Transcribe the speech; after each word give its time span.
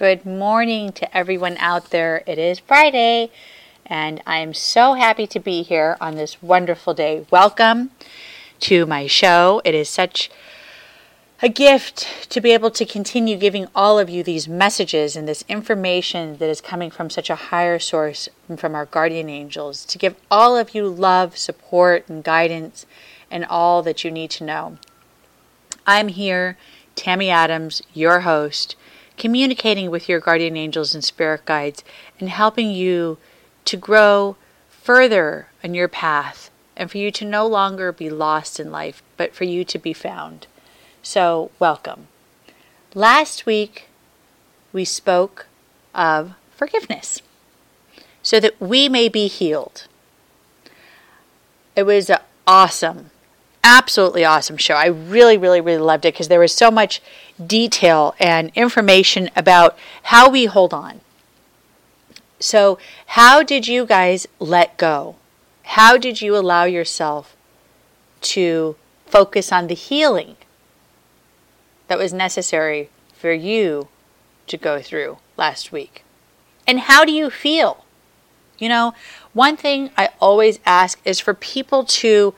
Good 0.00 0.24
morning 0.24 0.92
to 0.92 1.14
everyone 1.14 1.58
out 1.58 1.90
there. 1.90 2.22
It 2.26 2.38
is 2.38 2.58
Friday, 2.58 3.30
and 3.84 4.22
I 4.26 4.38
am 4.38 4.54
so 4.54 4.94
happy 4.94 5.26
to 5.26 5.38
be 5.38 5.62
here 5.62 5.98
on 6.00 6.14
this 6.14 6.42
wonderful 6.42 6.94
day. 6.94 7.26
Welcome 7.30 7.90
to 8.60 8.86
my 8.86 9.06
show. 9.06 9.60
It 9.62 9.74
is 9.74 9.90
such 9.90 10.30
a 11.42 11.50
gift 11.50 12.30
to 12.30 12.40
be 12.40 12.52
able 12.52 12.70
to 12.70 12.86
continue 12.86 13.36
giving 13.36 13.68
all 13.74 13.98
of 13.98 14.08
you 14.08 14.22
these 14.22 14.48
messages 14.48 15.16
and 15.16 15.28
this 15.28 15.44
information 15.50 16.38
that 16.38 16.48
is 16.48 16.62
coming 16.62 16.90
from 16.90 17.10
such 17.10 17.28
a 17.28 17.34
higher 17.34 17.78
source 17.78 18.26
from 18.56 18.74
our 18.74 18.86
guardian 18.86 19.28
angels, 19.28 19.84
to 19.84 19.98
give 19.98 20.16
all 20.30 20.56
of 20.56 20.74
you 20.74 20.88
love, 20.88 21.36
support, 21.36 22.08
and 22.08 22.24
guidance, 22.24 22.86
and 23.30 23.44
all 23.44 23.82
that 23.82 24.02
you 24.02 24.10
need 24.10 24.30
to 24.30 24.44
know. 24.44 24.78
I'm 25.86 26.08
here, 26.08 26.56
Tammy 26.94 27.28
Adams, 27.28 27.82
your 27.92 28.20
host 28.20 28.76
communicating 29.20 29.90
with 29.90 30.08
your 30.08 30.18
guardian 30.18 30.56
angels 30.56 30.94
and 30.94 31.04
spirit 31.04 31.44
guides, 31.44 31.84
and 32.18 32.30
helping 32.30 32.70
you 32.70 33.18
to 33.66 33.76
grow 33.76 34.34
further 34.70 35.46
on 35.62 35.74
your 35.74 35.88
path 35.88 36.50
and 36.74 36.90
for 36.90 36.96
you 36.96 37.10
to 37.10 37.26
no 37.26 37.46
longer 37.46 37.92
be 37.92 38.08
lost 38.08 38.58
in 38.58 38.72
life, 38.72 39.02
but 39.18 39.34
for 39.34 39.44
you 39.44 39.62
to 39.62 39.78
be 39.78 39.92
found. 39.92 40.46
So, 41.02 41.50
welcome. 41.58 42.08
Last 42.94 43.44
week, 43.44 43.88
we 44.72 44.86
spoke 44.86 45.46
of 45.94 46.32
forgiveness 46.56 47.20
so 48.22 48.40
that 48.40 48.58
we 48.58 48.88
may 48.88 49.10
be 49.10 49.28
healed. 49.28 49.86
It 51.76 51.82
was 51.82 52.10
awesome 52.46 53.09
absolutely 53.62 54.24
awesome 54.24 54.56
show. 54.56 54.74
I 54.74 54.86
really, 54.86 55.36
really, 55.36 55.60
really 55.60 55.82
loved 55.82 56.04
it 56.04 56.14
because 56.14 56.28
there 56.28 56.40
was 56.40 56.52
so 56.52 56.70
much 56.70 57.02
detail 57.44 58.14
and 58.18 58.50
information 58.54 59.30
about 59.36 59.78
how 60.04 60.30
we 60.30 60.46
hold 60.46 60.72
on. 60.74 61.00
So, 62.38 62.78
how 63.06 63.42
did 63.42 63.68
you 63.68 63.84
guys 63.84 64.26
let 64.38 64.76
go? 64.78 65.16
How 65.62 65.98
did 65.98 66.22
you 66.22 66.36
allow 66.36 66.64
yourself 66.64 67.36
to 68.22 68.76
focus 69.06 69.52
on 69.52 69.66
the 69.66 69.74
healing 69.74 70.36
that 71.88 71.98
was 71.98 72.12
necessary 72.12 72.88
for 73.14 73.32
you 73.32 73.88
to 74.46 74.56
go 74.56 74.80
through 74.80 75.18
last 75.36 75.70
week? 75.70 76.02
And 76.66 76.80
how 76.80 77.04
do 77.04 77.12
you 77.12 77.28
feel? 77.28 77.84
You 78.58 78.68
know, 78.68 78.94
one 79.32 79.56
thing 79.56 79.90
I 79.96 80.10
always 80.20 80.60
ask 80.64 81.00
is 81.04 81.20
for 81.20 81.34
people 81.34 81.84
to 81.84 82.34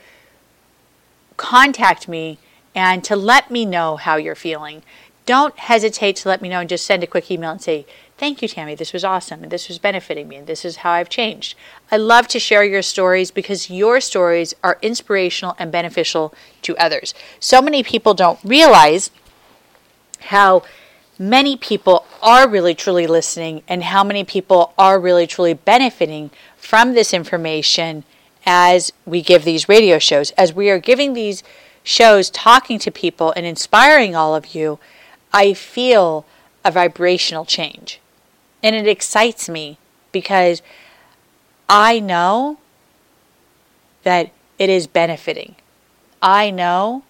contact 1.36 2.08
me 2.08 2.38
and 2.75 3.05
to 3.05 3.16
let 3.16 3.50
me 3.50 3.64
know 3.64 3.97
how 3.97 4.16
you're 4.16 4.34
feeling. 4.34 4.83
Don't 5.25 5.58
hesitate 5.58 6.16
to 6.16 6.28
let 6.28 6.42
me 6.42 6.48
know 6.48 6.61
and 6.61 6.69
just 6.69 6.86
send 6.86 7.02
a 7.02 7.06
quick 7.06 7.30
email 7.30 7.50
and 7.50 7.62
say, 7.62 7.86
Thank 8.19 8.41
you, 8.41 8.47
Tammy. 8.47 8.77
This 8.77 8.92
was 8.92 9.05
awesome. 9.05 9.42
And 9.42 9.50
this 9.50 9.66
was 9.66 9.80
benefiting 9.80 10.28
me. 10.28 10.37
And 10.37 10.47
this 10.47 10.65
is 10.65 10.76
how 10.76 10.93
I've 10.93 11.09
changed. 11.09 11.56
I 11.91 11.97
love 11.97 12.28
to 12.28 12.38
share 12.38 12.62
your 12.62 12.82
stories 12.82 13.32
because 13.32 13.69
your 13.69 14.00
stories 14.00 14.54
are 14.62 14.78
inspirational 14.81 15.56
and 15.59 15.72
beneficial 15.72 16.32
to 16.62 16.76
others. 16.76 17.15
So 17.41 17.60
many 17.60 17.82
people 17.82 18.14
don't 18.14 18.38
realize 18.44 19.10
how 20.20 20.62
many 21.19 21.56
people 21.56 22.06
are 22.22 22.49
really 22.49 22.76
truly 22.76 23.09
listening 23.09 23.62
and 23.66 23.82
how 23.82 24.04
many 24.04 24.22
people 24.22 24.72
are 24.78 25.00
really 25.00 25.26
truly 25.26 25.54
benefiting 25.54 26.31
from 26.56 26.94
this 26.94 27.12
information 27.12 28.04
as 28.44 28.92
we 29.06 29.22
give 29.22 29.44
these 29.44 29.69
radio 29.69 29.98
shows, 29.98 30.30
as 30.32 30.53
we 30.53 30.70
are 30.70 30.78
giving 30.78 31.12
these 31.12 31.42
shows, 31.82 32.30
talking 32.30 32.78
to 32.80 32.91
people 32.91 33.32
and 33.36 33.47
inspiring 33.47 34.14
all 34.14 34.34
of 34.34 34.54
you, 34.54 34.78
I 35.32 35.54
feel 35.54 36.25
a 36.64 36.70
vibrational 36.70 37.44
change. 37.44 38.00
And 38.62 38.76
it 38.76 38.86
excites 38.86 39.48
me 39.48 39.78
because 40.12 40.62
I 41.69 42.00
know 42.00 42.58
that 44.02 44.31
it 44.58 44.70
is 44.70 44.86
benefiting. 44.86 45.56
I 46.20 46.50
know 46.50 47.02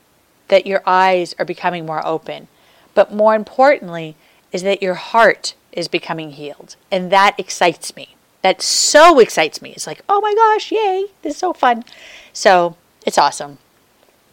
that 0.48 0.66
your 0.66 0.82
eyes 0.87 1.34
are 1.38 1.44
becoming 1.44 1.87
more 1.87 2.06
open. 2.06 2.48
But 2.94 3.12
more 3.12 3.34
importantly, 3.34 4.16
is 4.53 4.62
that 4.62 4.82
your 4.82 4.94
heart 4.94 5.54
is 5.72 5.88
becoming 5.88 6.32
healed. 6.32 6.76
And 6.91 7.10
that 7.10 7.34
excites 7.38 7.97
me 7.97 8.16
that 8.42 8.60
so 8.60 9.19
excites 9.19 9.62
me. 9.62 9.70
It's 9.70 9.86
like, 9.86 10.03
oh 10.08 10.20
my 10.20 10.34
gosh, 10.34 10.70
yay, 10.70 11.06
this 11.22 11.34
is 11.34 11.38
so 11.38 11.53
fun. 11.53 11.84
So 12.32 12.76
it's 13.06 13.19
awesome. 13.19 13.58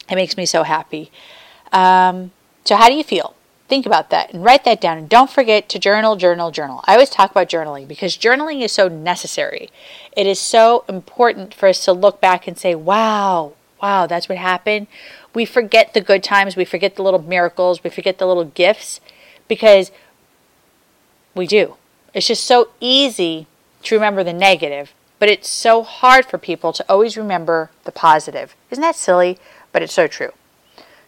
It 0.10 0.16
makes 0.16 0.36
me 0.36 0.46
so 0.46 0.64
happy. 0.64 1.12
Um, 1.72 2.32
so, 2.66 2.76
how 2.76 2.88
do 2.88 2.96
you 2.96 3.04
feel? 3.04 3.36
Think 3.68 3.86
about 3.86 4.10
that 4.10 4.34
and 4.34 4.44
write 4.44 4.64
that 4.64 4.82
down. 4.82 4.98
And 4.98 5.08
don't 5.08 5.30
forget 5.30 5.70
to 5.70 5.80
journal, 5.80 6.16
journal, 6.16 6.50
journal. 6.50 6.84
I 6.86 6.94
always 6.94 7.12
talk 7.12 7.30
about 7.30 7.50
journaling 7.50 7.88
because 7.88 8.18
journaling 8.18 8.64
is 8.64 8.72
so 8.72 8.88
necessary. 8.88 9.70
It 10.18 10.26
is 10.26 10.40
so 10.40 10.84
important 10.90 11.54
for 11.54 11.70
us 11.70 11.86
to 11.86 11.94
look 11.94 12.20
back 12.20 12.48
and 12.48 12.58
say, 12.58 12.74
wow, 12.74 13.54
wow, 13.80 14.08
that's 14.08 14.28
what 14.28 14.40
happened. 14.40 14.88
We 15.36 15.46
forget 15.46 15.94
the 15.94 16.02
good 16.02 16.24
times, 16.24 16.56
we 16.56 16.66
forget 16.66 16.96
the 16.96 17.04
little 17.04 17.22
miracles, 17.22 17.84
we 17.84 17.92
forget 17.92 18.18
the 18.18 18.26
little 18.26 18.46
gifts 18.46 19.02
because 19.48 19.92
we 21.36 21.46
do. 21.46 21.76
It's 22.16 22.28
just 22.28 22.44
so 22.44 22.70
easy 22.80 23.46
to 23.84 23.96
remember 23.96 24.24
the 24.24 24.34
negative, 24.34 24.94
but 25.20 25.30
it's 25.30 25.50
so 25.50 25.84
hard 25.84 26.26
for 26.26 26.38
people 26.38 26.74
to 26.74 26.86
always 26.90 27.18
remember 27.18 27.72
the 27.84 27.92
positive. 27.92 28.56
Isn't 28.72 28.82
that 28.82 28.96
silly? 28.96 29.38
But 29.72 29.82
it's 29.82 29.94
so 29.94 30.08
true. 30.08 30.32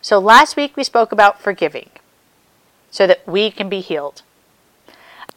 So 0.01 0.19
last 0.19 0.55
week 0.55 0.75
we 0.75 0.83
spoke 0.83 1.11
about 1.11 1.41
forgiving 1.41 1.89
so 2.89 3.07
that 3.07 3.25
we 3.27 3.51
can 3.51 3.69
be 3.69 3.81
healed. 3.81 4.21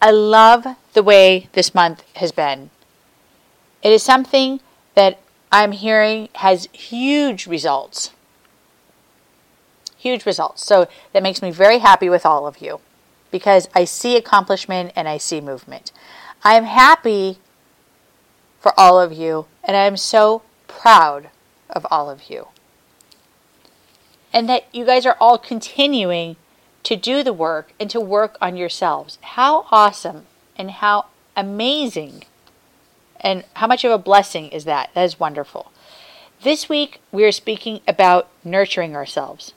I 0.00 0.10
love 0.10 0.66
the 0.92 1.02
way 1.02 1.48
this 1.52 1.74
month 1.74 2.02
has 2.16 2.32
been. 2.32 2.70
It 3.82 3.92
is 3.92 4.02
something 4.02 4.60
that 4.94 5.20
I'm 5.52 5.72
hearing 5.72 6.28
has 6.36 6.68
huge 6.72 7.46
results. 7.46 8.10
Huge 9.96 10.26
results. 10.26 10.64
So 10.64 10.88
that 11.12 11.22
makes 11.22 11.40
me 11.40 11.50
very 11.50 11.78
happy 11.78 12.08
with 12.08 12.26
all 12.26 12.46
of 12.46 12.58
you 12.58 12.80
because 13.30 13.68
I 13.74 13.84
see 13.84 14.16
accomplishment 14.16 14.92
and 14.96 15.08
I 15.08 15.18
see 15.18 15.40
movement. 15.40 15.92
I 16.44 16.54
am 16.54 16.64
happy 16.64 17.38
for 18.60 18.78
all 18.78 19.00
of 19.00 19.12
you, 19.12 19.46
and 19.62 19.76
I 19.76 19.86
am 19.86 19.96
so 19.96 20.42
proud 20.68 21.30
of 21.70 21.86
all 21.90 22.10
of 22.10 22.28
you. 22.28 22.48
And 24.32 24.48
that 24.48 24.66
you 24.72 24.84
guys 24.84 25.06
are 25.06 25.16
all 25.18 25.38
continuing 25.38 26.36
to 26.82 26.96
do 26.96 27.22
the 27.22 27.32
work 27.32 27.72
and 27.80 27.88
to 27.90 28.00
work 28.00 28.36
on 28.42 28.56
yourselves. 28.56 29.18
How 29.22 29.66
awesome 29.70 30.26
and 30.56 30.70
how 30.70 31.06
amazing 31.34 32.24
and 33.20 33.44
how 33.54 33.66
much 33.66 33.84
of 33.84 33.90
a 33.90 33.98
blessing 33.98 34.48
is 34.48 34.66
that? 34.66 34.90
That 34.94 35.04
is 35.04 35.18
wonderful. 35.18 35.72
This 36.42 36.68
week, 36.68 37.00
we 37.10 37.24
are 37.24 37.32
speaking 37.32 37.80
about 37.88 38.28
nurturing 38.44 38.94
ourselves. 38.94 39.54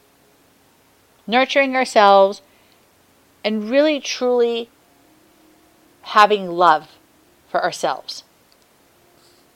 Nurturing 1.25 1.75
ourselves 1.75 2.41
and 3.43 3.69
really 3.69 3.99
truly 3.99 4.69
having 6.07 6.49
love 6.49 6.87
for 7.49 7.61
ourselves. 7.61 8.23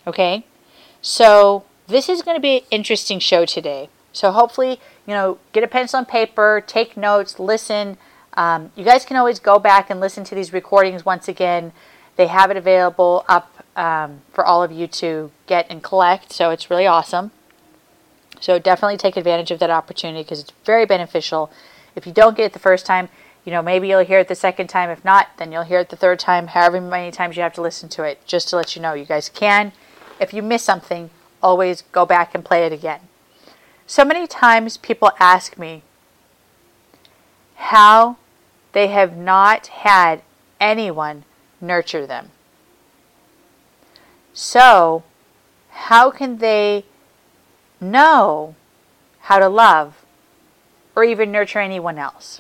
Okay? 0.06 0.46
So, 1.02 1.64
this 1.88 2.10
is 2.10 2.22
going 2.22 2.36
to 2.36 2.42
be 2.42 2.58
an 2.58 2.64
interesting 2.72 3.20
show 3.20 3.46
today. 3.46 3.90
So, 4.12 4.32
hopefully, 4.32 4.80
you 5.08 5.14
know, 5.14 5.38
get 5.54 5.64
a 5.64 5.68
pencil 5.68 6.00
and 6.00 6.08
paper, 6.08 6.64
take 6.66 6.98
notes, 6.98 7.40
listen. 7.40 7.98
Um, 8.34 8.72
you 8.76 8.84
guys 8.84 9.06
can 9.06 9.18
always 9.18 9.40
go 9.40 9.60
back 9.60 9.90
and 9.90 10.00
listen 10.00 10.24
to 10.26 10.36
these 10.36 10.52
recordings 10.52 11.06
once 11.06 11.28
again. 11.28 11.72
They 12.18 12.28
have 12.28 12.52
it 12.52 12.58
available 12.58 13.26
up 13.30 13.66
um, 13.76 14.22
for 14.34 14.46
all 14.46 14.62
of 14.62 14.72
you 14.72 14.88
to 14.88 15.32
get 15.48 15.66
and 15.70 15.82
collect. 15.82 16.34
So, 16.34 16.50
it's 16.50 16.70
really 16.70 16.86
awesome. 16.86 17.32
So, 18.42 18.60
definitely 18.60 18.98
take 18.98 19.16
advantage 19.16 19.52
of 19.52 19.60
that 19.60 19.70
opportunity 19.70 20.24
because 20.24 20.42
it's 20.42 20.54
very 20.66 20.86
beneficial. 20.86 21.50
If 21.96 22.06
you 22.06 22.12
don't 22.12 22.36
get 22.36 22.48
it 22.48 22.54
the 22.54 22.60
first 22.60 22.86
time, 22.86 23.08
you 23.44 23.52
know, 23.52 23.62
maybe 23.62 23.88
you'll 23.88 24.06
hear 24.06 24.20
it 24.20 24.28
the 24.28 24.36
second 24.36 24.68
time. 24.68 24.90
If 24.90 25.04
not, 25.04 25.30
then 25.38 25.52
you'll 25.52 25.64
hear 25.64 25.80
it 25.80 25.90
the 25.90 25.96
third 25.96 26.20
time, 26.20 26.48
however 26.48 26.80
many 26.80 27.12
times 27.12 27.36
you 27.36 27.44
have 27.44 27.54
to 27.54 27.62
listen 27.62 27.90
to 27.90 28.04
it, 28.04 28.26
just 28.26 28.50
to 28.50 28.56
let 28.56 28.76
you 28.76 28.82
know. 28.82 28.94
You 28.94 29.06
guys 29.06 29.30
can. 29.30 29.72
If 30.20 30.34
you 30.34 30.44
miss 30.44 30.64
something, 30.64 31.10
always 31.42 31.82
go 31.92 32.06
back 32.06 32.36
and 32.36 32.46
play 32.46 32.66
it 32.66 32.72
again. 32.72 33.02
So 33.88 34.06
many 34.06 34.28
times 34.28 34.78
people 34.78 35.12
ask 35.20 35.58
me 35.58 35.82
how 37.56 38.18
they 38.74 38.88
have 38.88 39.18
not 39.18 39.68
had 39.68 40.22
anyone 40.60 41.24
nurture 41.60 42.06
them. 42.06 42.30
So, 44.34 45.04
how 45.72 46.12
can 46.12 46.38
they 46.38 46.86
know 47.82 48.56
how 49.22 49.40
to 49.40 49.50
love 49.50 50.06
or 50.96 51.04
even 51.04 51.32
nurture 51.32 51.60
anyone 51.60 51.98
else? 51.98 52.40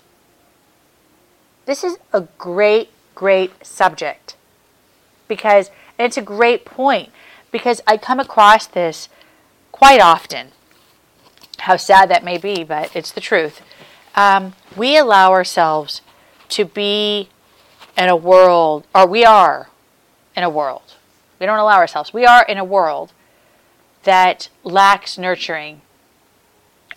This 1.71 1.85
is 1.85 1.97
a 2.11 2.27
great, 2.37 2.89
great 3.15 3.65
subject 3.65 4.35
because 5.29 5.71
it's 5.97 6.17
a 6.17 6.21
great 6.21 6.65
point 6.65 7.13
because 7.49 7.79
I 7.87 7.95
come 7.95 8.19
across 8.19 8.67
this 8.67 9.07
quite 9.71 10.01
often. 10.01 10.49
How 11.59 11.77
sad 11.77 12.09
that 12.09 12.25
may 12.25 12.37
be, 12.37 12.65
but 12.65 12.93
it's 12.93 13.13
the 13.13 13.21
truth. 13.21 13.61
Um, 14.15 14.51
we 14.75 14.97
allow 14.97 15.31
ourselves 15.31 16.01
to 16.49 16.65
be 16.65 17.29
in 17.97 18.09
a 18.09 18.17
world, 18.17 18.85
or 18.93 19.07
we 19.07 19.23
are 19.23 19.69
in 20.35 20.43
a 20.43 20.49
world, 20.49 20.95
we 21.39 21.45
don't 21.45 21.57
allow 21.57 21.77
ourselves, 21.77 22.13
we 22.13 22.25
are 22.25 22.43
in 22.43 22.57
a 22.57 22.65
world 22.65 23.13
that 24.03 24.49
lacks 24.65 25.17
nurturing 25.17 25.79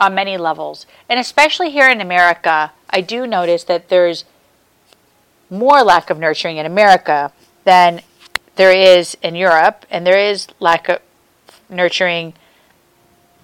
on 0.01 0.17
many 0.17 0.37
levels. 0.37 0.85
And 1.09 1.21
especially 1.21 1.71
here 1.71 1.89
in 1.89 2.01
America, 2.01 2.73
I 2.91 3.03
do 3.03 3.25
notice 3.25 3.63
that 3.63 3.89
there's 3.89 4.25
more 5.51 5.83
lack 5.83 6.11
of 6.11 6.19
nurturing 6.19 6.57
in 6.57 6.67
America 6.67 7.33
than 7.65 8.03
there 8.57 8.73
is 8.73 9.17
in 9.23 9.35
Europe, 9.35 9.85
and 9.91 10.07
there 10.07 10.19
is 10.19 10.49
lack 10.61 10.89
of 10.89 11.01
nurturing. 11.69 12.35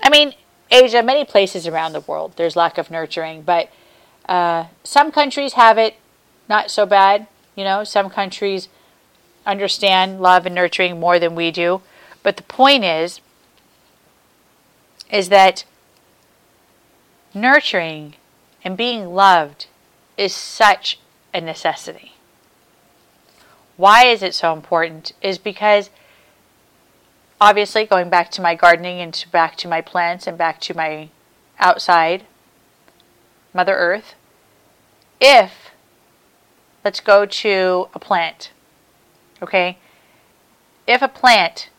I 0.03 0.11
mean, 0.11 0.35
Asia, 0.71 1.03
many 1.03 1.25
places 1.25 1.67
around 1.67 1.93
the 1.93 2.01
world, 2.01 2.35
there's 2.37 2.57
lack 2.57 2.79
of 2.79 2.91
nurturing, 2.91 3.43
but 3.43 3.71
uh, 4.29 4.67
some 4.85 5.11
countries 5.11 5.55
have 5.55 5.79
it 5.79 5.97
not 6.49 6.71
so 6.71 6.87
bad. 6.87 7.27
You 7.57 7.65
know, 7.65 7.85
some 7.85 8.11
countries 8.11 8.69
understand 9.45 10.21
love 10.21 10.47
and 10.47 10.55
nurturing 10.55 11.01
more 11.01 11.19
than 11.19 11.35
we 11.35 11.51
do. 11.51 11.83
But 12.23 12.37
the 12.37 12.43
point 12.45 12.85
is, 12.85 13.21
is 15.11 15.29
that 15.31 15.65
nurturing 17.35 18.15
and 18.63 18.77
being 18.77 19.15
loved 19.15 19.67
is 20.17 20.35
such 20.35 20.99
a 21.33 21.41
necessity. 21.41 22.15
Why 23.77 24.05
is 24.07 24.23
it 24.23 24.35
so 24.35 24.53
important? 24.53 25.13
Is 25.23 25.39
because 25.39 25.91
obviously 27.41 27.87
going 27.87 28.11
back 28.11 28.31
to 28.33 28.43
my 28.43 28.55
gardening 28.55 29.01
and 29.01 29.25
back 29.33 29.57
to 29.57 29.69
my 29.69 29.81
plants 29.81 30.27
and 30.27 30.37
back 30.37 30.61
to 30.61 30.77
my 30.77 31.09
outside 31.59 32.25
Mother 33.55 33.75
Earth. 33.75 34.15
If 35.21 35.71
let's 36.85 37.01
go 37.01 37.27
to 37.27 37.89
a 37.95 37.99
plant. 37.99 38.53
Okay? 39.43 39.79
If 40.87 41.03
a 41.03 41.09
plant 41.09 41.71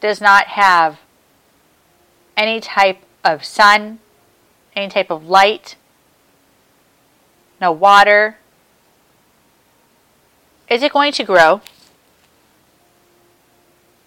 does 0.00 0.20
not 0.20 0.48
have 0.48 0.98
any 2.36 2.60
type 2.60 3.02
of 3.24 3.44
sun, 3.44 3.98
any 4.74 4.88
type 4.88 5.10
of 5.10 5.26
light, 5.26 5.76
no 7.60 7.70
water, 7.70 8.38
is 10.70 10.84
it 10.84 10.92
going 10.92 11.12
to 11.12 11.24
grow? 11.24 11.60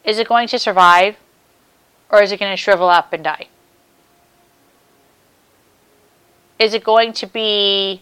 Is 0.05 0.17
it 0.17 0.27
going 0.27 0.47
to 0.47 0.57
survive? 0.57 1.17
Or 2.09 2.23
is 2.23 2.31
it 2.31 2.39
going 2.39 2.51
to 2.51 2.57
shrivel 2.57 2.89
up 2.89 3.11
and 3.11 3.23
die? 3.23 3.47
Is 6.57 6.73
it 6.73 6.83
going 6.83 7.11
to 7.13 7.27
be 7.27 8.01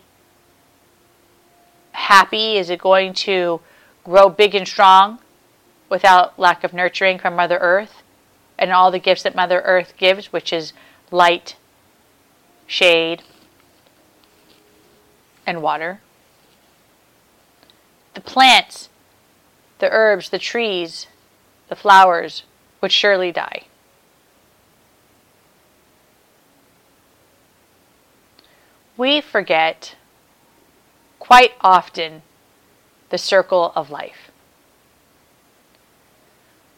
happy? 1.94 2.58
Is 2.58 2.70
it 2.70 2.80
going 2.80 3.14
to 3.14 3.62
grow 4.04 4.30
big 4.30 4.54
and 4.54 4.68
strong 4.68 5.20
without 5.90 6.38
lack 6.38 6.64
of 6.64 6.74
nurturing 6.74 7.18
from 7.18 7.36
Mother 7.36 7.58
Earth 7.60 8.04
and 8.60 8.72
all 8.72 8.92
the 8.92 9.00
gifts 9.00 9.24
that 9.24 9.34
Mother 9.36 9.62
Earth 9.62 9.94
gives, 9.98 10.32
which 10.32 10.54
is 10.54 10.74
light, 11.10 11.56
shade, 12.68 13.24
and 15.48 15.64
water? 15.64 16.02
The 18.14 18.22
plants, 18.22 18.90
the 19.80 19.90
herbs, 19.90 20.30
the 20.30 20.40
trees, 20.40 21.08
the 21.70 21.76
flowers 21.76 22.44
would 22.82 22.92
surely 22.92 23.32
die. 23.32 23.68
We 28.98 29.22
forget 29.22 29.96
quite 31.20 31.54
often 31.62 32.22
the 33.10 33.18
circle 33.18 33.72
of 33.76 33.90
life. 33.90 34.32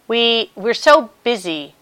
We, 0.07 0.51
we're 0.55 0.73
so 0.73 1.11
busy 1.23 1.75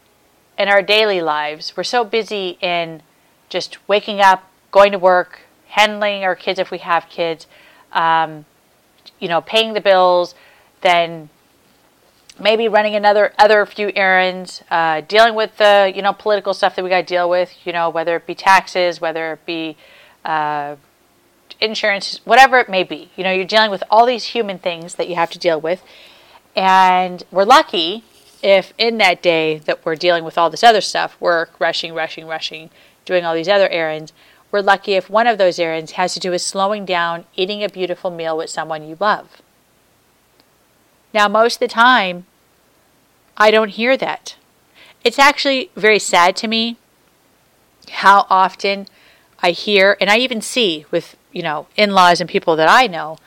in 0.57 0.67
our 0.67 0.81
daily 0.81 1.21
lives, 1.21 1.75
we're 1.75 1.83
so 1.83 2.03
busy 2.03 2.57
in 2.61 3.01
just 3.49 3.77
waking 3.87 4.21
up, 4.21 4.49
going 4.71 4.91
to 4.91 4.99
work, 4.99 5.41
handling 5.67 6.23
our 6.23 6.35
kids 6.35 6.59
if 6.59 6.71
we 6.71 6.77
have 6.79 7.09
kids, 7.09 7.47
um, 7.91 8.45
you 9.21 9.29
know, 9.29 9.39
paying 9.39 9.73
the 9.73 9.79
bills, 9.79 10.35
then 10.81 11.29
maybe 12.39 12.67
running 12.67 12.95
another 12.95 13.33
other 13.37 13.65
few 13.65 13.91
errands, 13.95 14.63
uh, 14.69 15.01
dealing 15.01 15.35
with 15.35 15.55
the 15.57 15.91
you 15.95 16.01
know 16.01 16.11
political 16.11 16.53
stuff 16.53 16.75
that 16.75 16.83
we 16.83 16.89
got 16.89 17.01
to 17.01 17.05
deal 17.05 17.29
with, 17.29 17.53
you 17.65 17.71
know 17.71 17.89
whether 17.89 18.17
it 18.17 18.25
be 18.25 18.35
taxes, 18.35 18.99
whether 18.99 19.33
it 19.33 19.45
be 19.45 19.77
uh, 20.25 20.75
insurance, 21.61 22.19
whatever 22.25 22.59
it 22.59 22.67
may 22.67 22.83
be. 22.83 23.11
You 23.15 23.23
know 23.23 23.31
you're 23.31 23.45
dealing 23.45 23.71
with 23.71 23.83
all 23.89 24.05
these 24.05 24.25
human 24.25 24.59
things 24.59 24.95
that 24.95 25.07
you 25.07 25.15
have 25.15 25.29
to 25.31 25.39
deal 25.39 25.61
with, 25.61 25.83
and 26.55 27.23
we're 27.31 27.45
lucky 27.45 28.03
if 28.43 28.73
in 28.77 28.97
that 28.97 29.21
day 29.21 29.59
that 29.59 29.85
we're 29.85 29.95
dealing 29.95 30.23
with 30.23 30.37
all 30.37 30.49
this 30.49 30.63
other 30.63 30.81
stuff, 30.81 31.15
work, 31.21 31.59
rushing, 31.59 31.93
rushing, 31.93 32.25
rushing, 32.25 32.71
doing 33.05 33.23
all 33.23 33.35
these 33.35 33.47
other 33.47 33.69
errands. 33.69 34.13
We're 34.51 34.61
lucky 34.61 34.93
if 34.93 35.09
one 35.09 35.27
of 35.27 35.37
those 35.37 35.59
errands 35.59 35.93
has 35.93 36.13
to 36.13 36.19
do 36.19 36.31
with 36.31 36.41
slowing 36.41 36.85
down, 36.85 37.25
eating 37.35 37.63
a 37.63 37.69
beautiful 37.69 38.11
meal 38.11 38.35
with 38.35 38.49
someone 38.49 38.87
you 38.87 38.97
love. 38.99 39.41
Now, 41.13 41.27
most 41.27 41.55
of 41.55 41.59
the 41.61 41.67
time, 41.69 42.25
I 43.37 43.49
don't 43.49 43.69
hear 43.69 43.95
that. 43.95 44.35
It's 45.03 45.17
actually 45.17 45.71
very 45.75 45.99
sad 45.99 46.35
to 46.37 46.47
me 46.47 46.77
how 47.89 48.27
often 48.29 48.87
I 49.41 49.51
hear, 49.51 49.97
and 49.99 50.09
I 50.09 50.17
even 50.17 50.41
see 50.41 50.85
with, 50.91 51.15
you 51.31 51.41
know, 51.41 51.67
in 51.75 51.91
laws 51.91 52.21
and 52.21 52.29
people 52.29 52.55
that 52.57 52.69
I 52.69 52.87
know, 52.87 53.17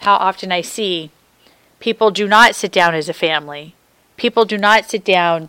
how 0.00 0.14
often 0.16 0.52
I 0.52 0.60
see 0.60 1.10
people 1.80 2.10
do 2.10 2.28
not 2.28 2.54
sit 2.54 2.70
down 2.70 2.94
as 2.94 3.08
a 3.08 3.14
family. 3.14 3.74
People 4.16 4.44
do 4.44 4.56
not 4.58 4.84
sit 4.84 5.04
down 5.04 5.48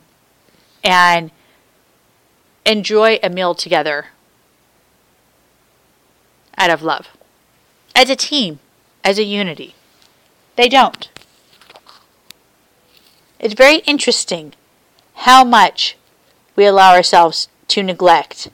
and 0.84 1.32
enjoy 2.66 3.20
a 3.22 3.30
meal 3.30 3.54
together 3.54 4.08
out 6.58 6.70
of 6.70 6.82
love, 6.82 7.08
as 7.96 8.10
a 8.10 8.16
team, 8.16 8.60
as 9.04 9.18
a 9.18 9.24
unity. 9.24 9.76
They 10.56 10.68
don't. 10.68 11.10
It's 13.40 13.54
very 13.54 13.78
interesting 13.80 14.54
how 15.14 15.44
much 15.44 15.98
we 16.56 16.66
allow 16.66 16.94
ourselves 16.94 17.48
to 17.70 17.84
neglect 17.84 18.50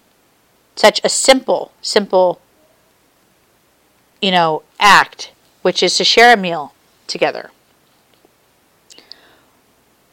such 0.75 0.99
a 1.03 1.09
simple, 1.09 1.71
simple, 1.81 2.41
you 4.21 4.31
know, 4.31 4.63
act, 4.79 5.31
which 5.61 5.81
is 5.83 5.95
to 5.97 6.03
share 6.03 6.33
a 6.33 6.37
meal 6.37 6.73
together. 7.07 7.51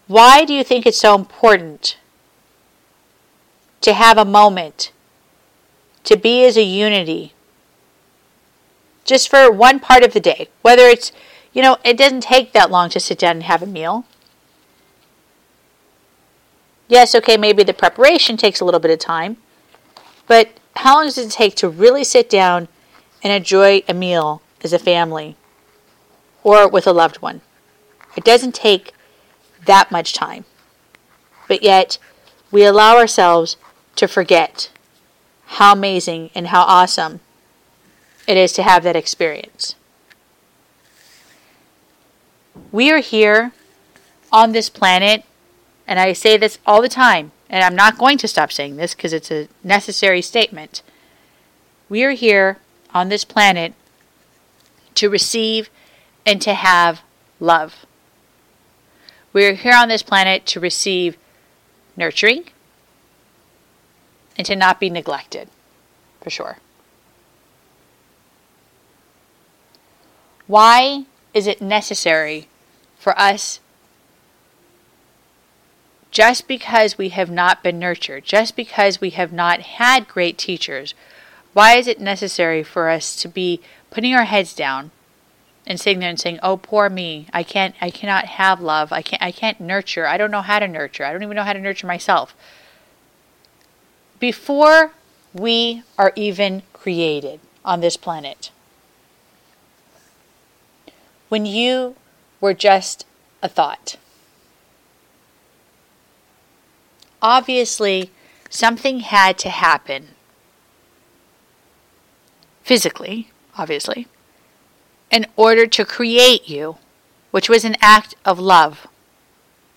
Why 0.06 0.44
do 0.44 0.52
you 0.52 0.64
think 0.64 0.86
it's 0.86 0.98
so 0.98 1.14
important 1.14 1.96
to 3.80 3.94
have 3.94 4.18
a 4.18 4.24
moment 4.24 4.92
to 6.04 6.16
be 6.16 6.44
as 6.44 6.56
a 6.56 6.62
unity 6.62 7.32
just 9.10 9.28
for 9.28 9.50
one 9.50 9.80
part 9.80 10.04
of 10.04 10.14
the 10.14 10.20
day? 10.20 10.48
Whether 10.62 10.84
it's, 10.84 11.12
you 11.52 11.60
know, 11.60 11.76
it 11.84 11.98
doesn't 11.98 12.22
take 12.22 12.52
that 12.52 12.70
long 12.70 12.88
to 12.90 13.00
sit 13.00 13.18
down 13.18 13.36
and 13.36 13.42
have 13.42 13.62
a 13.62 13.66
meal. 13.66 14.06
Yes, 16.88 17.14
okay, 17.14 17.36
maybe 17.36 17.62
the 17.62 17.74
preparation 17.74 18.36
takes 18.36 18.60
a 18.60 18.64
little 18.64 18.80
bit 18.80 18.90
of 18.90 18.98
time, 18.98 19.36
but 20.26 20.48
how 20.76 20.96
long 20.96 21.06
does 21.06 21.18
it 21.18 21.30
take 21.30 21.56
to 21.56 21.68
really 21.68 22.04
sit 22.04 22.30
down 22.30 22.68
and 23.22 23.32
enjoy 23.32 23.82
a 23.88 23.94
meal 23.94 24.42
as 24.62 24.72
a 24.72 24.78
family 24.78 25.36
or 26.42 26.68
with 26.68 26.86
a 26.86 26.92
loved 26.92 27.16
one? 27.16 27.40
It 28.16 28.24
doesn't 28.24 28.54
take 28.54 28.92
that 29.66 29.90
much 29.90 30.12
time. 30.12 30.44
But 31.48 31.62
yet, 31.62 31.98
we 32.52 32.64
allow 32.64 32.96
ourselves 32.96 33.56
to 33.96 34.06
forget 34.06 34.70
how 35.46 35.72
amazing 35.72 36.30
and 36.34 36.48
how 36.48 36.62
awesome 36.62 37.20
it 38.30 38.36
is 38.36 38.52
to 38.52 38.62
have 38.62 38.84
that 38.84 38.94
experience. 38.94 39.74
We 42.70 42.92
are 42.92 42.98
here 42.98 43.50
on 44.30 44.52
this 44.52 44.70
planet 44.70 45.24
and 45.84 45.98
I 45.98 46.12
say 46.12 46.36
this 46.36 46.60
all 46.64 46.80
the 46.80 46.88
time, 46.88 47.32
and 47.48 47.64
I'm 47.64 47.74
not 47.74 47.98
going 47.98 48.16
to 48.18 48.28
stop 48.28 48.52
saying 48.52 48.76
this 48.76 48.94
because 48.94 49.12
it's 49.12 49.32
a 49.32 49.48
necessary 49.64 50.22
statement. 50.22 50.82
We 51.88 52.04
are 52.04 52.12
here 52.12 52.58
on 52.94 53.08
this 53.08 53.24
planet 53.24 53.74
to 54.94 55.10
receive 55.10 55.68
and 56.24 56.40
to 56.42 56.54
have 56.54 57.02
love. 57.40 57.84
We 59.32 59.44
are 59.46 59.54
here 59.54 59.74
on 59.74 59.88
this 59.88 60.04
planet 60.04 60.46
to 60.46 60.60
receive 60.60 61.16
nurturing 61.96 62.44
and 64.38 64.46
to 64.46 64.54
not 64.54 64.78
be 64.78 64.88
neglected, 64.88 65.48
for 66.20 66.30
sure. 66.30 66.58
Why 70.50 71.04
is 71.32 71.46
it 71.46 71.62
necessary 71.62 72.48
for 72.98 73.16
us 73.16 73.60
just 76.10 76.48
because 76.48 76.98
we 76.98 77.10
have 77.10 77.30
not 77.30 77.62
been 77.62 77.78
nurtured, 77.78 78.24
just 78.24 78.56
because 78.56 79.00
we 79.00 79.10
have 79.10 79.32
not 79.32 79.60
had 79.60 80.08
great 80.08 80.36
teachers, 80.36 80.92
why 81.52 81.76
is 81.76 81.86
it 81.86 82.00
necessary 82.00 82.64
for 82.64 82.88
us 82.88 83.14
to 83.22 83.28
be 83.28 83.60
putting 83.92 84.12
our 84.12 84.24
heads 84.24 84.52
down 84.52 84.90
and 85.68 85.78
sitting 85.78 86.00
there 86.00 86.10
and 86.10 86.18
saying, 86.18 86.40
"Oh, 86.42 86.56
poor 86.56 86.90
me. 86.90 87.28
I 87.32 87.44
can't 87.44 87.76
I 87.80 87.90
cannot 87.90 88.24
have 88.24 88.60
love. 88.60 88.92
I 88.92 89.02
can't 89.02 89.22
I 89.22 89.30
can't 89.30 89.60
nurture. 89.60 90.08
I 90.08 90.16
don't 90.16 90.32
know 90.32 90.42
how 90.42 90.58
to 90.58 90.66
nurture. 90.66 91.04
I 91.04 91.12
don't 91.12 91.22
even 91.22 91.36
know 91.36 91.44
how 91.44 91.52
to 91.52 91.60
nurture 91.60 91.86
myself." 91.86 92.34
Before 94.18 94.94
we 95.32 95.84
are 95.96 96.12
even 96.16 96.64
created 96.72 97.38
on 97.64 97.80
this 97.80 97.96
planet, 97.96 98.50
when 101.30 101.46
you 101.46 101.96
were 102.42 102.52
just 102.52 103.06
a 103.42 103.48
thought, 103.48 103.96
obviously 107.22 108.10
something 108.50 109.00
had 109.00 109.38
to 109.38 109.48
happen 109.48 110.08
physically, 112.62 113.30
obviously, 113.56 114.06
in 115.10 115.26
order 115.36 115.66
to 115.66 115.84
create 115.84 116.48
you, 116.48 116.76
which 117.30 117.48
was 117.48 117.64
an 117.64 117.76
act 117.80 118.14
of 118.24 118.38
love 118.38 118.86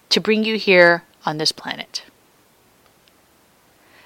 to 0.10 0.20
bring 0.20 0.44
you 0.44 0.58
here 0.58 1.04
on 1.26 1.38
this 1.38 1.52
planet. 1.52 2.04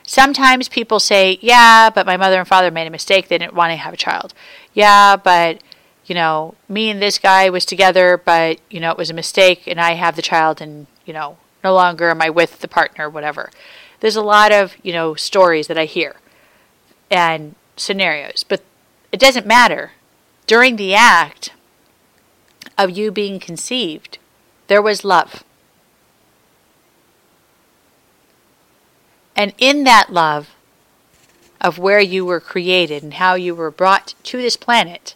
Sometimes 0.04 0.70
people 0.70 1.02
say, 1.02 1.38
yeah, 1.42 1.90
but 1.90 2.06
my 2.06 2.16
mother 2.16 2.40
and 2.40 2.48
father 2.48 2.72
made 2.72 2.88
a 2.88 2.90
mistake. 2.90 3.28
They 3.28 3.38
didn't 3.38 3.56
want 3.56 3.72
to 3.72 3.76
have 3.76 3.94
a 3.94 3.98
child. 3.98 4.34
Yeah, 4.74 5.18
but, 5.18 5.62
you 6.08 6.16
know, 6.16 6.56
me 6.70 6.90
and 6.90 7.02
this 7.02 7.20
guy 7.20 7.50
was 7.50 7.66
together, 7.66 8.18
but, 8.18 8.60
you 8.70 8.80
know, 8.80 8.92
it 8.92 8.98
was 8.98 9.10
a 9.10 9.14
mistake 9.14 9.68
and 9.68 9.80
I 9.80 9.92
have 9.92 10.16
the 10.16 10.22
child 10.22 10.62
and, 10.62 10.88
you 11.06 11.14
know, 11.14 11.38
no 11.64 11.74
longer 11.74 12.10
am 12.10 12.22
I 12.22 12.30
with 12.30 12.60
the 12.60 12.68
partner, 12.68 13.10
whatever. 13.10 13.52
There's 14.00 14.16
a 14.16 14.22
lot 14.22 14.54
of, 14.54 14.76
you 14.82 14.94
know, 14.94 15.16
stories 15.16 15.68
that 15.68 15.78
I 15.78 15.86
hear 15.86 16.16
and 17.12 17.56
scenarios, 17.76 18.46
but 18.48 18.64
it 19.12 19.20
doesn't 19.20 19.46
matter. 19.46 19.92
During 20.46 20.78
the 20.78 20.96
act 20.96 21.52
of 22.78 22.92
you 22.92 23.12
being 23.12 23.40
conceived, 23.40 24.18
there 24.68 24.82
was 24.82 25.04
love. 25.04 25.44
And 29.36 29.54
in 29.58 29.84
that 29.84 30.12
love 30.12 30.56
of 31.60 31.78
where 31.78 32.00
you 32.00 32.26
were 32.26 32.40
created 32.40 33.04
and 33.04 33.16
how 33.16 33.36
you 33.36 33.54
were 33.54 33.72
brought 33.72 34.14
to 34.24 34.38
this 34.38 34.56
planet, 34.56 35.16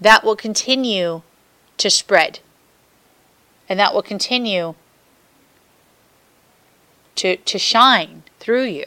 that 0.00 0.24
will 0.24 0.36
continue 0.36 1.22
to 1.76 1.90
spread. 1.90 2.40
And 3.68 3.78
that 3.78 3.92
will 3.92 4.02
continue 4.02 4.74
to, 7.16 7.36
to 7.36 7.58
shine 7.58 8.22
through 8.38 8.64
you. 8.64 8.86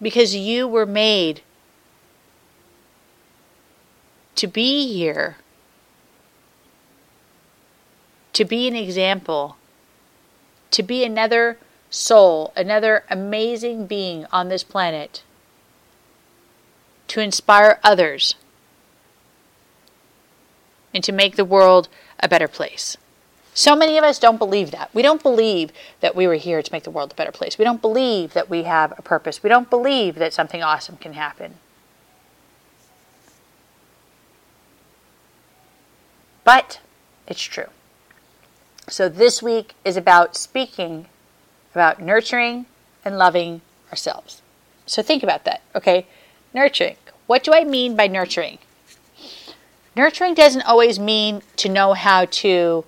Because 0.00 0.34
you 0.34 0.66
were 0.66 0.86
made 0.86 1.42
to 4.34 4.46
be 4.46 4.92
here, 4.92 5.36
to 8.32 8.44
be 8.44 8.66
an 8.66 8.74
example, 8.74 9.56
to 10.70 10.82
be 10.82 11.04
another 11.04 11.58
soul, 11.90 12.52
another 12.56 13.04
amazing 13.10 13.86
being 13.86 14.26
on 14.32 14.48
this 14.48 14.64
planet, 14.64 15.22
to 17.12 17.20
inspire 17.20 17.78
others, 17.84 18.36
and 20.94 21.04
to 21.04 21.12
make 21.12 21.36
the 21.36 21.44
world 21.44 21.90
a 22.20 22.26
better 22.26 22.48
place. 22.48 22.96
So 23.52 23.76
many 23.76 23.98
of 23.98 24.04
us 24.04 24.18
don't 24.18 24.38
believe 24.38 24.70
that. 24.70 24.88
We 24.94 25.02
don't 25.02 25.22
believe 25.22 25.72
that 26.00 26.16
we 26.16 26.26
were 26.26 26.36
here 26.36 26.62
to 26.62 26.72
make 26.72 26.84
the 26.84 26.90
world 26.90 27.12
a 27.12 27.14
better 27.14 27.30
place. 27.30 27.58
We 27.58 27.66
don't 27.66 27.82
believe 27.82 28.32
that 28.32 28.48
we 28.48 28.62
have 28.62 28.94
a 28.96 29.02
purpose. 29.02 29.42
We 29.42 29.50
don't 29.50 29.68
believe 29.68 30.14
that 30.14 30.32
something 30.32 30.62
awesome 30.62 30.96
can 30.96 31.12
happen. 31.12 31.56
But 36.44 36.80
it's 37.26 37.42
true. 37.42 37.68
So 38.88 39.10
this 39.10 39.42
week 39.42 39.74
is 39.84 39.98
about 39.98 40.34
speaking 40.34 41.08
about 41.74 42.00
nurturing 42.00 42.64
and 43.04 43.18
loving 43.18 43.60
ourselves. 43.90 44.40
So 44.86 45.02
think 45.02 45.22
about 45.22 45.44
that, 45.44 45.60
okay? 45.74 46.06
Nurturing. 46.54 46.96
What 47.26 47.44
do 47.44 47.52
I 47.52 47.64
mean 47.64 47.96
by 47.96 48.06
nurturing? 48.06 48.58
Nurturing 49.96 50.34
doesn't 50.34 50.62
always 50.62 50.98
mean 50.98 51.42
to 51.56 51.68
know 51.68 51.92
how 51.92 52.24
to 52.26 52.84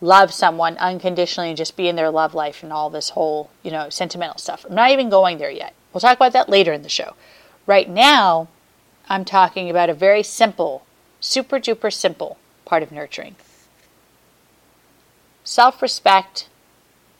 love 0.00 0.32
someone 0.32 0.76
unconditionally 0.78 1.48
and 1.48 1.56
just 1.56 1.76
be 1.76 1.88
in 1.88 1.96
their 1.96 2.10
love 2.10 2.34
life 2.34 2.62
and 2.62 2.72
all 2.72 2.90
this 2.90 3.10
whole, 3.10 3.50
you 3.62 3.70
know, 3.70 3.88
sentimental 3.88 4.38
stuff. 4.38 4.64
I'm 4.68 4.74
not 4.74 4.90
even 4.90 5.08
going 5.08 5.38
there 5.38 5.50
yet. 5.50 5.74
We'll 5.92 6.00
talk 6.00 6.16
about 6.16 6.32
that 6.32 6.48
later 6.48 6.72
in 6.72 6.82
the 6.82 6.88
show. 6.88 7.14
Right 7.66 7.88
now, 7.88 8.48
I'm 9.08 9.24
talking 9.24 9.70
about 9.70 9.90
a 9.90 9.94
very 9.94 10.22
simple, 10.22 10.84
super 11.20 11.58
duper 11.58 11.92
simple 11.92 12.38
part 12.64 12.82
of 12.82 12.92
nurturing 12.92 13.36
self 15.46 15.80
respect, 15.80 16.48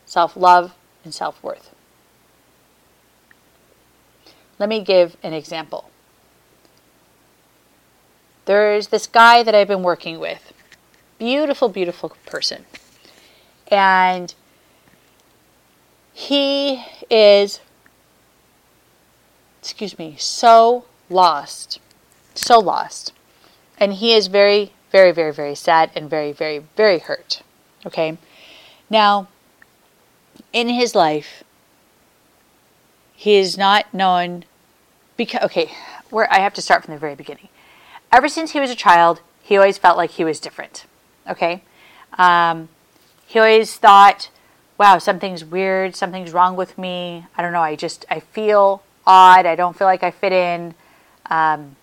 self 0.04 0.36
love, 0.36 0.74
and 1.04 1.14
self 1.14 1.42
worth. 1.42 1.70
Let 4.58 4.68
me 4.68 4.82
give 4.82 5.16
an 5.22 5.32
example. 5.32 5.90
There's 8.46 8.88
this 8.88 9.06
guy 9.06 9.42
that 9.42 9.54
I've 9.54 9.68
been 9.68 9.82
working 9.82 10.18
with 10.18 10.52
beautiful, 11.18 11.68
beautiful 11.68 12.16
person. 12.26 12.64
And 13.68 14.34
he 16.12 16.84
is, 17.10 17.60
excuse 19.60 19.98
me, 19.98 20.16
so 20.18 20.84
lost. 21.10 21.80
So 22.34 22.58
lost. 22.58 23.12
And 23.78 23.94
he 23.94 24.12
is 24.14 24.28
very, 24.28 24.72
very, 24.92 25.12
very, 25.12 25.32
very 25.32 25.54
sad 25.54 25.90
and 25.94 26.08
very, 26.08 26.32
very, 26.32 26.64
very 26.76 27.00
hurt. 27.00 27.42
Okay? 27.84 28.16
Now, 28.88 29.28
in 30.52 30.68
his 30.68 30.94
life, 30.94 31.42
he 33.14 33.36
is 33.36 33.58
not 33.58 33.92
known 33.92 34.44
because, 35.16 35.42
okay, 35.42 35.72
where 36.10 36.32
I 36.32 36.38
have 36.38 36.54
to 36.54 36.62
start 36.62 36.84
from 36.84 36.94
the 36.94 37.00
very 37.00 37.14
beginning. 37.14 37.48
Ever 38.16 38.28
since 38.30 38.52
he 38.52 38.60
was 38.60 38.70
a 38.70 38.74
child, 38.74 39.20
he 39.42 39.58
always 39.58 39.76
felt 39.76 39.98
like 39.98 40.12
he 40.12 40.24
was 40.24 40.40
different. 40.40 40.86
Okay? 41.28 41.60
Um, 42.16 42.70
he 43.26 43.38
always 43.38 43.76
thought, 43.76 44.30
wow, 44.78 44.96
something's 44.96 45.44
weird, 45.44 45.94
something's 45.94 46.32
wrong 46.32 46.56
with 46.56 46.78
me. 46.78 47.26
I 47.36 47.42
don't 47.42 47.52
know, 47.52 47.60
I 47.60 47.76
just, 47.76 48.06
I 48.08 48.20
feel 48.20 48.82
odd. 49.06 49.44
I 49.44 49.54
don't 49.54 49.76
feel 49.76 49.86
like 49.86 50.02
I 50.02 50.10
fit 50.10 50.32
in. 50.32 50.74
Um, 51.28 51.76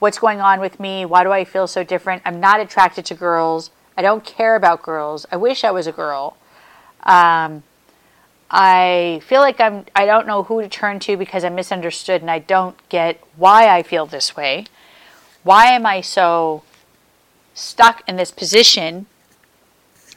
what's 0.00 0.18
going 0.18 0.42
on 0.42 0.60
with 0.60 0.78
me? 0.78 1.06
Why 1.06 1.24
do 1.24 1.32
I 1.32 1.46
feel 1.46 1.66
so 1.66 1.82
different? 1.82 2.20
I'm 2.26 2.40
not 2.40 2.60
attracted 2.60 3.06
to 3.06 3.14
girls. 3.14 3.70
I 3.96 4.02
don't 4.02 4.22
care 4.22 4.56
about 4.56 4.82
girls. 4.82 5.24
I 5.32 5.38
wish 5.38 5.64
I 5.64 5.70
was 5.70 5.86
a 5.86 5.92
girl. 5.92 6.36
Um, 7.04 7.62
I 8.50 9.22
feel 9.24 9.40
like 9.40 9.58
I'm 9.62 9.86
I 9.96 10.04
don't 10.04 10.26
know 10.26 10.42
who 10.42 10.60
to 10.60 10.68
turn 10.68 10.98
to 11.00 11.16
because 11.16 11.42
I'm 11.42 11.54
misunderstood 11.54 12.20
and 12.20 12.30
I 12.30 12.40
don't 12.40 12.76
get 12.90 13.18
why 13.36 13.74
I 13.74 13.82
feel 13.82 14.04
this 14.04 14.36
way. 14.36 14.66
Why 15.42 15.66
am 15.66 15.86
I 15.86 16.02
so 16.02 16.62
stuck 17.54 18.06
in 18.08 18.16
this 18.16 18.30
position? 18.30 19.06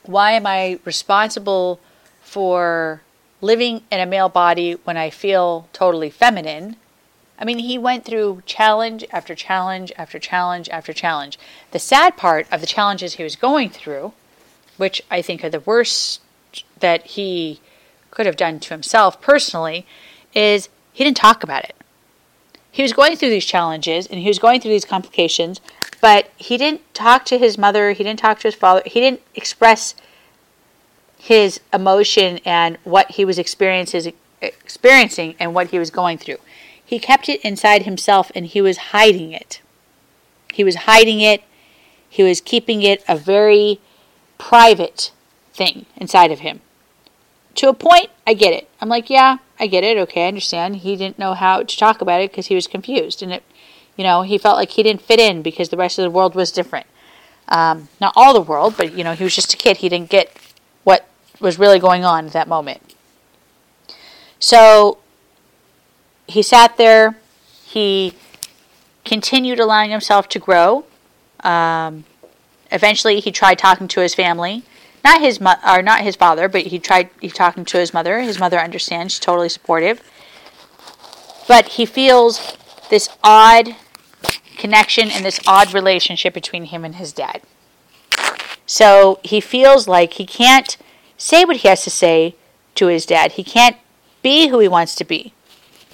Why 0.04 0.32
am 0.32 0.46
I 0.46 0.80
responsible 0.84 1.80
for 2.22 3.02
living 3.40 3.84
in 3.90 4.00
a 4.00 4.06
male 4.06 4.30
body 4.30 4.74
when 4.84 4.98
I 4.98 5.10
feel 5.10 5.70
totally 5.72 6.10
feminine? 6.10 6.76
I 7.40 7.46
mean, 7.46 7.60
he 7.60 7.78
went 7.78 8.06
through 8.06 8.44
challenge 8.46 9.06
after 9.12 9.34
challenge 9.34 9.94
after 9.98 10.20
challenge 10.20 10.70
after 10.70 10.94
challenge. 10.94 11.40
The 11.72 11.80
sad 11.80 12.18
part 12.18 12.46
of 12.52 12.60
the 12.60 12.68
challenges 12.68 13.14
he 13.14 13.24
was 13.24 13.36
going 13.36 13.70
through, 13.70 14.14
which 14.78 15.02
I 15.10 15.22
think 15.22 15.44
are 15.44 15.50
the 15.50 15.60
worst 15.62 16.22
that 16.80 17.06
he 17.06 17.62
could 18.12 18.26
have 18.26 18.36
done 18.36 18.60
to 18.60 18.74
himself 18.74 19.22
personally, 19.22 19.86
is 20.36 20.70
he 20.92 21.04
didn't 21.04 21.18
talk 21.18 21.44
about 21.44 21.64
it. 21.64 21.76
He 22.74 22.82
was 22.82 22.92
going 22.92 23.16
through 23.16 23.30
these 23.30 23.46
challenges 23.46 24.08
and 24.08 24.20
he 24.20 24.28
was 24.28 24.40
going 24.40 24.60
through 24.60 24.72
these 24.72 24.84
complications, 24.84 25.62
but 26.02 26.32
he 26.38 26.58
didn't 26.58 26.82
talk 26.96 27.24
to 27.26 27.38
his 27.38 27.56
mother, 27.56 27.92
he 27.92 28.04
didn't 28.04 28.18
talk 28.18 28.40
to 28.40 28.48
his 28.48 28.56
father, 28.56 28.82
he 28.88 29.00
didn't 29.00 29.22
express 29.36 29.94
his 31.20 31.60
emotion 31.72 32.40
and 32.44 32.80
what 32.84 33.12
he 33.12 33.26
was 33.26 33.38
experiencing 33.38 34.16
and 35.40 35.54
what 35.54 35.68
he 35.68 35.78
was 35.78 35.92
going 35.92 36.18
through. 36.18 36.38
He 36.84 36.98
kept 36.98 37.30
it 37.30 37.42
inside 37.42 37.84
himself 37.84 38.32
and 38.34 38.48
he 38.48 38.60
was 38.60 38.78
hiding 38.78 39.32
it. 39.32 39.62
He 40.52 40.64
was 40.64 40.76
hiding 40.76 41.22
it. 41.22 41.44
He 42.10 42.24
was 42.24 42.42
keeping 42.42 42.82
it 42.82 43.04
a 43.08 43.16
very 43.16 43.80
private 44.40 45.12
thing 45.54 45.86
inside 45.96 46.32
of 46.32 46.40
him. 46.40 46.62
To 47.56 47.70
a 47.70 47.74
point, 47.74 48.08
I 48.26 48.34
get 48.34 48.52
it. 48.52 48.68
I'm 48.82 48.90
like, 48.90 49.12
yeah, 49.12 49.38
I 49.64 49.68
get 49.68 49.86
it. 49.86 49.98
Okay, 49.98 50.26
I 50.26 50.28
understand. 50.28 50.76
He 50.78 50.98
didn't 50.98 51.18
know 51.18 51.34
how 51.34 51.64
to 51.64 51.78
talk 51.78 52.02
about 52.02 52.20
it 52.20 52.32
because 52.32 52.48
he 52.48 52.56
was 52.56 52.68
confused. 52.68 53.24
And 53.24 53.32
it, 53.32 53.44
you 53.96 54.04
know, 54.04 54.24
he 54.24 54.38
felt 54.38 54.58
like 54.58 54.72
he 54.72 54.84
didn't 54.84 55.02
fit 55.02 55.22
in 55.22 55.42
because 55.42 55.70
the 55.70 55.78
rest 55.78 55.98
of 55.98 56.04
the 56.04 56.10
world 56.10 56.36
was 56.36 56.52
different. 56.52 56.86
Um, 57.48 57.88
not 58.02 58.12
all 58.18 58.34
the 58.34 58.42
world, 58.42 58.76
but, 58.76 58.92
you 58.92 59.06
know, 59.06 59.14
he 59.14 59.24
was 59.24 59.34
just 59.34 59.54
a 59.54 59.58
kid. 59.58 59.78
He 59.78 59.88
didn't 59.88 60.10
get 60.10 60.38
what 60.84 61.08
was 61.40 61.58
really 61.58 61.80
going 61.80 62.04
on 62.04 62.26
at 62.26 62.34
that 62.34 62.50
moment. 62.50 62.94
So 64.38 64.98
he 66.28 66.42
sat 66.42 66.76
there, 66.76 67.18
he 67.64 68.16
continued 69.06 69.62
allowing 69.62 69.92
himself 69.92 70.28
to 70.30 70.40
grow. 70.40 70.84
Um, 71.40 72.04
eventually, 72.70 73.22
he 73.22 73.32
tried 73.32 73.60
talking 73.60 73.88
to 73.88 74.02
his 74.02 74.14
family, 74.14 74.64
not 75.04 75.22
his 75.22 75.40
mo- 75.40 75.56
or 75.68 75.82
not 75.82 76.02
his 76.02 76.16
father, 76.16 76.48
but 76.48 76.68
he 76.68 76.80
tried 76.80 77.10
he 77.20 77.30
talking 77.30 77.66
to 77.66 77.78
his 77.78 77.94
mother. 77.94 78.22
His 78.22 78.40
mother 78.40 78.60
understands; 78.60 79.14
she's 79.14 79.20
totally 79.20 79.50
supportive. 79.50 80.02
But 81.48 81.70
he 81.70 81.86
feels 81.86 82.58
this 82.90 83.10
odd 83.24 83.76
connection 84.58 85.12
and 85.12 85.26
this 85.26 85.40
odd 85.46 85.74
relationship 85.74 86.34
between 86.34 86.66
him 86.66 86.86
and 86.86 86.96
his 86.96 87.12
dad. 87.12 87.42
So 88.66 89.20
he 89.24 89.42
feels 89.42 89.88
like 89.88 90.14
he 90.14 90.26
can't 90.26 90.78
say 91.18 91.44
what 91.44 91.58
he 91.58 91.68
has 91.68 91.84
to 91.84 91.90
say 91.90 92.36
to 92.76 92.88
his 92.88 93.06
dad. 93.06 93.34
He 93.34 93.44
can't 93.44 93.78
be 94.22 94.48
who 94.48 94.60
he 94.60 94.68
wants 94.68 94.96
to 94.96 95.04
be. 95.04 95.34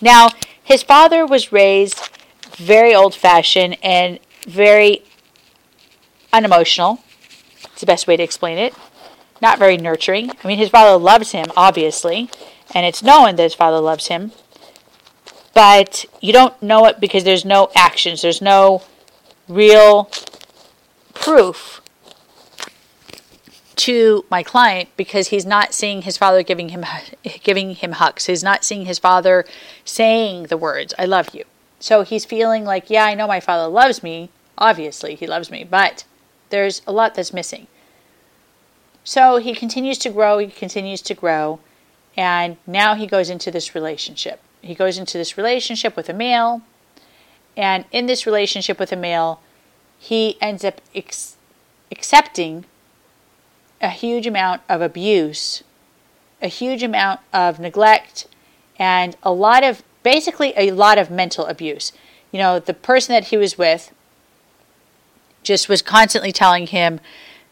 Now, 0.01 0.29
his 0.63 0.83
father 0.83 1.25
was 1.25 1.51
raised 1.51 2.09
very 2.55 2.93
old 2.93 3.15
fashioned 3.15 3.77
and 3.83 4.19
very 4.47 5.03
unemotional. 6.31 6.99
It's 7.63 7.81
the 7.81 7.87
best 7.87 8.07
way 8.07 8.17
to 8.17 8.23
explain 8.23 8.57
it. 8.57 8.73
Not 9.41 9.59
very 9.59 9.77
nurturing. 9.77 10.31
I 10.31 10.47
mean, 10.47 10.57
his 10.57 10.69
father 10.69 10.97
loves 10.97 11.31
him, 11.31 11.47
obviously, 11.55 12.29
and 12.73 12.85
it's 12.85 13.03
known 13.03 13.35
that 13.35 13.43
his 13.43 13.53
father 13.53 13.79
loves 13.79 14.07
him. 14.07 14.31
But 15.53 16.05
you 16.21 16.31
don't 16.31 16.61
know 16.61 16.85
it 16.85 16.99
because 16.99 17.23
there's 17.23 17.45
no 17.45 17.69
actions, 17.75 18.21
there's 18.21 18.41
no 18.41 18.83
real 19.47 20.09
proof 21.13 21.81
to 23.75 24.25
my 24.29 24.43
client 24.43 24.89
because 24.97 25.29
he's 25.29 25.45
not 25.45 25.73
seeing 25.73 26.01
his 26.01 26.17
father 26.17 26.43
giving 26.43 26.69
him 26.69 26.85
giving 27.43 27.75
him 27.75 27.93
hugs. 27.93 28.25
He's 28.25 28.43
not 28.43 28.65
seeing 28.65 28.85
his 28.85 28.99
father 28.99 29.45
saying 29.85 30.43
the 30.43 30.57
words 30.57 30.93
"I 30.99 31.05
love 31.05 31.33
you." 31.33 31.45
So 31.79 32.03
he's 32.03 32.25
feeling 32.25 32.65
like, 32.65 32.89
yeah, 32.89 33.05
I 33.05 33.15
know 33.15 33.25
my 33.25 33.39
father 33.39 33.69
loves 33.69 34.03
me. 34.03 34.29
Obviously, 34.57 35.15
he 35.15 35.25
loves 35.25 35.49
me, 35.49 35.63
but 35.63 36.03
there's 36.49 36.81
a 36.85 36.91
lot 36.91 37.15
that's 37.15 37.33
missing. 37.33 37.67
So 39.09 39.37
he 39.37 39.55
continues 39.55 39.97
to 39.99 40.11
grow, 40.11 40.37
he 40.37 40.45
continues 40.45 41.01
to 41.01 41.15
grow, 41.15 41.59
and 42.15 42.57
now 42.67 42.93
he 42.93 43.07
goes 43.07 43.31
into 43.31 43.49
this 43.49 43.73
relationship. 43.73 44.39
He 44.61 44.75
goes 44.75 44.99
into 44.99 45.17
this 45.17 45.35
relationship 45.35 45.95
with 45.95 46.09
a 46.09 46.13
male, 46.13 46.61
and 47.57 47.85
in 47.91 48.05
this 48.05 48.27
relationship 48.27 48.77
with 48.77 48.91
a 48.91 48.95
male, 48.95 49.41
he 49.97 50.37
ends 50.39 50.63
up 50.63 50.79
ex- 50.93 51.37
accepting 51.91 52.65
a 53.81 53.89
huge 53.89 54.27
amount 54.27 54.61
of 54.69 54.79
abuse, 54.79 55.63
a 56.39 56.47
huge 56.47 56.83
amount 56.83 57.19
of 57.33 57.59
neglect, 57.59 58.27
and 58.77 59.17
a 59.23 59.33
lot 59.33 59.63
of 59.63 59.81
basically 60.03 60.53
a 60.55 60.69
lot 60.69 60.99
of 60.99 61.09
mental 61.09 61.47
abuse. 61.47 61.93
You 62.31 62.37
know, 62.37 62.59
the 62.59 62.75
person 62.75 63.13
that 63.13 63.29
he 63.29 63.37
was 63.37 63.57
with 63.57 63.91
just 65.41 65.67
was 65.67 65.81
constantly 65.81 66.31
telling 66.31 66.67
him 66.67 66.99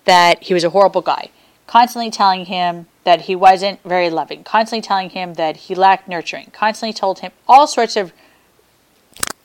that 0.05 0.43
he 0.43 0.53
was 0.53 0.63
a 0.63 0.69
horrible 0.69 1.01
guy, 1.01 1.31
constantly 1.67 2.09
telling 2.09 2.45
him 2.45 2.87
that 3.03 3.21
he 3.21 3.35
wasn't 3.35 3.83
very 3.83 4.09
loving, 4.09 4.43
constantly 4.43 4.81
telling 4.81 5.09
him 5.11 5.35
that 5.35 5.57
he 5.57 5.75
lacked 5.75 6.07
nurturing, 6.07 6.49
constantly 6.53 6.93
told 6.93 7.19
him 7.19 7.31
all 7.47 7.67
sorts 7.67 7.95
of, 7.95 8.13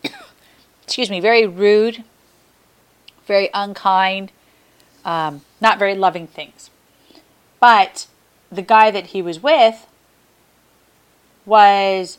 excuse 0.83 1.11
me, 1.11 1.21
very 1.21 1.47
rude, 1.47 2.05
very 3.27 3.51
unkind, 3.53 4.31
um, 5.05 5.43
not 5.61 5.79
very 5.79 5.95
loving 5.95 6.27
things. 6.27 6.71
But 7.61 8.07
the 8.51 8.63
guy 8.63 8.91
that 8.91 9.07
he 9.07 9.21
was 9.21 9.43
with 9.43 9.87
was 11.45 12.19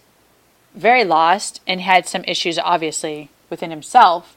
very 0.76 1.06
lost 1.06 1.62
and 1.66 1.80
had 1.80 2.08
some 2.08 2.24
issues, 2.26 2.60
obviously, 2.60 3.30
within 3.50 3.70
himself. 3.70 4.36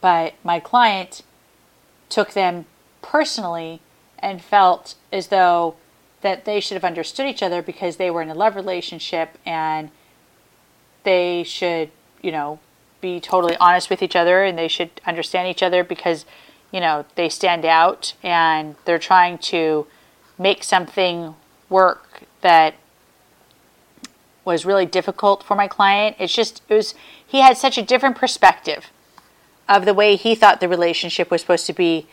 But 0.00 0.34
my 0.42 0.58
client 0.58 1.22
took 2.08 2.32
them 2.32 2.66
personally 3.02 3.80
and 4.22 4.42
felt 4.42 4.94
as 5.12 5.28
though 5.28 5.76
that 6.20 6.44
they 6.44 6.60
should 6.60 6.74
have 6.74 6.84
understood 6.84 7.26
each 7.26 7.42
other 7.42 7.62
because 7.62 7.96
they 7.96 8.10
were 8.10 8.22
in 8.22 8.28
a 8.28 8.34
love 8.34 8.56
relationship 8.56 9.38
and 9.46 9.90
they 11.04 11.42
should, 11.42 11.90
you 12.22 12.30
know, 12.30 12.58
be 13.00 13.18
totally 13.20 13.56
honest 13.56 13.88
with 13.88 14.02
each 14.02 14.14
other 14.14 14.44
and 14.44 14.58
they 14.58 14.68
should 14.68 14.90
understand 15.06 15.48
each 15.48 15.62
other 15.62 15.82
because, 15.82 16.26
you 16.70 16.80
know, 16.80 17.04
they 17.14 17.28
stand 17.28 17.64
out 17.64 18.14
and 18.22 18.76
they're 18.84 18.98
trying 18.98 19.38
to 19.38 19.86
make 20.38 20.62
something 20.62 21.34
work 21.70 22.22
that 22.42 22.74
was 24.44 24.66
really 24.66 24.86
difficult 24.86 25.42
for 25.42 25.54
my 25.54 25.68
client. 25.68 26.16
It's 26.18 26.34
just, 26.34 26.62
it 26.68 26.74
was, 26.74 26.94
he 27.26 27.40
had 27.40 27.56
such 27.56 27.78
a 27.78 27.82
different 27.82 28.16
perspective 28.16 28.90
of 29.68 29.84
the 29.84 29.94
way 29.94 30.16
he 30.16 30.34
thought 30.34 30.60
the 30.60 30.68
relationship 30.68 31.30
was 31.30 31.40
supposed 31.40 31.66
to 31.66 31.72
be 31.72 32.06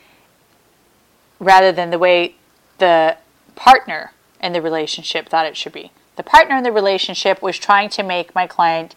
rather 1.39 1.71
than 1.71 1.89
the 1.89 1.99
way 1.99 2.35
the 2.77 3.17
partner 3.55 4.11
in 4.41 4.53
the 4.53 4.61
relationship 4.61 5.29
thought 5.29 5.45
it 5.45 5.57
should 5.57 5.73
be. 5.73 5.91
The 6.15 6.23
partner 6.23 6.55
in 6.57 6.63
the 6.63 6.71
relationship 6.71 7.41
was 7.41 7.57
trying 7.57 7.89
to 7.89 8.03
make 8.03 8.33
my 8.33 8.47
client 8.47 8.95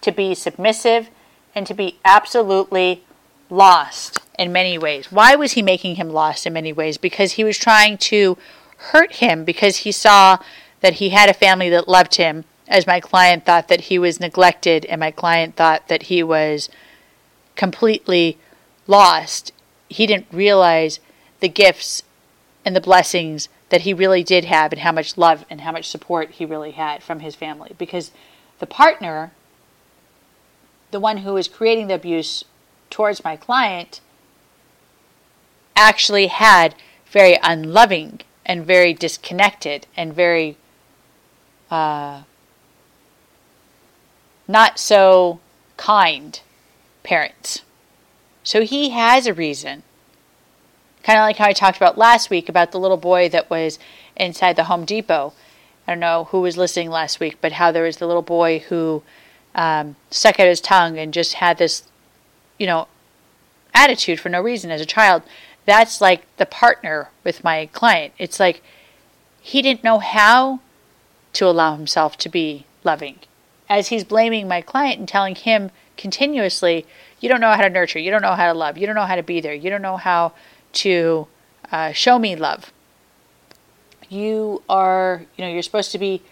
to 0.00 0.12
be 0.12 0.34
submissive 0.34 1.08
and 1.54 1.66
to 1.66 1.74
be 1.74 1.98
absolutely 2.04 3.04
lost 3.50 4.20
in 4.38 4.52
many 4.52 4.78
ways. 4.78 5.10
Why 5.10 5.34
was 5.34 5.52
he 5.52 5.62
making 5.62 5.96
him 5.96 6.10
lost 6.10 6.46
in 6.46 6.52
many 6.52 6.72
ways? 6.72 6.98
Because 6.98 7.32
he 7.32 7.44
was 7.44 7.58
trying 7.58 7.98
to 7.98 8.36
hurt 8.76 9.16
him 9.16 9.44
because 9.44 9.78
he 9.78 9.92
saw 9.92 10.38
that 10.80 10.94
he 10.94 11.08
had 11.08 11.28
a 11.28 11.34
family 11.34 11.70
that 11.70 11.88
loved 11.88 12.16
him, 12.16 12.44
as 12.68 12.86
my 12.86 13.00
client 13.00 13.44
thought 13.44 13.68
that 13.68 13.82
he 13.82 13.98
was 13.98 14.20
neglected, 14.20 14.84
and 14.86 15.00
my 15.00 15.10
client 15.10 15.56
thought 15.56 15.88
that 15.88 16.04
he 16.04 16.22
was 16.22 16.68
completely 17.54 18.38
lost. 18.86 19.52
He 19.88 20.06
didn't 20.06 20.26
realize 20.30 21.00
the 21.46 21.52
gifts 21.52 22.02
and 22.64 22.74
the 22.74 22.80
blessings 22.80 23.48
that 23.68 23.82
he 23.82 23.94
really 23.94 24.24
did 24.24 24.44
have, 24.44 24.72
and 24.72 24.80
how 24.80 24.90
much 24.90 25.16
love 25.16 25.44
and 25.48 25.60
how 25.60 25.70
much 25.70 25.88
support 25.88 26.32
he 26.32 26.44
really 26.44 26.72
had 26.72 27.04
from 27.04 27.20
his 27.20 27.36
family. 27.36 27.72
Because 27.78 28.10
the 28.58 28.66
partner, 28.66 29.30
the 30.90 30.98
one 30.98 31.18
who 31.18 31.34
was 31.34 31.46
creating 31.46 31.86
the 31.86 31.94
abuse 31.94 32.42
towards 32.90 33.22
my 33.22 33.36
client, 33.36 34.00
actually 35.76 36.26
had 36.26 36.74
very 37.06 37.38
unloving 37.44 38.22
and 38.44 38.66
very 38.66 38.92
disconnected 38.92 39.86
and 39.96 40.12
very 40.12 40.56
uh, 41.70 42.22
not 44.48 44.80
so 44.80 45.38
kind 45.76 46.40
parents. 47.04 47.62
So 48.42 48.62
he 48.62 48.90
has 48.90 49.28
a 49.28 49.34
reason. 49.34 49.84
Kind 51.06 51.20
of 51.20 51.22
like 51.22 51.36
how 51.36 51.46
I 51.46 51.52
talked 51.52 51.76
about 51.76 51.96
last 51.96 52.30
week 52.30 52.48
about 52.48 52.72
the 52.72 52.80
little 52.80 52.96
boy 52.96 53.28
that 53.28 53.48
was 53.48 53.78
inside 54.16 54.56
the 54.56 54.64
Home 54.64 54.84
Depot. 54.84 55.34
I 55.86 55.92
don't 55.92 56.00
know 56.00 56.24
who 56.32 56.40
was 56.40 56.56
listening 56.56 56.90
last 56.90 57.20
week, 57.20 57.36
but 57.40 57.52
how 57.52 57.70
there 57.70 57.84
was 57.84 57.98
the 57.98 58.08
little 58.08 58.22
boy 58.22 58.58
who 58.58 59.04
um, 59.54 59.94
stuck 60.10 60.40
out 60.40 60.48
his 60.48 60.60
tongue 60.60 60.98
and 60.98 61.14
just 61.14 61.34
had 61.34 61.58
this, 61.58 61.84
you 62.58 62.66
know, 62.66 62.88
attitude 63.72 64.18
for 64.18 64.30
no 64.30 64.42
reason 64.42 64.72
as 64.72 64.80
a 64.80 64.84
child. 64.84 65.22
That's 65.64 66.00
like 66.00 66.22
the 66.38 66.46
partner 66.46 67.10
with 67.22 67.44
my 67.44 67.66
client. 67.66 68.12
It's 68.18 68.40
like 68.40 68.60
he 69.40 69.62
didn't 69.62 69.84
know 69.84 70.00
how 70.00 70.58
to 71.34 71.46
allow 71.46 71.76
himself 71.76 72.18
to 72.18 72.28
be 72.28 72.66
loving. 72.82 73.20
As 73.68 73.88
he's 73.88 74.02
blaming 74.02 74.48
my 74.48 74.60
client 74.60 74.98
and 74.98 75.08
telling 75.08 75.36
him 75.36 75.70
continuously, 75.96 76.84
you 77.20 77.28
don't 77.28 77.40
know 77.40 77.52
how 77.52 77.62
to 77.62 77.70
nurture, 77.70 78.00
you 78.00 78.10
don't 78.10 78.22
know 78.22 78.34
how 78.34 78.52
to 78.52 78.58
love, 78.58 78.76
you 78.76 78.88
don't 78.88 78.96
know 78.96 79.06
how 79.06 79.14
to 79.14 79.22
be 79.22 79.40
there, 79.40 79.54
you 79.54 79.70
don't 79.70 79.82
know 79.82 79.98
how 79.98 80.32
to 80.74 81.26
uh, 81.72 81.92
show 81.92 82.18
me 82.18 82.36
love. 82.36 82.72
You 84.08 84.62
are, 84.68 85.24
you 85.36 85.44
know, 85.44 85.50
you're 85.50 85.62
supposed 85.62 85.92
to 85.92 85.98
be 85.98 86.22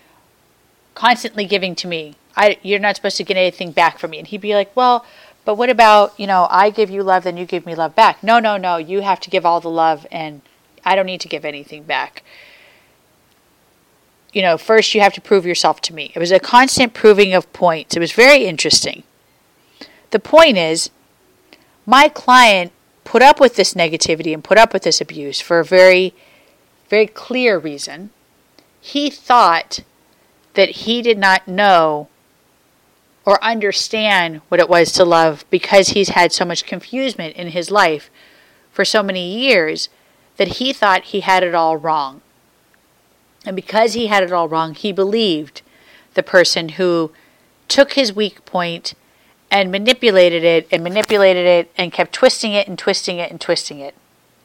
constantly 0.95 1.45
giving 1.45 1.75
to 1.77 1.89
me. 1.89 2.15
I, 2.37 2.59
you're 2.63 2.79
not 2.79 2.97
supposed 2.97 3.17
to 3.17 3.25
get 3.25 3.37
anything 3.37 3.73
back 3.73 3.99
from 3.99 4.11
me. 4.11 4.19
And 4.19 4.29
he'd 4.29 4.41
be 4.41 4.55
like, 4.55 4.75
well, 4.77 5.05
but 5.45 5.57
what 5.57 5.71
about, 5.71 6.19
you 6.19 6.27
know, 6.27 6.47
I 6.51 6.71
give 6.71 6.91
you 6.91 7.03
love, 7.03 7.25
then 7.25 7.37
you 7.37 7.47
give 7.47 7.67
me 7.67 7.75
love 7.75 7.95
back? 7.95 8.23
No, 8.23 8.39
no, 8.39 8.57
no. 8.57 8.77
You 8.77 9.03
have 9.03 9.21
to 9.21 9.31
give 9.31 9.45
all 9.45 9.61
the 9.61 9.71
love, 9.71 10.07
and 10.11 10.41
I 10.85 10.95
don't 10.95 11.07
need 11.07 11.21
to 11.21 11.29
give 11.29 11.45
anything 11.45 11.83
back. 11.83 12.23
You 14.33 14.43
know, 14.43 14.57
first 14.57 14.95
you 14.95 15.01
have 15.01 15.13
to 15.15 15.21
prove 15.21 15.47
yourself 15.47 15.81
to 15.83 15.95
me. 15.95 16.13
It 16.15 16.19
was 16.19 16.33
a 16.33 16.41
constant 16.41 16.95
proving 16.95 17.35
of 17.35 17.53
points. 17.53 17.95
It 17.95 18.01
was 18.01 18.13
very 18.13 18.47
interesting. 18.47 19.05
The 20.11 20.19
point 20.19 20.57
is, 20.57 20.91
my 21.87 22.09
client 22.09 22.73
put 23.05 23.23
up 23.23 23.39
with 23.39 23.57
this 23.57 23.75
negativity 23.75 24.35
and 24.35 24.43
put 24.43 24.59
up 24.59 24.73
with 24.73 24.83
this 24.83 25.01
abuse 25.01 25.41
for 25.41 25.61
a 25.61 25.65
very, 25.65 26.15
very 26.89 27.07
clear 27.07 27.59
reason. 27.59 28.11
He 28.81 29.11
thought 29.11 29.81
that 30.55 30.71
he 30.71 31.03
did 31.03 31.19
not 31.19 31.47
know 31.47 32.09
or 33.25 33.43
understand 33.43 34.41
what 34.49 34.61
it 34.61 34.69
was 34.69 34.93
to 34.93 35.05
love 35.05 35.45
because 35.51 35.91
he's 35.91 36.11
had 36.11 36.33
so 36.33 36.45
much 36.45 36.67
confusion 36.67 37.21
in 37.21 37.49
his 37.49 37.71
life 37.71 38.11
for 38.71 38.85
so 38.85 39.03
many 39.03 39.39
years 39.39 39.89
that 40.37 40.49
he 40.49 40.73
thought 40.73 41.05
he 41.05 41.21
had 41.21 41.43
it 41.43 41.55
all 41.55 41.77
wrong. 41.77 42.21
And 43.47 43.57
because 43.57 43.95
he 43.95 44.09
had 44.09 44.23
it 44.23 44.33
all 44.33 44.49
wrong, 44.49 44.75
he 44.75 44.93
believed 44.93 45.63
the 46.15 46.23
person 46.23 46.71
who 46.71 47.13
took 47.69 47.93
his 47.93 48.15
weak 48.15 48.45
point 48.45 48.95
and 49.55 49.71
manipulated 49.71 50.43
it 50.43 50.67
and 50.73 50.83
manipulated 50.83 51.47
it 51.47 51.71
and 51.79 51.93
kept 51.93 52.13
twisting 52.13 52.53
it 52.55 52.67
and 52.67 52.77
twisting 52.77 53.19
it 53.19 53.31
and 53.31 53.41
twisting 53.41 53.79
it. 53.79 53.95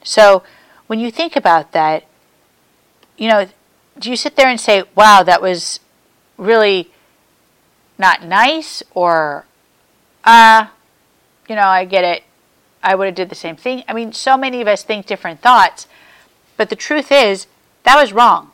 So 0.04 0.44
when 0.86 1.00
you 1.00 1.10
think 1.10 1.36
about 1.36 1.72
that, 1.72 2.04
you 3.18 3.28
know, 3.28 3.48
do 3.98 4.12
you 4.12 4.16
sit 4.16 4.36
there 4.36 4.48
and 4.48 4.62
say, 4.62 4.84
wow, 4.94 5.24
that 5.24 5.42
was 5.42 5.80
really 6.38 6.92
not 7.98 8.24
nice 8.24 8.84
or, 8.94 9.46
uh, 10.26 10.68
you 11.50 11.56
know, 11.56 11.64
I 11.64 11.86
get 11.86 12.04
it. 12.04 12.22
I 12.84 12.94
would 12.94 13.08
have 13.08 13.16
did 13.16 13.30
the 13.30 13.36
same 13.36 13.56
thing. 13.56 13.84
I 13.88 13.94
mean, 13.94 14.14
so 14.14 14.38
many 14.38 14.62
of 14.62 14.68
us 14.68 14.84
think 14.84 15.08
different 15.08 15.42
thoughts, 15.42 15.88
but 16.56 16.70
the 16.70 16.76
truth 16.76 17.12
is 17.12 17.48
that 17.82 18.00
was 18.00 18.14
wrong. 18.14 18.52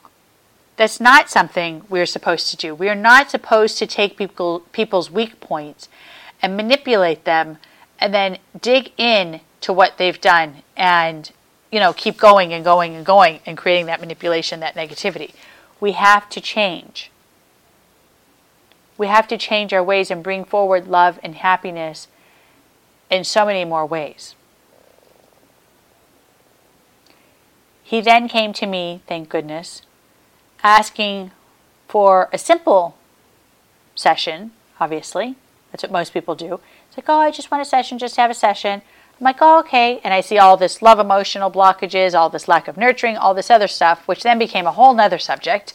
That's 0.78 1.02
not 1.02 1.30
something 1.30 1.84
we're 1.89 2.06
supposed 2.06 2.48
to 2.52 2.56
do. 2.56 2.74
We 2.74 2.88
are 2.88 2.96
not 2.96 3.30
supposed 3.30 3.78
to 3.80 3.86
take 3.86 4.18
people 4.18 4.62
people's 4.72 5.12
weak 5.12 5.41
points 5.41 5.89
and 6.41 6.56
manipulate 6.56 7.26
them 7.26 7.58
and 8.00 8.13
then 8.13 8.38
dig 8.60 8.91
in 8.98 9.41
to 9.62 9.74
what 9.74 9.98
they've 9.98 10.21
done 10.21 10.63
and 10.78 11.32
you 11.71 11.80
know 11.80 11.93
keep 11.93 12.17
going 12.17 12.54
and 12.54 12.63
going 12.63 12.95
and 12.95 13.06
going 13.06 13.39
and 13.45 13.58
creating 13.58 13.86
that 13.88 14.00
manipulation 14.00 14.60
that 14.60 14.76
negativity. 14.76 15.34
We 15.80 15.93
have 15.93 16.30
to 16.30 16.41
change. 16.41 17.12
We 18.98 19.08
have 19.08 19.28
to 19.28 19.38
change 19.38 19.74
our 19.74 19.84
ways 19.84 20.10
and 20.10 20.24
bring 20.24 20.45
forward 20.45 20.88
love 20.88 21.19
and 21.21 21.36
happiness 21.36 22.08
in 23.10 23.24
so 23.24 23.45
many 23.45 23.65
more 23.65 23.86
ways. 23.86 24.36
He 27.84 28.02
then 28.02 28.28
came 28.28 28.54
to 28.54 28.65
me 28.65 29.02
thank 29.08 29.30
goodness 29.30 29.82
asking 30.63 31.32
for 31.88 32.30
a 32.34 32.38
simple 32.38 32.98
session 33.93 34.52
obviously 34.80 35.36
that's 35.76 35.84
what 35.84 35.92
most 35.92 36.14
people 36.14 36.36
do. 36.36 36.62
It's 36.88 36.96
like, 36.96 37.10
oh, 37.10 37.20
I 37.20 37.32
just 37.32 37.52
want 37.52 37.62
a 37.62 37.66
session, 37.66 37.98
just 37.98 38.16
have 38.16 38.32
a 38.32 38.34
session. 38.34 38.82
I'm 39.20 39.24
like, 39.26 39.40
oh, 39.42 39.60
okay. 39.60 40.00
And 40.06 40.14
I 40.14 40.22
see 40.22 40.38
all 40.38 40.56
this 40.56 40.82
love 40.82 41.00
emotional 41.00 41.52
blockages, 41.52 42.18
all 42.18 42.30
this 42.30 42.48
lack 42.48 42.70
of 42.70 42.78
nurturing, 42.78 43.18
all 43.18 43.34
this 43.34 43.52
other 43.52 43.68
stuff, 43.68 44.08
which 44.08 44.24
then 44.24 44.40
became 44.40 44.68
a 44.68 44.72
whole 44.72 44.94
nother 44.94 45.20
subject. 45.20 45.74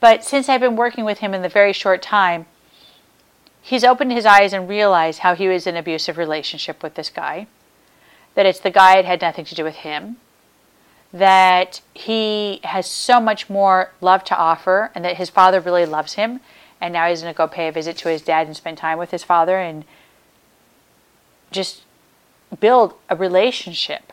But 0.00 0.24
since 0.24 0.48
I've 0.48 0.62
been 0.62 0.76
working 0.76 1.04
with 1.04 1.18
him 1.18 1.34
in 1.34 1.42
the 1.42 1.50
very 1.50 1.74
short 1.74 2.00
time, 2.00 2.46
he's 3.60 3.84
opened 3.84 4.12
his 4.12 4.24
eyes 4.24 4.54
and 4.54 4.66
realized 4.66 5.18
how 5.18 5.34
he 5.34 5.46
was 5.46 5.66
in 5.66 5.74
an 5.74 5.80
abusive 5.80 6.16
relationship 6.16 6.82
with 6.82 6.94
this 6.94 7.10
guy, 7.10 7.48
that 8.34 8.46
it's 8.46 8.60
the 8.60 8.70
guy 8.70 8.96
it 8.96 9.04
had 9.04 9.20
nothing 9.20 9.44
to 9.44 9.54
do 9.54 9.62
with 9.62 9.76
him, 9.76 10.16
that 11.12 11.82
he 11.92 12.60
has 12.64 12.90
so 12.90 13.20
much 13.20 13.50
more 13.50 13.92
love 14.00 14.24
to 14.24 14.36
offer, 14.38 14.90
and 14.94 15.04
that 15.04 15.18
his 15.18 15.28
father 15.28 15.60
really 15.60 15.84
loves 15.84 16.14
him, 16.14 16.40
and 16.82 16.92
now 16.92 17.08
he's 17.08 17.22
going 17.22 17.32
to 17.32 17.38
go 17.38 17.46
pay 17.46 17.68
a 17.68 17.72
visit 17.72 17.96
to 17.98 18.08
his 18.08 18.22
dad 18.22 18.48
and 18.48 18.56
spend 18.56 18.76
time 18.76 18.98
with 18.98 19.12
his 19.12 19.22
father 19.22 19.56
and 19.56 19.84
just 21.52 21.82
build 22.58 22.94
a 23.08 23.14
relationship 23.14 24.12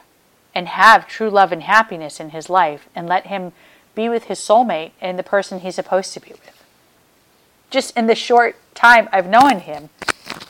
and 0.54 0.68
have 0.68 1.08
true 1.08 1.32
love 1.32 1.52
and 1.52 1.64
happiness 1.64 2.20
in 2.20 2.30
his 2.30 2.48
life 2.48 2.88
and 2.96 3.10
let 3.10 3.26
him 3.26 3.54
be 3.96 4.08
with 4.08 4.26
his 4.26 4.40
soulmate 4.40 4.92
and 5.02 5.18
the 5.18 5.24
person 5.24 5.60
he's 5.60 5.74
supposed 5.74 6.14
to 6.14 6.20
be 6.20 6.30
with. 6.30 6.64
Just 7.72 7.98
in 7.98 8.06
the 8.06 8.14
short 8.14 8.56
time 8.76 9.10
I've 9.12 9.28
known 9.28 9.62
him, 9.62 9.90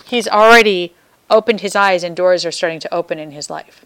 he's 0.05 0.27
already 0.27 0.93
opened 1.29 1.61
his 1.61 1.75
eyes 1.75 2.03
and 2.03 2.17
doors 2.17 2.45
are 2.45 2.51
starting 2.51 2.81
to 2.81 2.93
open 2.93 3.17
in 3.17 3.31
his 3.31 3.49
life. 3.49 3.85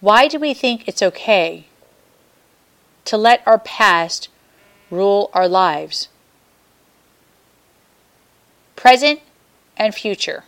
Why 0.00 0.26
do 0.26 0.40
we 0.40 0.52
think 0.52 0.88
it's 0.88 1.02
okay 1.02 1.66
to 3.04 3.16
let 3.16 3.46
our 3.46 3.58
past 3.58 4.28
rule 4.90 5.30
our 5.32 5.46
lives 5.46 6.08
present 8.80 9.20
and 9.76 9.94
future. 9.94 10.44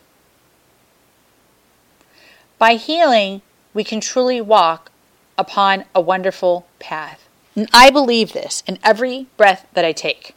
By 2.57 2.77
healing, 2.77 3.43
we 3.75 3.85
can 3.85 4.01
truly 4.01 4.41
walk 4.41 4.91
upon 5.37 5.85
a 5.95 6.01
wonderful 6.01 6.67
path. 6.79 7.29
And 7.55 7.69
I 7.75 7.91
believe 7.91 8.33
this 8.33 8.63
in 8.67 8.79
every 8.83 9.27
breath 9.37 9.67
that 9.75 9.85
I 9.85 9.93
take. 9.93 10.35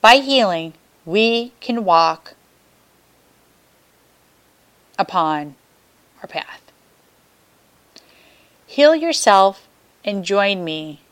By 0.00 0.16
healing, 0.16 0.72
we 1.04 1.52
can 1.60 1.84
walk 1.84 2.32
upon 4.98 5.54
our 6.22 6.28
path. 6.28 6.62
Heal 8.66 8.94
yourself 8.94 9.68
and 10.02 10.24
join 10.24 10.64
me 10.64 11.02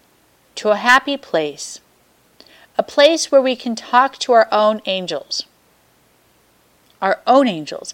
to 0.55 0.71
a 0.71 0.77
happy 0.77 1.19
place 1.19 1.81
a 2.79 2.83
place 2.85 3.31
where 3.33 3.43
we 3.43 3.57
can 3.57 3.75
talk 3.75 4.17
to 4.19 4.33
our 4.33 4.49
own 4.53 4.81
angels. 4.87 5.45
Our 7.03 7.21
own 7.27 7.49
angels. 7.49 7.93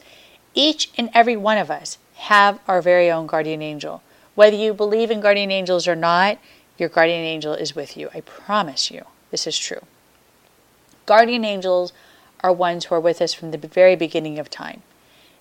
Each 0.52 0.90
and 0.98 1.08
every 1.14 1.36
one 1.36 1.56
of 1.56 1.70
us 1.70 1.96
have 2.16 2.60
our 2.68 2.82
very 2.82 3.10
own 3.10 3.26
guardian 3.26 3.62
angel. 3.62 4.02
Whether 4.34 4.56
you 4.56 4.74
believe 4.74 5.10
in 5.10 5.20
guardian 5.20 5.50
angels 5.50 5.88
or 5.88 5.96
not, 5.96 6.38
your 6.76 6.90
guardian 6.90 7.24
angel 7.24 7.54
is 7.54 7.74
with 7.74 7.96
you. 7.96 8.10
I 8.14 8.20
promise 8.20 8.90
you, 8.90 9.04
this 9.30 9.46
is 9.46 9.58
true. 9.58 9.80
Guardian 11.06 11.44
angels 11.44 11.92
are 12.40 12.52
ones 12.52 12.86
who 12.86 12.94
are 12.94 13.00
with 13.00 13.22
us 13.22 13.32
from 13.32 13.52
the 13.52 13.58
very 13.58 13.96
beginning 13.96 14.38
of 14.38 14.50
time. 14.50 14.82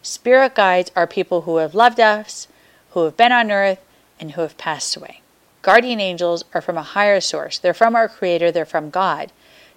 Spirit 0.01 0.55
guides 0.55 0.91
are 0.95 1.07
people 1.07 1.41
who 1.41 1.57
have 1.57 1.75
loved 1.75 1.99
us, 1.99 2.47
who 2.91 3.03
have 3.05 3.17
been 3.17 3.31
on 3.31 3.51
earth, 3.51 3.79
and 4.19 4.31
who 4.31 4.41
have 4.41 4.57
passed 4.57 4.95
away. 4.95 5.22
Guardian 5.63 5.99
angels 5.99 6.43
are 6.53 6.61
from 6.61 6.77
a 6.77 6.83
higher 6.83 7.19
source. 7.19 7.57
They're 7.57 7.73
from 7.73 7.95
our 7.95 8.07
Creator, 8.07 8.51
they're 8.51 8.65
from 8.65 8.91
God 8.91 9.31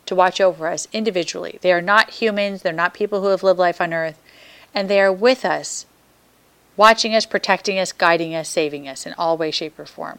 to 0.05 0.15
watch 0.15 0.41
over 0.41 0.69
us 0.69 0.87
individually. 0.93 1.59
They 1.63 1.73
are 1.73 1.81
not 1.81 2.11
humans, 2.11 2.63
they're 2.63 2.73
not 2.73 2.93
people 2.93 3.23
who 3.23 3.29
have 3.29 3.43
lived 3.43 3.59
life 3.59 3.81
on 3.81 3.95
earth, 3.95 4.21
and 4.75 4.91
they 4.91 5.01
are 5.01 5.13
with 5.13 5.45
us, 5.45 5.87
watching 6.77 7.15
us, 7.15 7.25
protecting 7.25 7.79
us, 7.79 7.93
guiding 7.93 8.35
us, 8.35 8.49
saving 8.49 8.87
us 8.87 9.07
in 9.07 9.15
all 9.15 9.39
way, 9.39 9.51
shape, 9.51 9.79
or 9.79 9.87
form. 9.87 10.19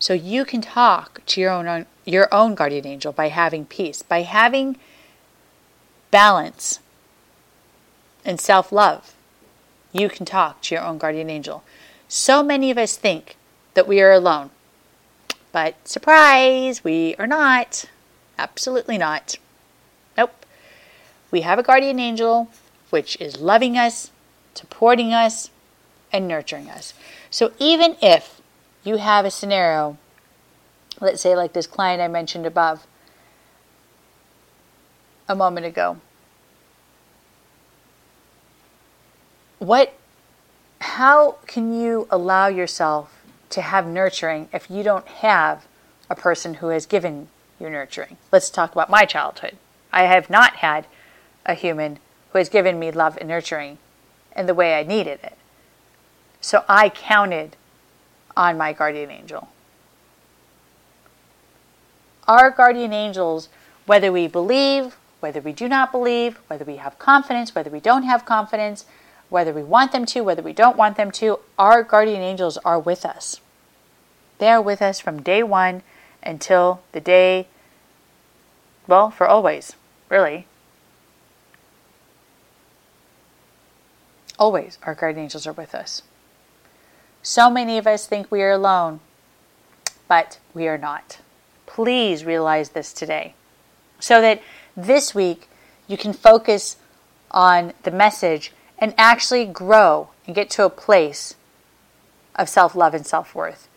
So 0.00 0.12
you 0.12 0.44
can 0.44 0.60
talk 0.60 1.20
to 1.26 1.40
your 1.40 1.50
own 1.50 1.86
your 2.04 2.32
own 2.32 2.54
guardian 2.54 2.86
angel 2.86 3.12
by 3.12 3.28
having 3.28 3.66
peace, 3.66 4.02
by 4.02 4.22
having 4.22 4.76
balance 6.10 6.80
and 8.24 8.40
self-love. 8.40 9.14
You 9.92 10.08
can 10.08 10.26
talk 10.26 10.62
to 10.62 10.74
your 10.74 10.84
own 10.84 10.98
guardian 10.98 11.30
angel. 11.30 11.62
So 12.12 12.42
many 12.42 12.72
of 12.72 12.76
us 12.76 12.96
think 12.96 13.36
that 13.74 13.86
we 13.86 14.00
are 14.00 14.10
alone. 14.10 14.50
But 15.52 15.86
surprise, 15.86 16.82
we 16.82 17.14
are 17.20 17.26
not. 17.26 17.84
Absolutely 18.36 18.98
not. 18.98 19.36
Nope. 20.18 20.44
We 21.30 21.42
have 21.42 21.60
a 21.60 21.62
guardian 21.62 22.00
angel 22.00 22.50
which 22.90 23.16
is 23.20 23.40
loving 23.40 23.78
us, 23.78 24.10
supporting 24.54 25.14
us, 25.14 25.50
and 26.12 26.26
nurturing 26.26 26.68
us. 26.68 26.94
So 27.30 27.52
even 27.60 27.96
if 28.02 28.40
you 28.82 28.96
have 28.96 29.24
a 29.24 29.30
scenario, 29.30 29.96
let's 31.00 31.22
say 31.22 31.36
like 31.36 31.52
this 31.52 31.68
client 31.68 32.02
I 32.02 32.08
mentioned 32.08 32.44
above 32.44 32.88
a 35.28 35.36
moment 35.36 35.64
ago, 35.64 35.98
what 39.60 39.94
how 40.80 41.32
can 41.46 41.72
you 41.78 42.06
allow 42.10 42.48
yourself 42.48 43.22
to 43.50 43.60
have 43.60 43.86
nurturing 43.86 44.48
if 44.52 44.70
you 44.70 44.82
don't 44.82 45.06
have 45.06 45.66
a 46.08 46.14
person 46.14 46.54
who 46.54 46.68
has 46.68 46.86
given 46.86 47.28
you 47.58 47.68
nurturing? 47.70 48.16
Let's 48.32 48.50
talk 48.50 48.72
about 48.72 48.90
my 48.90 49.04
childhood. 49.04 49.56
I 49.92 50.04
have 50.04 50.30
not 50.30 50.56
had 50.56 50.86
a 51.44 51.54
human 51.54 51.98
who 52.32 52.38
has 52.38 52.48
given 52.48 52.78
me 52.78 52.90
love 52.90 53.18
and 53.18 53.28
nurturing 53.28 53.78
in 54.36 54.46
the 54.46 54.54
way 54.54 54.78
I 54.78 54.82
needed 54.82 55.20
it. 55.22 55.36
So 56.40 56.64
I 56.68 56.88
counted 56.88 57.56
on 58.36 58.56
my 58.56 58.72
guardian 58.72 59.10
angel. 59.10 59.48
Our 62.26 62.50
guardian 62.50 62.92
angels, 62.92 63.48
whether 63.86 64.12
we 64.12 64.28
believe, 64.28 64.96
whether 65.18 65.40
we 65.40 65.52
do 65.52 65.68
not 65.68 65.92
believe, 65.92 66.38
whether 66.46 66.64
we 66.64 66.76
have 66.76 66.98
confidence, 66.98 67.54
whether 67.54 67.70
we 67.70 67.80
don't 67.80 68.04
have 68.04 68.24
confidence, 68.24 68.86
whether 69.30 69.52
we 69.52 69.62
want 69.62 69.92
them 69.92 70.04
to, 70.04 70.20
whether 70.20 70.42
we 70.42 70.52
don't 70.52 70.76
want 70.76 70.96
them 70.96 71.10
to, 71.12 71.38
our 71.58 71.82
guardian 71.82 72.20
angels 72.20 72.58
are 72.58 72.78
with 72.78 73.06
us. 73.06 73.40
They 74.38 74.48
are 74.48 74.60
with 74.60 74.82
us 74.82 75.00
from 75.00 75.22
day 75.22 75.42
one 75.42 75.82
until 76.22 76.82
the 76.92 77.00
day, 77.00 77.46
well, 78.86 79.10
for 79.10 79.26
always, 79.26 79.76
really. 80.08 80.46
Always, 84.38 84.78
our 84.82 84.94
guardian 84.94 85.24
angels 85.24 85.46
are 85.46 85.52
with 85.52 85.74
us. 85.74 86.02
So 87.22 87.50
many 87.50 87.78
of 87.78 87.86
us 87.86 88.06
think 88.06 88.30
we 88.30 88.42
are 88.42 88.50
alone, 88.50 89.00
but 90.08 90.38
we 90.54 90.66
are 90.66 90.78
not. 90.78 91.18
Please 91.66 92.24
realize 92.24 92.70
this 92.70 92.92
today 92.92 93.34
so 94.00 94.20
that 94.20 94.42
this 94.76 95.14
week 95.14 95.48
you 95.86 95.96
can 95.96 96.12
focus 96.12 96.76
on 97.30 97.74
the 97.84 97.90
message 97.90 98.52
and 98.80 98.94
actually 98.96 99.44
grow 99.44 100.08
and 100.26 100.34
get 100.34 100.50
to 100.50 100.64
a 100.64 100.70
place 100.70 101.34
of 102.34 102.48
self 102.48 102.74
love 102.74 102.94
and 102.94 103.06
self 103.06 103.34
worth. 103.34 103.68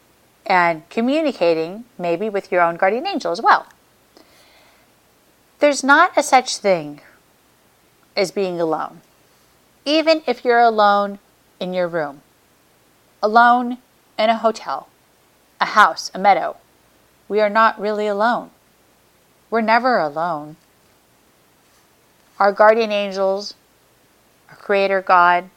And 0.46 0.88
communicating 0.90 1.86
maybe 1.98 2.30
with 2.30 2.52
your 2.52 2.62
own 2.62 2.76
guardian 2.76 3.06
angel 3.06 3.32
as 3.32 3.42
well. 3.42 3.68
There's 5.60 5.84
not 5.84 6.18
a 6.18 6.24
such 6.24 6.58
thing 6.58 7.02
as 8.16 8.32
being 8.32 8.60
alone. 8.60 9.02
Even 9.86 10.22
if 10.28 10.44
you're 10.44 10.60
alone 10.60 11.20
in 11.60 11.74
your 11.74 11.88
room, 11.88 12.22
alone 13.22 13.78
in 14.18 14.30
a 14.30 14.38
hotel, 14.38 14.88
a 15.60 15.66
house, 15.66 16.12
a 16.14 16.20
meadow, 16.20 16.58
we 17.28 17.40
are 17.40 17.50
not 17.50 17.80
really 17.80 18.08
alone. 18.08 18.50
We're 19.50 19.62
never 19.62 20.00
alone. 20.00 20.58
Our 22.40 22.52
guardian 22.52 22.92
angels, 22.92 23.54
our 24.54 24.60
Creator 24.60 25.02
God, 25.02 25.50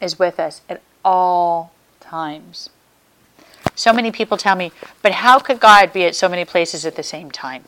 is 0.00 0.18
with 0.18 0.38
us 0.38 0.62
at 0.68 0.80
all 1.04 1.72
times. 1.98 2.70
So 3.74 3.92
many 3.92 4.12
people 4.12 4.36
tell 4.36 4.54
me, 4.54 4.70
but 5.02 5.12
how 5.12 5.40
could 5.40 5.58
God 5.58 5.92
be 5.92 6.04
at 6.04 6.14
so 6.14 6.28
many 6.28 6.44
places 6.44 6.86
at 6.86 6.94
the 6.94 7.02
same 7.02 7.30
time? 7.30 7.64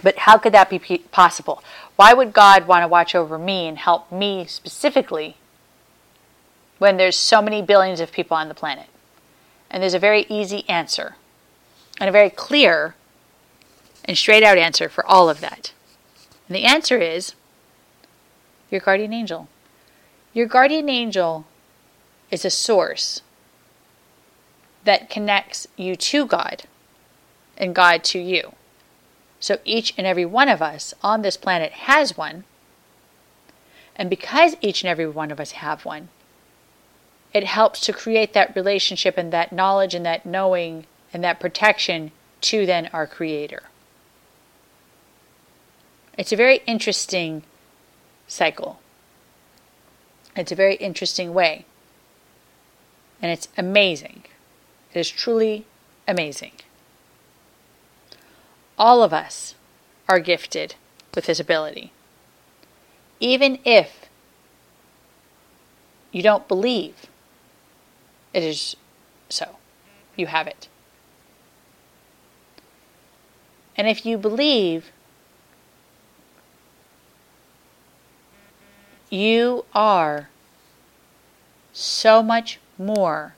But 0.00 0.18
how 0.18 0.38
could 0.38 0.54
that 0.54 0.70
be 0.70 0.78
possible? 1.10 1.62
Why 1.96 2.14
would 2.14 2.32
God 2.32 2.68
want 2.68 2.84
to 2.84 2.88
watch 2.88 3.16
over 3.16 3.36
me 3.36 3.66
and 3.66 3.78
help 3.78 4.12
me 4.12 4.46
specifically 4.46 5.36
when 6.78 6.96
there's 6.96 7.16
so 7.16 7.42
many 7.42 7.60
billions 7.60 7.98
of 7.98 8.12
people 8.12 8.36
on 8.36 8.46
the 8.46 8.54
planet? 8.54 8.86
And 9.70 9.82
there's 9.82 9.94
a 9.94 9.98
very 9.98 10.24
easy 10.28 10.68
answer 10.68 11.16
and 12.00 12.08
a 12.08 12.12
very 12.12 12.30
clear 12.30 12.94
and 14.04 14.16
straight 14.16 14.44
out 14.44 14.56
answer 14.56 14.88
for 14.88 15.04
all 15.04 15.28
of 15.28 15.40
that. 15.40 15.72
And 16.46 16.54
the 16.54 16.64
answer 16.64 16.98
is 16.98 17.34
your 18.70 18.80
guardian 18.80 19.12
angel. 19.12 19.48
Your 20.32 20.46
guardian 20.46 20.88
angel 20.88 21.46
is 22.30 22.44
a 22.44 22.50
source 22.50 23.22
that 24.84 25.10
connects 25.10 25.66
you 25.76 25.96
to 25.96 26.26
God 26.26 26.64
and 27.56 27.74
God 27.74 28.04
to 28.04 28.18
you. 28.18 28.52
So 29.40 29.58
each 29.64 29.94
and 29.96 30.06
every 30.06 30.24
one 30.24 30.48
of 30.48 30.62
us 30.62 30.94
on 31.02 31.22
this 31.22 31.36
planet 31.36 31.72
has 31.72 32.16
one. 32.16 32.44
And 33.96 34.08
because 34.10 34.56
each 34.60 34.82
and 34.82 34.88
every 34.88 35.08
one 35.08 35.30
of 35.30 35.40
us 35.40 35.52
have 35.52 35.84
one, 35.84 36.08
it 37.32 37.44
helps 37.44 37.80
to 37.80 37.92
create 37.92 38.32
that 38.32 38.54
relationship 38.56 39.18
and 39.18 39.32
that 39.32 39.52
knowledge 39.52 39.94
and 39.94 40.06
that 40.06 40.24
knowing 40.24 40.86
and 41.12 41.22
that 41.24 41.40
protection 41.40 42.12
to 42.40 42.66
then 42.66 42.88
our 42.92 43.06
Creator. 43.06 43.64
It's 46.16 46.32
a 46.32 46.36
very 46.36 46.62
interesting 46.66 47.42
cycle. 48.28 48.78
It's 50.36 50.52
a 50.52 50.54
very 50.54 50.76
interesting 50.76 51.34
way. 51.34 51.64
And 53.20 53.32
it's 53.32 53.48
amazing. 53.56 54.22
It 54.94 55.00
is 55.00 55.10
truly 55.10 55.66
amazing. 56.06 56.52
All 58.78 59.02
of 59.02 59.12
us 59.12 59.56
are 60.08 60.20
gifted 60.20 60.76
with 61.14 61.26
this 61.26 61.40
ability. 61.40 61.90
Even 63.18 63.58
if 63.64 64.08
you 66.12 66.22
don't 66.22 66.46
believe 66.46 67.06
it 68.32 68.44
is 68.44 68.76
so, 69.28 69.56
you 70.16 70.26
have 70.26 70.46
it. 70.46 70.68
And 73.76 73.88
if 73.88 74.06
you 74.06 74.16
believe, 74.18 74.92
you 79.10 79.64
are 79.74 80.28
so 81.72 82.22
much 82.22 82.58
more 82.78 83.34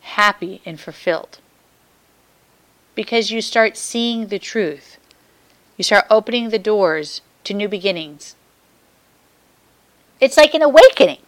happy 0.00 0.60
and 0.64 0.78
fulfilled 0.80 1.38
because 2.94 3.30
you 3.30 3.40
start 3.40 3.76
seeing 3.76 4.28
the 4.28 4.38
truth. 4.38 4.98
You 5.76 5.84
start 5.84 6.04
opening 6.10 6.50
the 6.50 6.58
doors 6.58 7.22
to 7.44 7.54
new 7.54 7.68
beginnings. 7.68 8.36
It's 10.20 10.36
like 10.36 10.54
an 10.54 10.62
awakening. 10.62 11.18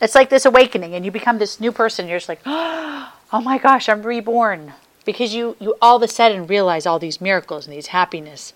It's 0.00 0.14
like 0.14 0.30
this 0.30 0.44
awakening, 0.44 0.94
and 0.94 1.04
you 1.04 1.10
become 1.10 1.38
this 1.38 1.58
new 1.58 1.72
person. 1.72 2.06
You're 2.06 2.18
just 2.18 2.28
like, 2.28 2.40
oh 2.46 3.10
my 3.32 3.58
gosh, 3.58 3.88
I'm 3.88 4.02
reborn. 4.02 4.74
Because 5.04 5.34
you, 5.34 5.56
you 5.58 5.74
all 5.80 5.96
of 5.96 6.02
a 6.02 6.08
sudden 6.08 6.46
realize 6.46 6.86
all 6.86 6.98
these 6.98 7.20
miracles 7.20 7.66
and 7.66 7.74
these 7.74 7.88
happiness 7.88 8.52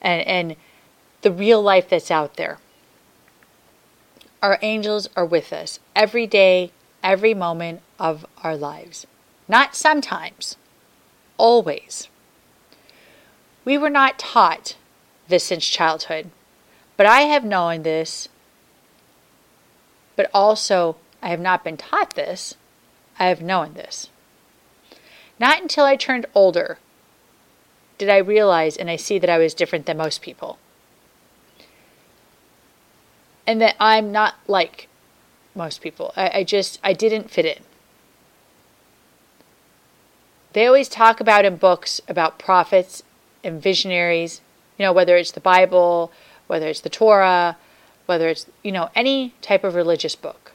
and, 0.00 0.26
and 0.26 0.56
the 1.22 1.32
real 1.32 1.60
life 1.60 1.88
that's 1.88 2.10
out 2.10 2.36
there. 2.36 2.58
Our 4.42 4.58
angels 4.60 5.08
are 5.14 5.24
with 5.24 5.52
us 5.52 5.78
every 5.94 6.26
day, 6.26 6.72
every 7.02 7.32
moment 7.32 7.80
of 7.98 8.26
our 8.42 8.56
lives. 8.56 9.06
Not 9.46 9.76
sometimes, 9.76 10.56
always. 11.38 12.08
We 13.64 13.78
were 13.78 13.90
not 13.90 14.18
taught 14.18 14.76
this 15.28 15.44
since 15.44 15.64
childhood, 15.64 16.30
but 16.96 17.06
I 17.06 17.20
have 17.20 17.44
known 17.44 17.84
this, 17.84 18.28
but 20.16 20.28
also 20.34 20.96
I 21.22 21.28
have 21.28 21.40
not 21.40 21.62
been 21.62 21.76
taught 21.76 22.14
this, 22.14 22.56
I 23.20 23.26
have 23.26 23.40
known 23.40 23.74
this. 23.74 24.10
Not 25.38 25.62
until 25.62 25.84
I 25.84 25.94
turned 25.94 26.26
older 26.34 26.78
did 27.98 28.08
I 28.08 28.16
realize 28.16 28.76
and 28.76 28.90
I 28.90 28.96
see 28.96 29.20
that 29.20 29.30
I 29.30 29.38
was 29.38 29.54
different 29.54 29.86
than 29.86 29.96
most 29.96 30.22
people. 30.22 30.58
And 33.46 33.60
that 33.60 33.76
I'm 33.80 34.12
not 34.12 34.34
like 34.46 34.88
most 35.54 35.80
people. 35.80 36.12
I, 36.16 36.30
I 36.34 36.44
just, 36.44 36.78
I 36.82 36.92
didn't 36.92 37.30
fit 37.30 37.44
in. 37.44 37.62
They 40.52 40.66
always 40.66 40.88
talk 40.88 41.20
about 41.20 41.44
in 41.44 41.56
books 41.56 42.00
about 42.08 42.38
prophets 42.38 43.02
and 43.42 43.62
visionaries, 43.62 44.40
you 44.78 44.84
know, 44.84 44.92
whether 44.92 45.16
it's 45.16 45.32
the 45.32 45.40
Bible, 45.40 46.12
whether 46.46 46.68
it's 46.68 46.80
the 46.80 46.90
Torah, 46.90 47.56
whether 48.06 48.28
it's, 48.28 48.46
you 48.62 48.72
know, 48.72 48.90
any 48.94 49.34
type 49.40 49.64
of 49.64 49.74
religious 49.74 50.14
book. 50.14 50.52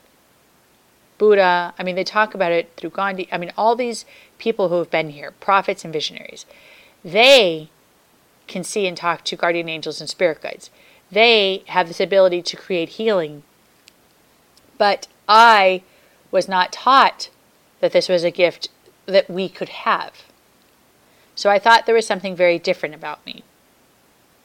Buddha, 1.17 1.73
I 1.77 1.83
mean, 1.83 1.95
they 1.95 2.03
talk 2.03 2.35
about 2.35 2.51
it 2.51 2.71
through 2.77 2.91
Gandhi. 2.91 3.27
I 3.31 3.37
mean, 3.39 3.51
all 3.57 3.75
these 3.75 4.05
people 4.37 4.69
who 4.69 4.75
have 4.75 4.91
been 4.91 5.09
here, 5.09 5.31
prophets 5.39 5.83
and 5.83 5.91
visionaries, 5.91 6.45
they 7.03 7.69
can 8.47 8.63
see 8.63 8.85
and 8.87 8.95
talk 8.95 9.23
to 9.25 9.35
guardian 9.35 9.67
angels 9.67 9.99
and 9.99 10.09
spirit 10.09 10.41
guides. 10.41 10.69
They 11.11 11.63
have 11.67 11.87
this 11.87 11.99
ability 11.99 12.41
to 12.43 12.57
create 12.57 12.89
healing. 12.89 13.43
But 14.77 15.07
I 15.27 15.83
was 16.31 16.47
not 16.47 16.71
taught 16.71 17.29
that 17.79 17.91
this 17.91 18.09
was 18.09 18.23
a 18.23 18.31
gift 18.31 18.69
that 19.05 19.29
we 19.29 19.47
could 19.49 19.69
have. 19.69 20.23
So 21.35 21.49
I 21.49 21.59
thought 21.59 21.85
there 21.85 21.95
was 21.95 22.07
something 22.07 22.35
very 22.35 22.59
different 22.59 22.95
about 22.95 23.25
me. 23.25 23.43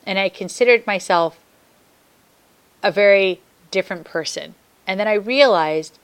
And 0.07 0.19
I 0.19 0.29
considered 0.29 0.87
myself 0.87 1.39
a 2.83 2.93
very 2.93 3.41
different 3.71 4.05
person. 4.05 4.55
And 4.87 4.99
then 4.99 5.09
I 5.09 5.15
realized 5.15 5.99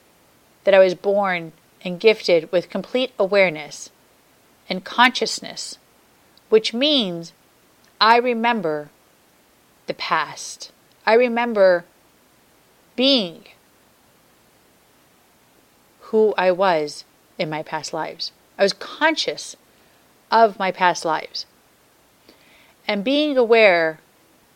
that 0.64 0.74
I 0.74 0.78
was 0.78 0.94
born 0.94 1.52
and 1.84 2.00
gifted 2.00 2.50
with 2.50 2.70
complete 2.70 3.12
awareness 3.18 3.90
and 4.68 4.84
consciousness, 4.84 5.78
which 6.48 6.74
means 6.74 7.32
I 8.00 8.16
remember 8.16 8.90
the 9.88 9.94
past. 9.94 10.70
I 11.04 11.14
remember 11.14 11.84
being 12.94 13.44
who 16.00 16.34
I 16.38 16.50
was 16.52 17.04
in 17.38 17.50
my 17.50 17.62
past 17.62 17.92
lives. 17.92 18.32
I 18.56 18.62
was 18.62 18.72
conscious 18.72 19.56
of 20.30 20.58
my 20.58 20.70
past 20.70 21.04
lives. 21.04 21.46
And 22.86 23.04
being 23.04 23.36
aware 23.36 24.00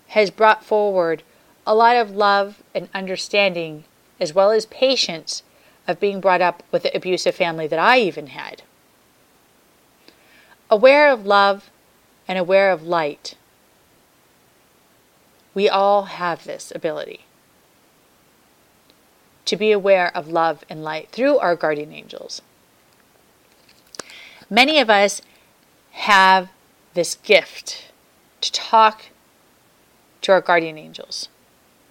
has 0.08 0.30
brought 0.30 0.64
forward 0.64 1.22
a 1.66 1.74
lot 1.74 1.96
of 1.96 2.10
love 2.10 2.62
and 2.74 2.88
understanding, 2.94 3.84
as 4.18 4.34
well 4.34 4.50
as 4.50 4.66
patience, 4.66 5.42
of 5.86 6.00
being 6.00 6.20
brought 6.20 6.40
up 6.40 6.62
with 6.70 6.82
the 6.82 6.96
abusive 6.96 7.34
family 7.34 7.66
that 7.66 7.78
I 7.78 8.00
even 8.00 8.28
had. 8.28 8.62
Aware 10.70 11.12
of 11.12 11.26
love 11.26 11.70
and 12.26 12.38
aware 12.38 12.70
of 12.70 12.82
light. 12.82 13.34
We 15.54 15.68
all 15.68 16.04
have 16.04 16.44
this 16.44 16.72
ability 16.74 17.26
to 19.44 19.56
be 19.56 19.72
aware 19.72 20.16
of 20.16 20.28
love 20.28 20.64
and 20.68 20.82
light 20.82 21.10
through 21.10 21.38
our 21.38 21.56
guardian 21.56 21.92
angels. 21.92 22.40
Many 24.48 24.78
of 24.78 24.88
us 24.88 25.22
have 25.92 26.48
this 26.94 27.14
gift 27.16 27.90
to 28.40 28.52
talk 28.52 29.06
to 30.22 30.32
our 30.32 30.40
guardian 30.40 30.78
angels 30.78 31.28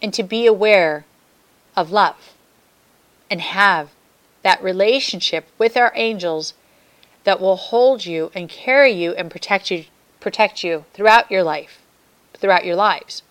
and 0.01 0.13
to 0.13 0.23
be 0.23 0.45
aware 0.45 1.05
of 1.75 1.91
love 1.91 2.33
and 3.29 3.41
have 3.41 3.91
that 4.43 4.61
relationship 4.63 5.47
with 5.57 5.77
our 5.77 5.91
angels 5.95 6.53
that 7.23 7.39
will 7.39 7.55
hold 7.55 8.05
you 8.05 8.31
and 8.33 8.49
carry 8.49 8.91
you 8.91 9.11
and 9.13 9.29
protect 9.29 9.69
you 9.69 9.85
protect 10.19 10.63
you 10.63 10.85
throughout 10.93 11.29
your 11.31 11.43
life 11.43 11.81
throughout 12.33 12.65
your 12.65 12.75
lives 12.75 13.23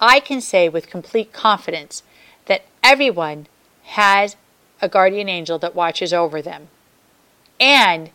i 0.00 0.18
can 0.20 0.40
say 0.40 0.68
with 0.68 0.88
complete 0.88 1.32
confidence 1.32 2.02
that 2.46 2.64
everyone 2.82 3.46
has 3.82 4.36
a 4.80 4.88
guardian 4.88 5.28
angel 5.28 5.58
that 5.58 5.74
watches 5.74 6.12
over 6.12 6.40
them 6.40 6.68
and 7.60 8.10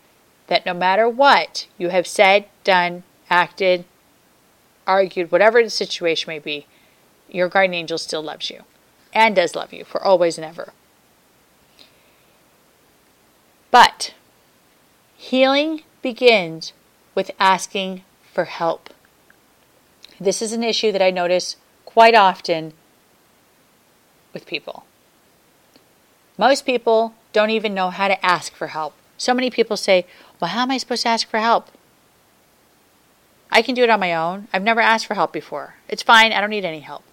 that 0.48 0.65
no 0.65 0.74
matter 0.74 1.08
what 1.08 1.67
you 1.78 1.89
have 1.89 2.08
said, 2.08 2.45
done, 2.63 3.04
acted, 3.30 3.86
argued, 4.88 5.32
whatever 5.32 5.63
the 5.63 5.69
situation 5.69 6.30
may 6.30 6.39
be, 6.39 6.65
your 7.30 7.50
guardian 7.50 7.74
angel 7.74 7.98
still 7.98 8.24
loves 8.24 8.50
you 8.50 8.63
and 9.13 9.36
does 9.36 9.56
love 9.56 9.74
you 9.74 9.84
for 9.84 10.04
always 10.04 10.38
and 10.38 10.45
ever. 10.45 10.74
But 13.71 14.13
healing 15.15 15.82
begins 16.02 16.74
with 17.13 17.32
asking 17.39 18.04
for 18.32 18.45
help. 18.45 18.89
This 20.19 20.41
is 20.41 20.54
an 20.54 20.63
issue 20.63 20.91
that 20.91 21.02
I 21.02 21.12
notice 21.12 21.58
quite 21.95 22.13
often 22.13 22.73
with 24.34 24.45
people. 24.45 24.84
Most 26.38 26.65
people 26.65 27.13
don't 27.31 27.51
even 27.51 27.73
know 27.73 27.89
how 27.89 28.10
to 28.10 28.25
ask 28.25 28.53
for 28.53 28.67
help. 28.67 28.93
So 29.17 29.34
many 29.34 29.49
people 29.49 29.77
say, 29.77 30.05
Well, 30.38 30.49
how 30.49 30.63
am 30.63 30.71
I 30.71 30.77
supposed 30.77 31.03
to 31.03 31.08
ask 31.08 31.25
for 31.25 31.39
help? 31.39 31.71
I 33.49 33.62
can 33.62 33.75
do 33.75 33.84
it 33.84 33.89
on 33.89 34.01
my 34.01 34.13
own. 34.13 34.49
I've 34.51 34.62
never 34.62 34.81
asked 34.81 35.05
for 35.05 35.13
help 35.13 35.31
before. 35.31 35.75
It's 35.88 36.03
fine. 36.03 36.34
I 36.34 36.41
don't 36.41 36.49
need 36.49 36.65
any 36.65 36.81
help. 36.81 37.03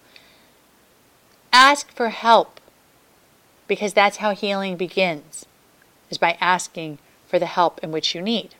Ask 1.53 1.89
for 1.93 2.09
help 2.09 2.59
because 3.69 3.93
that's 3.93 4.17
how 4.17 4.35
healing 4.35 4.75
begins, 4.75 5.45
is 6.09 6.17
by 6.17 6.35
asking 6.41 6.97
for 7.25 7.39
the 7.39 7.45
help 7.45 7.81
in 7.81 7.93
which 7.93 8.13
you 8.13 8.21
need. 8.21 8.55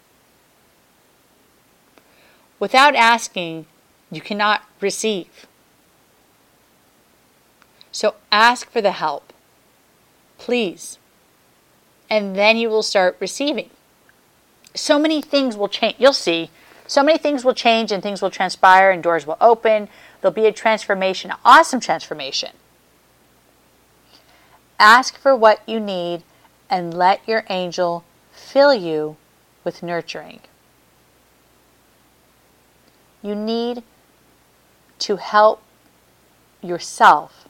Without 2.62 2.96
asking, 2.96 3.66
you 4.10 4.22
cannot 4.22 4.62
receive. 4.80 5.48
So 7.94 8.16
ask 8.32 8.72
for 8.72 8.82
the 8.82 8.92
help, 8.92 9.32
please, 10.40 10.98
and 12.10 12.36
then 12.36 12.58
you 12.58 12.68
will 12.68 12.82
start 12.82 13.16
receiving. 13.20 13.70
So 14.74 14.98
many 14.98 15.22
things 15.22 15.56
will 15.56 15.68
change. 15.68 15.96
You'll 16.00 16.12
see. 16.12 16.50
So 16.88 17.04
many 17.04 17.20
things 17.20 17.46
will 17.46 17.54
change 17.54 17.92
and 17.92 18.02
things 18.02 18.22
will 18.22 18.32
transpire 18.32 18.90
and 18.90 19.02
doors 19.02 19.28
will 19.28 19.38
open. 19.40 19.90
There'll 20.20 20.34
be 20.34 20.48
a 20.48 20.52
transformation, 20.52 21.30
an 21.30 21.38
awesome 21.46 21.80
transformation. 21.80 22.50
Ask 24.80 25.16
for 25.16 25.36
what 25.36 25.62
you 25.68 25.80
need 25.80 26.24
and 26.72 26.96
let 26.96 27.26
your 27.28 27.46
angel 27.48 28.04
fill 28.32 28.74
you 28.74 29.18
with 29.64 29.84
nurturing. 29.84 30.40
You 33.22 33.36
need 33.36 33.84
to 35.00 35.18
help 35.18 35.62
yourself 36.62 37.43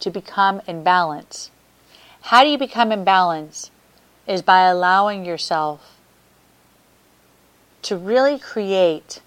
to 0.00 0.10
become 0.10 0.60
in 0.66 0.82
balance. 0.82 1.50
How 2.22 2.42
do 2.42 2.50
you 2.50 2.58
become 2.58 2.92
in 2.92 3.04
balance? 3.04 3.70
Is 4.26 4.42
by 4.42 4.66
allowing 4.66 5.24
yourself 5.24 5.96
to 7.82 7.96
really 7.96 8.38
create 8.38 9.20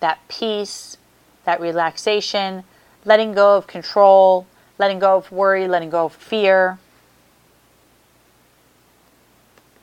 that 0.00 0.18
peace, 0.28 0.96
that 1.44 1.60
relaxation, 1.60 2.64
letting 3.04 3.32
go 3.32 3.56
of 3.56 3.66
control, 3.66 4.46
letting 4.78 4.98
go 4.98 5.16
of 5.16 5.30
worry, 5.30 5.68
letting 5.68 5.90
go 5.90 6.06
of 6.06 6.14
fear. 6.14 6.78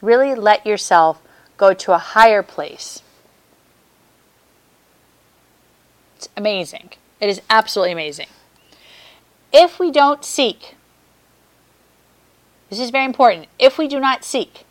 Really 0.01 0.35
let 0.35 0.65
yourself 0.65 1.21
go 1.57 1.73
to 1.73 1.93
a 1.93 1.97
higher 1.97 2.43
place. 2.43 3.01
It's 6.17 6.29
amazing. 6.35 6.89
It 7.21 7.29
is 7.29 7.41
absolutely 7.49 7.93
amazing. 7.93 8.27
If 9.51 9.79
we 9.79 9.91
don't 9.91 10.23
seek, 10.23 10.75
this 12.69 12.79
is 12.79 12.91
very 12.91 13.05
important. 13.05 13.47
If 13.57 13.77
we 13.77 13.87
do 13.87 13.99
not 13.99 14.23
seek, 14.23 14.65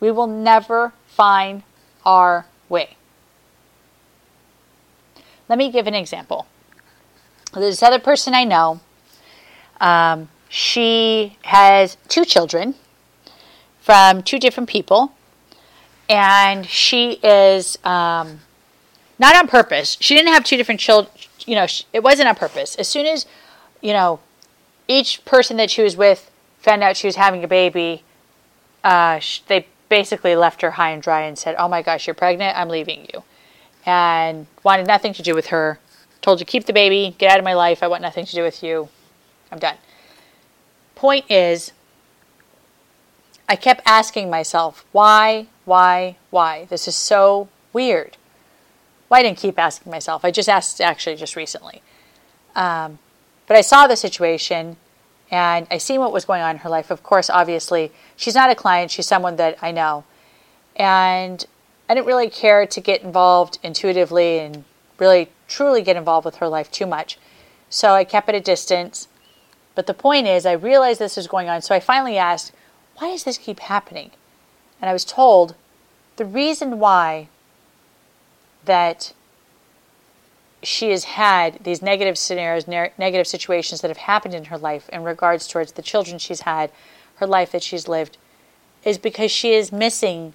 we 0.00 0.10
will 0.10 0.26
never 0.26 0.92
find 1.06 1.62
our 2.04 2.46
way. 2.68 2.96
Let 5.48 5.58
me 5.58 5.70
give 5.70 5.86
an 5.86 5.94
example. 5.94 6.46
There's 7.52 7.74
this 7.74 7.82
other 7.82 7.98
person 7.98 8.34
I 8.34 8.44
know. 8.44 8.80
Um, 9.80 10.28
she 10.48 11.36
has 11.42 11.96
two 12.08 12.24
children 12.24 12.74
from 13.80 14.22
two 14.22 14.38
different 14.38 14.68
people, 14.68 15.12
and 16.08 16.66
she 16.66 17.12
is 17.22 17.78
um, 17.84 18.40
not 19.18 19.36
on 19.36 19.46
purpose. 19.46 19.96
She 20.00 20.14
didn't 20.14 20.32
have 20.32 20.44
two 20.44 20.56
different 20.56 20.80
children. 20.80 21.13
You 21.46 21.56
know, 21.56 21.66
it 21.92 22.02
wasn't 22.02 22.28
on 22.28 22.34
purpose. 22.36 22.74
As 22.76 22.88
soon 22.88 23.06
as, 23.06 23.26
you 23.80 23.92
know, 23.92 24.20
each 24.88 25.24
person 25.24 25.56
that 25.58 25.70
she 25.70 25.82
was 25.82 25.96
with 25.96 26.30
found 26.58 26.82
out 26.82 26.96
she 26.96 27.06
was 27.06 27.16
having 27.16 27.44
a 27.44 27.48
baby, 27.48 28.02
uh, 28.82 29.20
they 29.48 29.66
basically 29.88 30.34
left 30.34 30.62
her 30.62 30.72
high 30.72 30.90
and 30.90 31.02
dry 31.02 31.22
and 31.22 31.38
said, 31.38 31.54
"Oh 31.58 31.68
my 31.68 31.82
gosh, 31.82 32.06
you're 32.06 32.14
pregnant. 32.14 32.56
I'm 32.56 32.68
leaving 32.68 33.08
you," 33.12 33.22
and 33.84 34.46
wanted 34.62 34.86
nothing 34.86 35.12
to 35.14 35.22
do 35.22 35.34
with 35.34 35.46
her. 35.46 35.78
Told 36.22 36.40
you 36.40 36.46
keep 36.46 36.64
the 36.64 36.72
baby, 36.72 37.14
get 37.18 37.30
out 37.30 37.38
of 37.38 37.44
my 37.44 37.52
life. 37.52 37.82
I 37.82 37.86
want 37.86 38.00
nothing 38.00 38.24
to 38.24 38.32
do 38.32 38.42
with 38.42 38.62
you. 38.62 38.88
I'm 39.52 39.58
done. 39.58 39.76
Point 40.94 41.30
is, 41.30 41.72
I 43.48 43.56
kept 43.56 43.82
asking 43.84 44.30
myself, 44.30 44.86
why, 44.92 45.48
why, 45.64 46.16
why? 46.30 46.64
This 46.70 46.88
is 46.88 46.96
so 46.96 47.48
weird. 47.72 48.16
Well, 49.14 49.20
I 49.20 49.22
didn't 49.22 49.38
keep 49.38 49.60
asking 49.60 49.92
myself. 49.92 50.24
I 50.24 50.32
just 50.32 50.48
asked 50.48 50.80
actually 50.80 51.14
just 51.14 51.36
recently. 51.36 51.82
Um, 52.56 52.98
but 53.46 53.56
I 53.56 53.60
saw 53.60 53.86
the 53.86 53.94
situation 53.94 54.76
and 55.30 55.68
I 55.70 55.78
seen 55.78 56.00
what 56.00 56.12
was 56.12 56.24
going 56.24 56.42
on 56.42 56.56
in 56.56 56.62
her 56.62 56.68
life. 56.68 56.90
Of 56.90 57.04
course, 57.04 57.30
obviously, 57.30 57.92
she's 58.16 58.34
not 58.34 58.50
a 58.50 58.56
client, 58.56 58.90
she's 58.90 59.06
someone 59.06 59.36
that 59.36 59.56
I 59.62 59.70
know. 59.70 60.02
And 60.74 61.46
I 61.88 61.94
didn't 61.94 62.08
really 62.08 62.28
care 62.28 62.66
to 62.66 62.80
get 62.80 63.02
involved 63.02 63.60
intuitively 63.62 64.40
and 64.40 64.64
really 64.98 65.30
truly 65.46 65.82
get 65.82 65.94
involved 65.94 66.24
with 66.24 66.38
her 66.38 66.48
life 66.48 66.72
too 66.72 66.86
much. 66.86 67.16
So 67.70 67.92
I 67.92 68.02
kept 68.02 68.28
at 68.28 68.34
a 68.34 68.40
distance. 68.40 69.06
But 69.76 69.86
the 69.86 69.94
point 69.94 70.26
is, 70.26 70.44
I 70.44 70.54
realized 70.54 70.98
this 70.98 71.16
was 71.16 71.28
going 71.28 71.48
on. 71.48 71.62
So 71.62 71.72
I 71.72 71.78
finally 71.78 72.18
asked, 72.18 72.50
why 72.96 73.12
does 73.12 73.22
this 73.22 73.38
keep 73.38 73.60
happening? 73.60 74.10
And 74.80 74.90
I 74.90 74.92
was 74.92 75.04
told 75.04 75.54
the 76.16 76.24
reason 76.24 76.80
why 76.80 77.28
that 78.64 79.12
she 80.62 80.90
has 80.90 81.04
had 81.04 81.62
these 81.62 81.82
negative 81.82 82.16
scenarios, 82.16 82.66
ne- 82.66 82.92
negative 82.98 83.26
situations 83.26 83.80
that 83.80 83.88
have 83.88 83.98
happened 83.98 84.34
in 84.34 84.46
her 84.46 84.58
life 84.58 84.88
in 84.88 85.04
regards 85.04 85.46
towards 85.46 85.72
the 85.72 85.82
children 85.82 86.18
she's 86.18 86.42
had, 86.42 86.70
her 87.16 87.26
life 87.26 87.52
that 87.52 87.62
she's 87.62 87.86
lived, 87.86 88.16
is 88.84 88.98
because 88.98 89.30
she 89.30 89.52
is 89.52 89.72
missing 89.72 90.32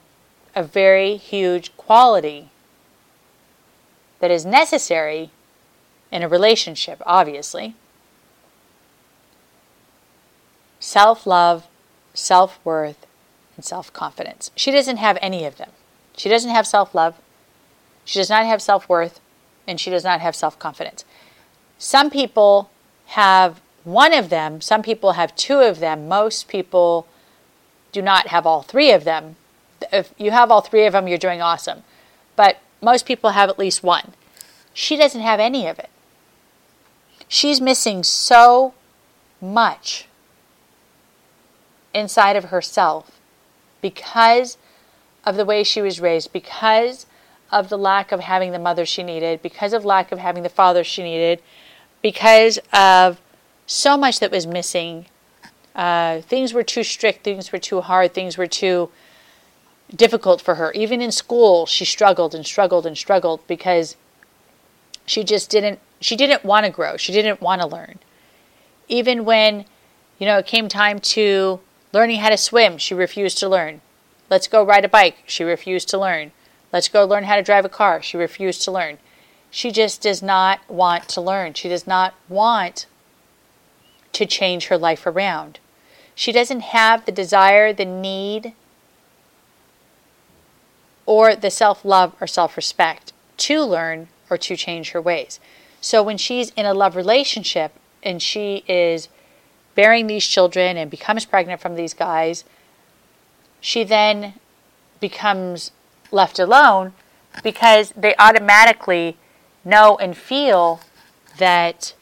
a 0.56 0.64
very 0.64 1.16
huge 1.16 1.76
quality 1.78 2.50
that 4.20 4.32
is 4.32 4.46
necessary 4.46 5.32
in 6.12 6.24
a 6.24 6.28
relationship, 6.28 7.02
obviously. 7.06 7.76
Self 10.80 11.28
love, 11.28 11.68
self 12.14 12.60
worth, 12.64 13.06
and 13.56 13.64
self 13.66 13.92
confidence. 13.94 14.52
She 14.56 14.72
doesn't 14.72 14.98
have 14.98 15.18
any 15.22 15.46
of 15.46 15.58
them. 15.58 15.72
She 16.16 16.30
doesn't 16.30 16.52
have 16.52 16.68
self 16.68 16.96
love. 16.96 17.16
She 18.10 18.18
does 18.18 18.32
not 18.32 18.48
have 18.48 18.60
self 18.60 18.90
worth 18.90 19.20
and 19.68 19.80
she 19.80 19.92
does 19.92 20.04
not 20.04 20.20
have 20.20 20.36
self 20.36 20.58
confidence. 20.58 21.06
Some 21.78 22.10
people 22.10 22.72
have 23.10 23.62
one 23.84 24.16
of 24.16 24.32
them, 24.32 24.62
some 24.62 24.82
people 24.82 25.12
have 25.12 25.36
two 25.36 25.60
of 25.60 25.80
them, 25.80 26.08
most 26.08 26.48
people 26.48 27.06
do 27.92 28.02
not 28.02 28.30
have 28.30 28.48
all 28.48 28.64
three 28.64 28.92
of 28.92 29.04
them. 29.04 29.36
If 29.94 30.12
you 30.18 30.32
have 30.32 30.50
all 30.50 30.62
three 30.62 30.88
of 30.88 30.94
them, 30.94 31.08
you're 31.08 31.20
doing 31.20 31.40
awesome. 31.40 31.84
But 32.36 32.58
most 32.82 33.06
people 33.06 33.30
have 33.30 33.48
at 33.48 33.60
least 33.60 33.84
one. 33.84 34.14
She 34.74 34.98
doesn't 34.98 35.22
have 35.22 35.40
any 35.40 35.68
of 35.68 35.78
it. 35.78 35.92
She's 37.28 37.62
missing 37.62 38.02
so 38.02 38.74
much 39.40 40.08
inside 41.94 42.36
of 42.36 42.46
herself 42.46 43.20
because 43.82 44.58
of 45.24 45.36
the 45.36 45.46
way 45.46 45.64
she 45.64 45.80
was 45.80 46.00
raised, 46.00 46.34
because 46.34 47.06
of 47.52 47.70
the 47.70 47.78
lack 47.78 48.12
of 48.12 48.20
having 48.20 48.52
the 48.52 48.60
mother 48.60 48.86
she 48.86 49.04
needed, 49.04 49.42
because 49.42 49.74
of 49.74 49.86
lack 49.86 50.12
of 50.12 50.20
having 50.20 50.44
the 50.44 50.50
father 50.50 50.84
she 50.84 51.04
needed, 51.04 51.42
because 52.02 52.60
of 52.72 53.20
so 53.66 53.98
much 53.98 54.20
that 54.20 54.32
was 54.32 54.46
missing. 54.48 55.06
Uh, 55.76 56.22
things 56.22 56.54
were 56.54 56.64
too 56.64 56.84
strict, 56.84 57.24
things 57.24 57.52
were 57.52 57.60
too 57.60 57.82
hard, 57.82 58.14
things 58.14 58.38
were 58.38 58.48
too 58.48 58.90
difficult 59.96 60.42
for 60.42 60.56
her. 60.56 60.72
Even 60.74 61.02
in 61.02 61.12
school, 61.12 61.66
she 61.66 61.86
struggled 61.86 62.36
and 62.36 62.46
struggled 62.46 62.86
and 62.86 62.98
struggled 62.98 63.46
because 63.48 63.96
she 65.06 65.24
just 65.24 65.50
didn't 65.50 65.80
she 66.02 66.16
didn't 66.16 66.46
want 66.46 66.66
to 66.66 66.72
grow. 66.72 66.98
She 66.98 67.12
didn't 67.12 67.42
want 67.42 67.62
to 67.62 67.68
learn. 67.68 68.00
Even 68.88 69.26
when, 69.26 69.66
you 70.18 70.26
know, 70.26 70.38
it 70.38 70.46
came 70.46 70.70
time 70.70 71.00
to 71.00 71.60
learning 71.92 72.20
how 72.20 72.30
to 72.30 72.38
swim, 72.38 72.78
she 72.78 72.94
refused 72.94 73.38
to 73.40 73.50
learn. 73.50 73.82
Let's 74.30 74.48
go 74.48 74.64
ride 74.64 74.86
a 74.86 74.90
bike. 74.90 75.18
She 75.26 75.44
refused 75.44 75.90
to 75.90 75.98
learn. 75.98 76.32
Let's 76.72 76.90
go 76.90 77.06
learn 77.06 77.24
how 77.24 77.36
to 77.36 77.42
drive 77.42 77.66
a 77.66 77.70
car. 77.70 78.02
She 78.02 78.18
refused 78.18 78.62
to 78.64 78.72
learn. 78.72 78.98
She 79.52 79.72
just 79.72 80.02
does 80.02 80.22
not 80.22 80.60
want 80.70 81.10
to 81.10 81.22
learn. 81.22 81.54
She 81.54 81.70
does 81.70 81.88
not 81.88 82.14
want 82.28 82.86
to 84.14 84.26
change 84.26 84.68
her 84.68 84.78
life 84.78 85.08
around. 85.08 85.60
She 86.14 86.32
doesn't 86.32 86.60
have 86.60 87.06
the 87.06 87.12
desire, 87.12 87.74
the 87.74 87.86
need, 87.86 88.54
or 91.06 91.36
the 91.36 91.50
self 91.50 91.84
love 91.84 92.14
or 92.22 92.28
self 92.28 92.56
respect 92.56 93.14
to 93.38 93.64
learn 93.64 94.10
or 94.30 94.38
to 94.38 94.56
change 94.56 94.92
her 94.92 95.02
ways. 95.02 95.40
So 95.82 96.04
when 96.04 96.18
she's 96.18 96.52
in 96.52 96.66
a 96.66 96.74
love 96.74 96.96
relationship 96.96 97.72
and 98.04 98.22
she 98.22 98.64
is 98.68 99.10
bearing 99.76 100.08
these 100.08 100.28
children 100.28 100.78
and 100.78 100.92
becomes 100.92 101.26
pregnant 101.26 101.62
from 101.62 101.76
these 101.76 101.94
guys, 101.94 102.44
she 103.62 103.84
then 103.84 104.34
becomes 105.00 105.72
left 106.12 106.40
alone 106.40 106.94
because 107.44 107.94
they 107.96 108.16
automatically 108.18 109.18
know 109.64 109.98
and 109.98 110.16
feel 110.18 110.82
that 111.38 111.94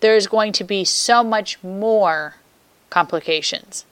there's 0.00 0.26
going 0.26 0.52
to 0.52 0.64
be 0.64 0.84
so 0.84 1.22
much 1.22 1.62
more 1.62 2.36
complications. 2.88 3.84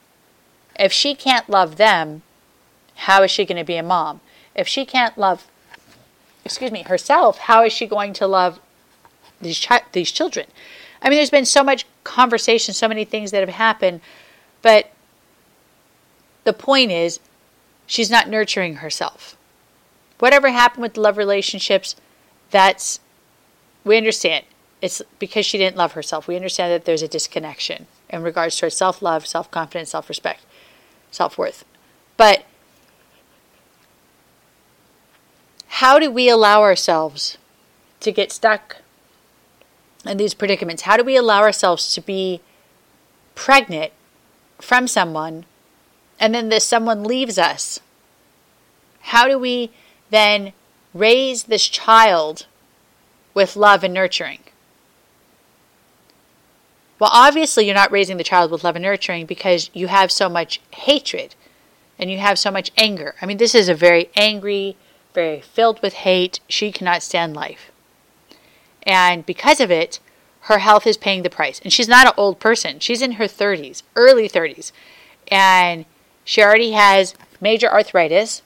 If 0.79 0.93
she 0.93 1.15
can't 1.15 1.49
love 1.49 1.77
them, 1.77 2.23
how 2.95 3.23
is 3.23 3.31
she 3.31 3.45
going 3.45 3.59
to 3.59 3.65
be 3.65 3.77
a 3.77 3.83
mom? 3.83 4.21
If 4.55 4.67
she 4.67 4.85
can't 4.85 5.17
love, 5.17 5.47
excuse 6.45 6.73
me, 6.73 6.83
herself, 6.83 7.39
how 7.39 7.65
is 7.65 7.73
she 7.73 7.87
going 7.87 8.13
to 8.15 8.27
love 8.27 8.59
these 9.41 9.65
chi- 9.65 9.83
these 9.93 10.11
children? 10.11 10.47
I 11.01 11.09
mean, 11.09 11.19
there's 11.19 11.31
been 11.31 11.45
so 11.45 11.63
much 11.63 11.87
conversation, 12.03 12.75
so 12.75 12.89
many 12.89 13.05
things 13.05 13.31
that 13.31 13.41
have 13.41 13.55
happened, 13.55 14.01
but 14.63 14.91
the 16.45 16.53
point 16.53 16.91
is, 16.91 17.21
she's 17.89 18.11
not 18.11 18.29
nurturing 18.29 18.77
herself. 18.77 19.37
Whatever 20.21 20.51
happened 20.51 20.83
with 20.83 20.97
love 20.97 21.17
relationships, 21.17 21.97
that's 22.53 23.01
we 23.85 23.97
understand. 23.97 24.45
It's 24.81 25.03
because 25.19 25.45
she 25.45 25.59
didn't 25.59 25.77
love 25.77 25.93
herself. 25.93 26.29
We 26.29 26.37
understand 26.37 26.73
that 26.73 26.85
there's 26.85 27.03
a 27.03 27.09
disconnection 27.09 27.89
in 28.11 28.23
regards 28.23 28.57
to 28.59 28.67
her 28.67 28.71
self 28.71 29.03
love, 29.03 29.27
self 29.27 29.51
confidence, 29.51 29.91
self 29.91 30.09
respect, 30.09 30.45
self 31.11 31.37
worth. 31.37 31.65
But 32.17 32.45
how 35.69 35.99
do 35.99 36.11
we 36.11 36.29
allow 36.29 36.63
ourselves 36.63 37.39
to 38.01 38.13
get 38.13 38.31
stuck 38.31 38.79
in 40.05 40.17
these 40.17 40.35
predicaments? 40.35 40.83
How 40.83 40.97
do 40.97 41.05
we 41.05 41.17
allow 41.17 41.41
ourselves 41.41 41.95
to 41.95 42.01
be 42.01 42.41
pregnant 43.35 43.93
from 44.61 44.89
someone 44.89 45.45
and 46.21 46.35
then 46.35 46.49
this 46.49 46.65
someone 46.65 47.05
leaves 47.05 47.39
us? 47.39 47.81
How 49.01 49.29
do 49.29 49.39
we 49.39 49.71
then 50.11 50.53
raise 50.93 51.45
this 51.45 51.69
child 51.69 52.47
with 53.35 53.57
love 53.57 53.85
and 53.85 53.95
nurturing? 53.95 54.41
Well, 56.99 57.11
obviously, 57.13 57.65
you're 57.65 57.75
not 57.75 57.93
raising 57.93 58.17
the 58.17 58.25
child 58.25 58.51
with 58.51 58.65
love 58.65 58.75
and 58.75 58.83
nurturing 58.83 59.27
because 59.27 59.71
you 59.73 59.87
have 59.87 60.11
so 60.11 60.29
much 60.29 60.61
hatred 60.73 61.37
and 61.99 62.11
you 62.11 62.19
have 62.19 62.39
so 62.39 62.51
much 62.51 62.73
anger. 62.77 63.15
I 63.23 63.27
mean, 63.27 63.37
this 63.39 63.55
is 63.55 63.69
a 63.69 63.75
very 63.75 64.11
angry, 64.17 64.77
very 65.15 65.41
filled 65.41 65.81
with 65.81 65.95
hate. 65.95 66.41
She 66.49 66.73
cannot 66.73 67.03
stand 67.03 67.35
life. 67.35 67.71
And 68.83 69.25
because 69.25 69.61
of 69.61 69.71
it, 69.71 70.01
her 70.43 70.59
health 70.59 70.87
is 70.87 70.97
paying 70.97 71.23
the 71.23 71.31
price. 71.31 71.61
And 71.63 71.73
she's 71.73 71.89
not 71.89 72.07
an 72.07 72.13
old 72.17 72.41
person, 72.41 72.81
she's 72.81 73.03
in 73.03 73.13
her 73.13 73.25
30s, 73.25 73.83
early 73.95 74.29
30s. 74.29 74.73
And 75.29 75.85
she 76.29 76.43
already 76.43 76.73
has 76.73 77.15
major 77.41 77.73
arthritis. 77.73 78.43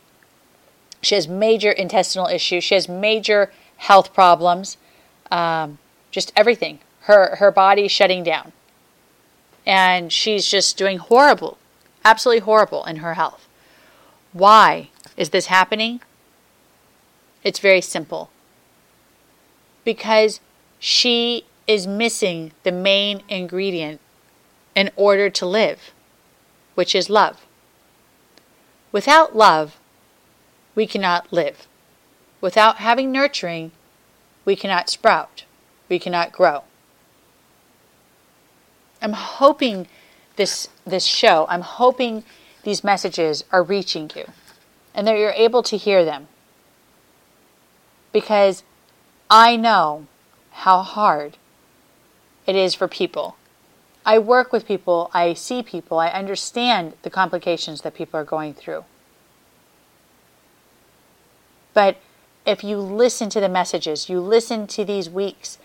She 1.01 1.17
has 1.17 1.27
major 1.27 1.73
intestinal 1.73 2.29
issues. 2.29 2.63
She 2.63 2.77
has 2.77 2.89
major 2.89 3.51
health 3.79 4.15
problems. 4.15 4.77
Um, 5.33 5.79
just 6.13 6.33
everything 6.37 6.79
her 7.07 7.35
her 7.41 7.51
body 7.51 7.89
shutting 7.89 8.23
down. 8.23 8.53
And 9.67 10.13
she's 10.13 10.47
just 10.47 10.77
doing 10.77 10.99
horrible, 10.99 11.59
absolutely 12.05 12.43
horrible 12.43 12.85
in 12.85 12.99
her 12.99 13.15
health. 13.15 13.49
Why 14.33 14.91
is 15.17 15.31
this 15.31 15.47
happening? 15.47 16.03
It's 17.43 17.59
very 17.59 17.81
simple. 17.81 18.31
Because 19.83 20.39
she 20.79 21.47
is 21.67 21.89
missing 21.89 22.53
the 22.63 22.71
main 22.71 23.25
ingredient 23.29 24.01
in 24.77 24.93
order 24.95 25.29
to 25.31 25.45
live, 25.45 25.91
which 26.77 26.95
is 26.95 27.11
love. 27.11 27.45
Without 28.93 29.35
love, 29.35 29.79
we 30.75 30.87
cannot 30.87 31.33
live. 31.33 31.67
Without 32.41 32.77
having 32.77 33.11
nurturing, 33.11 33.73
we 34.45 34.55
cannot 34.55 34.91
sprout. 34.91 35.45
We 35.89 35.99
cannot 35.99 36.33
grow. 36.33 36.65
I'm 39.01 39.15
hoping 39.15 39.89
this 40.37 40.69
this 40.87 41.05
show, 41.05 41.47
I'm 41.49 41.63
hoping 41.63 42.25
these 42.63 42.85
messages 42.85 43.45
are 43.51 43.63
reaching 43.63 44.11
you 44.15 44.25
and 44.95 45.07
that 45.07 45.19
you're 45.19 45.33
able 45.33 45.63
to 45.65 45.77
hear 45.77 46.05
them. 46.05 46.29
Because 48.13 48.63
I 49.31 49.57
know 49.57 50.07
how 50.51 50.83
hard 50.83 51.37
it 52.47 52.57
is 52.57 52.75
for 52.75 52.89
people. 52.89 53.37
I 54.05 54.19
work 54.19 54.53
with 54.53 54.67
people, 54.67 55.11
I 55.15 55.35
see 55.35 55.63
people, 55.63 55.99
I 55.99 56.09
understand 56.09 56.95
the 57.03 57.11
complications 57.11 57.83
that 57.83 57.95
people 57.95 58.19
are 58.19 58.25
going 58.25 58.55
through. 58.55 58.85
But 61.73 61.99
if 62.45 62.65
you 62.65 62.79
listen 62.79 63.31
to 63.31 63.41
the 63.41 63.49
messages, 63.49 64.09
you 64.09 64.21
listen 64.21 64.67
to 64.69 64.85
these 64.85 65.09
weeks 65.09 65.59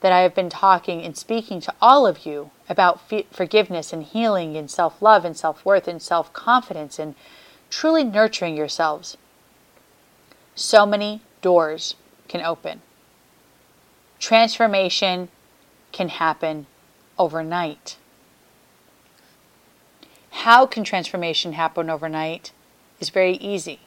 that 0.00 0.12
I 0.12 0.20
have 0.20 0.34
been 0.34 0.50
talking 0.50 1.02
and 1.02 1.16
speaking 1.16 1.60
to 1.62 1.74
all 1.80 2.06
of 2.06 2.26
you 2.26 2.50
about 2.68 3.00
forgiveness 3.30 3.92
and 3.92 4.02
healing 4.02 4.56
and 4.56 4.70
self 4.70 5.00
love 5.00 5.24
and 5.24 5.36
self 5.36 5.64
worth 5.64 5.88
and 5.88 6.02
self 6.02 6.32
confidence 6.32 6.98
and 6.98 7.14
truly 7.70 8.04
nurturing 8.04 8.56
yourselves, 8.56 9.16
so 10.54 10.84
many 10.84 11.22
doors 11.40 11.94
can 12.28 12.40
open. 12.42 12.82
Transformation 14.18 15.28
can 15.92 16.08
happen 16.08 16.66
overnight. 17.18 17.96
How 20.30 20.66
can 20.66 20.84
transformation 20.84 21.54
happen 21.54 21.88
overnight 21.88 22.52
is 23.00 23.10
very 23.10 23.36
easy. 23.36 23.80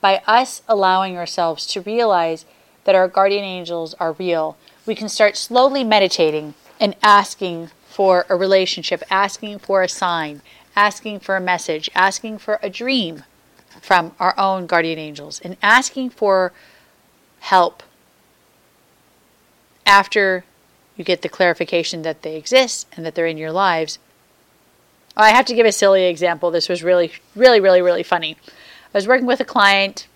By 0.00 0.22
us 0.26 0.62
allowing 0.68 1.16
ourselves 1.16 1.66
to 1.68 1.80
realize 1.80 2.44
that 2.84 2.94
our 2.94 3.08
guardian 3.08 3.44
angels 3.44 3.94
are 3.94 4.12
real, 4.12 4.56
we 4.86 4.94
can 4.94 5.08
start 5.08 5.36
slowly 5.36 5.84
meditating 5.84 6.54
and 6.78 6.96
asking 7.02 7.70
for 7.86 8.24
a 8.28 8.36
relationship, 8.36 9.02
asking 9.10 9.58
for 9.58 9.82
a 9.82 9.88
sign, 9.88 10.40
asking 10.74 11.20
for 11.20 11.36
a 11.36 11.40
message, 11.40 11.90
asking 11.94 12.38
for 12.38 12.58
a 12.62 12.70
dream 12.70 13.24
from 13.82 14.14
our 14.18 14.34
own 14.38 14.66
guardian 14.66 14.98
angels, 14.98 15.40
and 15.40 15.56
asking 15.62 16.10
for 16.10 16.52
help 17.40 17.82
after 19.84 20.44
you 21.00 21.04
get 21.04 21.22
the 21.22 21.28
clarification 21.28 22.02
that 22.02 22.22
they 22.22 22.36
exist 22.36 22.86
and 22.92 23.04
that 23.04 23.16
they're 23.16 23.26
in 23.26 23.36
your 23.36 23.50
lives. 23.50 23.98
Oh, 25.16 25.22
I 25.22 25.30
have 25.30 25.46
to 25.46 25.54
give 25.54 25.66
a 25.66 25.72
silly 25.72 26.04
example. 26.04 26.52
This 26.52 26.68
was 26.68 26.84
really, 26.84 27.10
really, 27.34 27.58
really, 27.58 27.82
really 27.82 28.04
funny. 28.04 28.36
I 28.46 28.98
was 28.98 29.08
working 29.08 29.26
with 29.26 29.40
a 29.40 29.44
client 29.44 30.06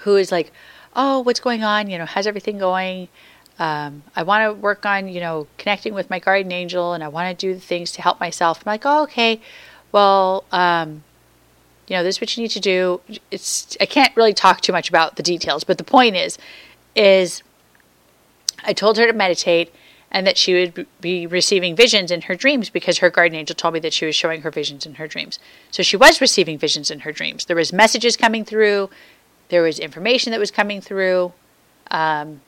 who 0.00 0.16
is 0.16 0.30
like, 0.30 0.52
Oh, 0.94 1.20
what's 1.20 1.40
going 1.40 1.64
on? 1.64 1.88
You 1.88 1.96
know, 1.96 2.04
how's 2.04 2.26
everything 2.26 2.58
going? 2.58 3.08
um, 3.58 4.02
I 4.16 4.22
want 4.22 4.44
to 4.44 4.60
work 4.60 4.86
on, 4.86 5.08
you 5.08 5.20
know, 5.20 5.46
connecting 5.58 5.94
with 5.94 6.10
my 6.10 6.18
guardian 6.18 6.52
angel 6.52 6.94
and 6.94 7.04
I 7.04 7.08
want 7.08 7.38
to 7.38 7.46
do 7.46 7.54
the 7.54 7.60
things 7.60 7.92
to 7.92 8.02
help 8.02 8.18
myself. 8.18 8.60
I'm 8.64 8.70
like, 8.70 8.82
oh, 8.84 9.02
okay, 9.04 9.40
well, 9.92 10.44
um, 10.52 11.04
you 11.86 11.96
know, 11.96 12.02
this 12.02 12.16
is 12.16 12.20
what 12.20 12.36
you 12.36 12.42
need 12.42 12.50
to 12.50 12.60
do. 12.60 13.00
It's, 13.30 13.76
I 13.80 13.86
can't 13.86 14.16
really 14.16 14.32
talk 14.32 14.62
too 14.62 14.72
much 14.72 14.88
about 14.88 15.16
the 15.16 15.22
details, 15.22 15.64
but 15.64 15.78
the 15.78 15.84
point 15.84 16.16
is, 16.16 16.38
is 16.96 17.42
I 18.64 18.72
told 18.72 18.96
her 18.98 19.06
to 19.06 19.12
meditate 19.12 19.72
and 20.10 20.26
that 20.26 20.36
she 20.36 20.52
would 20.52 20.86
be 21.00 21.26
receiving 21.26 21.74
visions 21.74 22.10
in 22.10 22.22
her 22.22 22.34
dreams 22.34 22.68
because 22.68 22.98
her 22.98 23.08
guardian 23.08 23.40
angel 23.40 23.56
told 23.56 23.74
me 23.74 23.80
that 23.80 23.94
she 23.94 24.04
was 24.04 24.14
showing 24.14 24.42
her 24.42 24.50
visions 24.50 24.84
in 24.84 24.96
her 24.96 25.08
dreams. 25.08 25.38
So 25.70 25.82
she 25.82 25.96
was 25.96 26.20
receiving 26.20 26.58
visions 26.58 26.90
in 26.90 27.00
her 27.00 27.12
dreams. 27.12 27.46
There 27.46 27.56
was 27.56 27.72
messages 27.72 28.16
coming 28.16 28.44
through. 28.44 28.90
There 29.48 29.62
was 29.62 29.78
information 29.78 30.30
that 30.32 30.38
was 30.38 30.50
coming 30.50 30.82
through. 30.82 31.32
Um, 31.90 32.42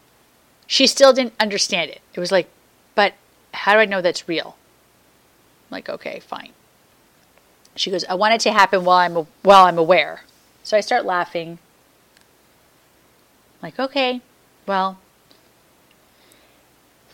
she 0.66 0.86
still 0.86 1.14
didn't 1.14 1.34
understand 1.40 1.90
it. 1.90 2.02
It 2.12 2.20
was 2.20 2.30
like, 2.30 2.48
but 2.94 3.14
how 3.54 3.72
do 3.72 3.78
I 3.78 3.86
know 3.86 4.02
that's 4.02 4.28
real? 4.28 4.56
I'm 5.70 5.76
like, 5.76 5.88
okay, 5.88 6.20
fine. 6.20 6.50
She 7.76 7.90
goes, 7.90 8.04
I 8.04 8.14
want 8.14 8.34
it 8.34 8.40
to 8.42 8.52
happen 8.52 8.84
while 8.84 8.98
I'm 8.98 9.26
while 9.42 9.64
I'm 9.64 9.78
aware. 9.78 10.22
So 10.62 10.76
I 10.76 10.80
start 10.80 11.04
laughing. 11.04 11.58
I'm 13.54 13.68
like, 13.68 13.78
okay, 13.78 14.20
well, 14.66 14.98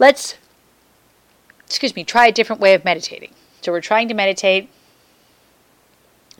let's 0.01 0.37
excuse 1.71 1.95
me, 1.95 2.03
try 2.03 2.27
a 2.27 2.33
different 2.33 2.61
way 2.61 2.75
of 2.75 2.85
meditating. 2.85 3.33
So 3.61 3.71
we're 3.71 3.81
trying 3.81 4.09
to 4.09 4.15
meditate, 4.15 4.69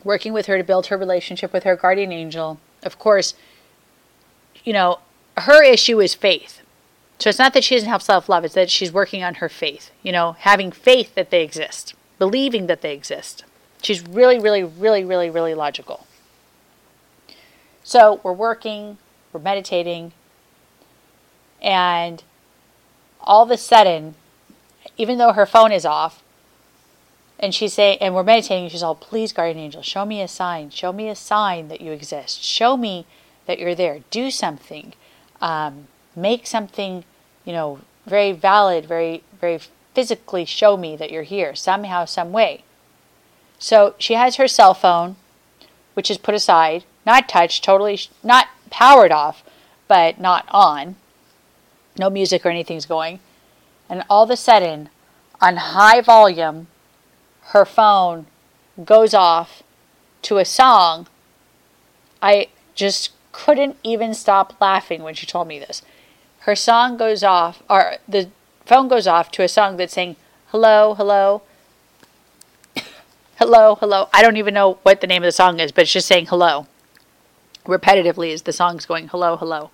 working 0.03 0.33
with 0.33 0.47
her 0.47 0.57
to 0.57 0.63
build 0.63 0.87
her 0.87 0.97
relationship 0.97 1.53
with 1.53 1.63
her 1.63 1.77
guardian 1.77 2.11
angel. 2.11 2.59
Of 2.83 2.99
course, 2.99 3.33
you 4.65 4.73
know, 4.73 4.99
her 5.37 5.63
issue 5.63 6.01
is 6.01 6.13
faith. 6.13 6.61
So 7.17 7.29
it's 7.29 7.39
not 7.39 7.53
that 7.53 7.63
she 7.63 7.75
doesn't 7.75 7.87
have 7.87 8.01
self 8.01 8.27
love, 8.27 8.43
it's 8.43 8.55
that 8.55 8.69
she's 8.69 8.91
working 8.91 9.23
on 9.23 9.35
her 9.35 9.47
faith, 9.47 9.91
you 10.03 10.11
know, 10.11 10.33
having 10.33 10.69
faith 10.69 11.15
that 11.15 11.29
they 11.29 11.43
exist, 11.43 11.93
believing 12.19 12.67
that 12.67 12.81
they 12.81 12.93
exist. 12.93 13.45
She's 13.81 14.05
really, 14.05 14.37
really, 14.37 14.63
really, 14.63 15.05
really, 15.05 15.29
really 15.29 15.53
logical. 15.53 16.07
So 17.83 18.19
we're 18.21 18.33
working, 18.33 18.97
we're 19.31 19.39
meditating, 19.39 20.11
and 21.61 22.21
all 23.23 23.43
of 23.43 23.51
a 23.51 23.57
sudden, 23.57 24.15
even 24.97 25.17
though 25.17 25.33
her 25.33 25.45
phone 25.45 25.71
is 25.71 25.85
off, 25.85 26.23
and 27.39 27.55
she's 27.55 27.73
saying, 27.73 27.97
and 28.01 28.13
we're 28.13 28.23
meditating, 28.23 28.69
she's 28.69 28.83
all, 28.83 28.95
please, 28.95 29.33
guardian 29.33 29.57
angel, 29.57 29.81
show 29.81 30.05
me 30.05 30.21
a 30.21 30.27
sign. 30.27 30.69
Show 30.69 30.93
me 30.93 31.09
a 31.09 31.15
sign 31.15 31.69
that 31.69 31.81
you 31.81 31.91
exist. 31.91 32.43
Show 32.43 32.77
me 32.77 33.07
that 33.47 33.57
you're 33.57 33.73
there. 33.73 34.01
Do 34.11 34.29
something. 34.29 34.93
Um, 35.41 35.87
make 36.15 36.45
something, 36.45 37.03
you 37.43 37.53
know, 37.53 37.79
very 38.05 38.31
valid, 38.31 38.85
very, 38.85 39.23
very 39.39 39.59
physically 39.93 40.45
show 40.45 40.77
me 40.77 40.95
that 40.95 41.11
you're 41.11 41.23
here 41.23 41.55
somehow, 41.55 42.05
some 42.05 42.31
way. 42.31 42.63
So 43.57 43.95
she 43.97 44.13
has 44.13 44.35
her 44.35 44.47
cell 44.47 44.73
phone, 44.73 45.15
which 45.93 46.11
is 46.11 46.17
put 46.17 46.35
aside, 46.35 46.83
not 47.05 47.27
touched, 47.27 47.63
totally, 47.63 47.99
not 48.23 48.47
powered 48.69 49.11
off, 49.11 49.43
but 49.87 50.19
not 50.19 50.45
on. 50.49 50.95
No 51.97 52.09
music 52.09 52.45
or 52.45 52.49
anything's 52.49 52.85
going. 52.85 53.19
And 53.89 54.03
all 54.09 54.23
of 54.23 54.29
a 54.29 54.37
sudden, 54.37 54.89
on 55.41 55.57
high 55.57 56.01
volume, 56.01 56.67
her 57.47 57.65
phone 57.65 58.27
goes 58.83 59.13
off 59.13 59.63
to 60.23 60.37
a 60.37 60.45
song. 60.45 61.07
I 62.21 62.47
just 62.75 63.11
couldn't 63.31 63.77
even 63.83 64.13
stop 64.13 64.55
laughing 64.61 65.03
when 65.03 65.15
she 65.15 65.25
told 65.25 65.47
me 65.47 65.59
this. 65.59 65.81
Her 66.39 66.55
song 66.55 66.97
goes 66.97 67.23
off, 67.23 67.61
or 67.69 67.95
the 68.07 68.29
phone 68.65 68.87
goes 68.87 69.07
off 69.07 69.31
to 69.31 69.43
a 69.43 69.47
song 69.47 69.77
that's 69.77 69.93
saying, 69.93 70.15
hello, 70.47 70.95
hello, 70.95 71.41
hello, 73.37 73.75
hello. 73.75 74.09
I 74.13 74.21
don't 74.21 74.37
even 74.37 74.53
know 74.53 74.79
what 74.83 75.01
the 75.01 75.07
name 75.07 75.23
of 75.23 75.27
the 75.27 75.31
song 75.31 75.59
is, 75.59 75.71
but 75.71 75.83
it's 75.83 75.93
just 75.93 76.07
saying 76.07 76.27
hello. 76.27 76.67
Repetitively 77.65 78.33
as 78.33 78.43
the 78.43 78.53
song's 78.53 78.85
going, 78.85 79.09
hello, 79.09 79.37
hello. 79.37 79.71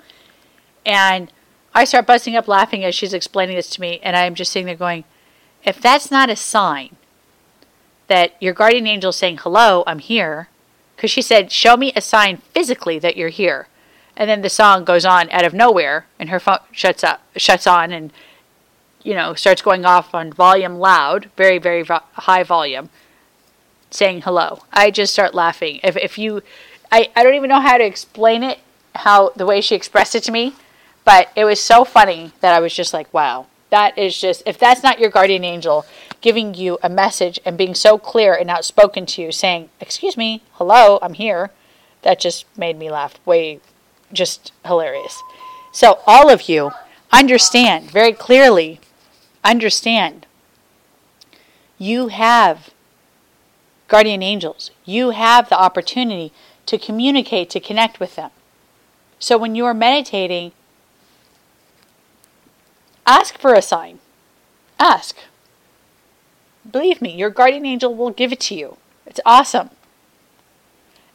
And 0.85 1.31
I 1.77 1.83
start 1.83 2.07
busting 2.07 2.35
up 2.35 2.47
laughing 2.47 2.83
as 2.83 2.95
she's 2.95 3.13
explaining 3.13 3.55
this 3.55 3.69
to 3.69 3.81
me, 3.81 3.99
and 4.01 4.15
I'm 4.15 4.33
just 4.33 4.51
sitting 4.51 4.65
there 4.65 4.75
going, 4.75 5.03
if 5.63 5.79
that's 5.79 6.09
not 6.09 6.27
a 6.27 6.35
sign 6.35 6.95
that 8.07 8.33
your 8.41 8.55
guardian 8.55 8.87
angel 8.87 9.11
is 9.11 9.15
saying, 9.15 9.37
hello, 9.37 9.83
I'm 9.85 9.99
here, 9.99 10.49
because 10.95 11.11
she 11.11 11.21
said, 11.21 11.51
show 11.51 11.77
me 11.77 11.93
a 11.95 12.01
sign 12.01 12.37
physically 12.37 12.97
that 12.97 13.15
you're 13.15 13.29
here. 13.29 13.67
And 14.15 14.27
then 14.27 14.41
the 14.41 14.49
song 14.49 14.85
goes 14.85 15.05
on 15.05 15.29
out 15.29 15.45
of 15.45 15.53
nowhere, 15.53 16.07
and 16.17 16.29
her 16.29 16.39
phone 16.39 16.57
shuts 16.71 17.03
up, 17.03 17.21
shuts 17.35 17.67
on, 17.67 17.91
and 17.91 18.11
you 19.03 19.13
know 19.13 19.35
starts 19.35 19.61
going 19.61 19.85
off 19.85 20.15
on 20.15 20.33
volume 20.33 20.79
loud, 20.79 21.29
very 21.37 21.59
very 21.59 21.83
vo- 21.83 22.01
high 22.13 22.41
volume, 22.41 22.89
saying 23.91 24.21
hello. 24.21 24.63
I 24.73 24.89
just 24.89 25.13
start 25.13 25.35
laughing. 25.35 25.79
If 25.83 25.95
if 25.95 26.17
you, 26.17 26.41
I 26.91 27.11
I 27.15 27.21
don't 27.21 27.35
even 27.35 27.49
know 27.49 27.61
how 27.61 27.77
to 27.77 27.85
explain 27.85 28.41
it, 28.41 28.57
how 28.95 29.29
the 29.35 29.45
way 29.45 29.61
she 29.61 29.75
expressed 29.75 30.15
it 30.15 30.23
to 30.23 30.31
me, 30.31 30.55
but 31.07 31.29
it 31.37 31.45
was 31.45 31.61
so 31.61 31.85
funny 31.85 32.33
that 32.41 32.53
I 32.53 32.59
was 32.59 32.73
just 32.73 32.93
like, 32.93 33.13
wow, 33.13 33.45
that 33.69 33.97
is 33.97 34.19
just 34.19 34.43
if 34.45 34.57
that's 34.57 34.83
not 34.83 34.99
your 34.99 35.09
guardian 35.09 35.45
angel 35.45 35.85
giving 36.19 36.53
you 36.53 36.77
a 36.83 36.89
message 36.89 37.39
and 37.45 37.57
being 37.57 37.73
so 37.75 37.97
clear 37.97 38.33
and 38.33 38.49
outspoken 38.49 39.05
to 39.05 39.21
you, 39.21 39.31
saying, 39.31 39.69
"Excuse 39.79 40.17
me, 40.17 40.43
hello, 40.55 40.99
I'm 41.01 41.13
here," 41.13 41.51
that 42.01 42.19
just 42.19 42.43
made 42.57 42.77
me 42.77 42.91
laugh 42.91 43.13
way 43.25 43.61
just 44.11 44.51
hilarious. 44.65 45.23
So, 45.71 45.99
all 46.05 46.29
of 46.29 46.49
you 46.49 46.71
understand 47.13 47.89
very 47.89 48.11
clearly, 48.11 48.81
understand 49.45 50.25
you 51.77 52.09
have 52.09 52.71
guardian 53.87 54.21
angels. 54.21 54.71
You 54.83 55.11
have 55.11 55.47
the 55.47 55.57
opportunity 55.57 56.33
to 56.65 56.77
communicate, 56.77 57.49
to 57.51 57.61
connect 57.61 58.01
with 58.01 58.17
them. 58.17 58.31
So, 59.19 59.37
when 59.37 59.55
you 59.55 59.63
are 59.63 59.73
meditating, 59.73 60.51
ask 63.07 63.39
for 63.39 63.53
a 63.53 63.61
sign. 63.61 63.99
Ask. 64.79 65.15
Believe 66.69 67.01
me, 67.01 67.15
your 67.15 67.29
guardian 67.29 67.65
angel 67.65 67.95
will 67.95 68.11
give 68.11 68.31
it 68.31 68.41
to 68.41 68.55
you. 68.55 68.77
It's 69.05 69.21
awesome. 69.25 69.69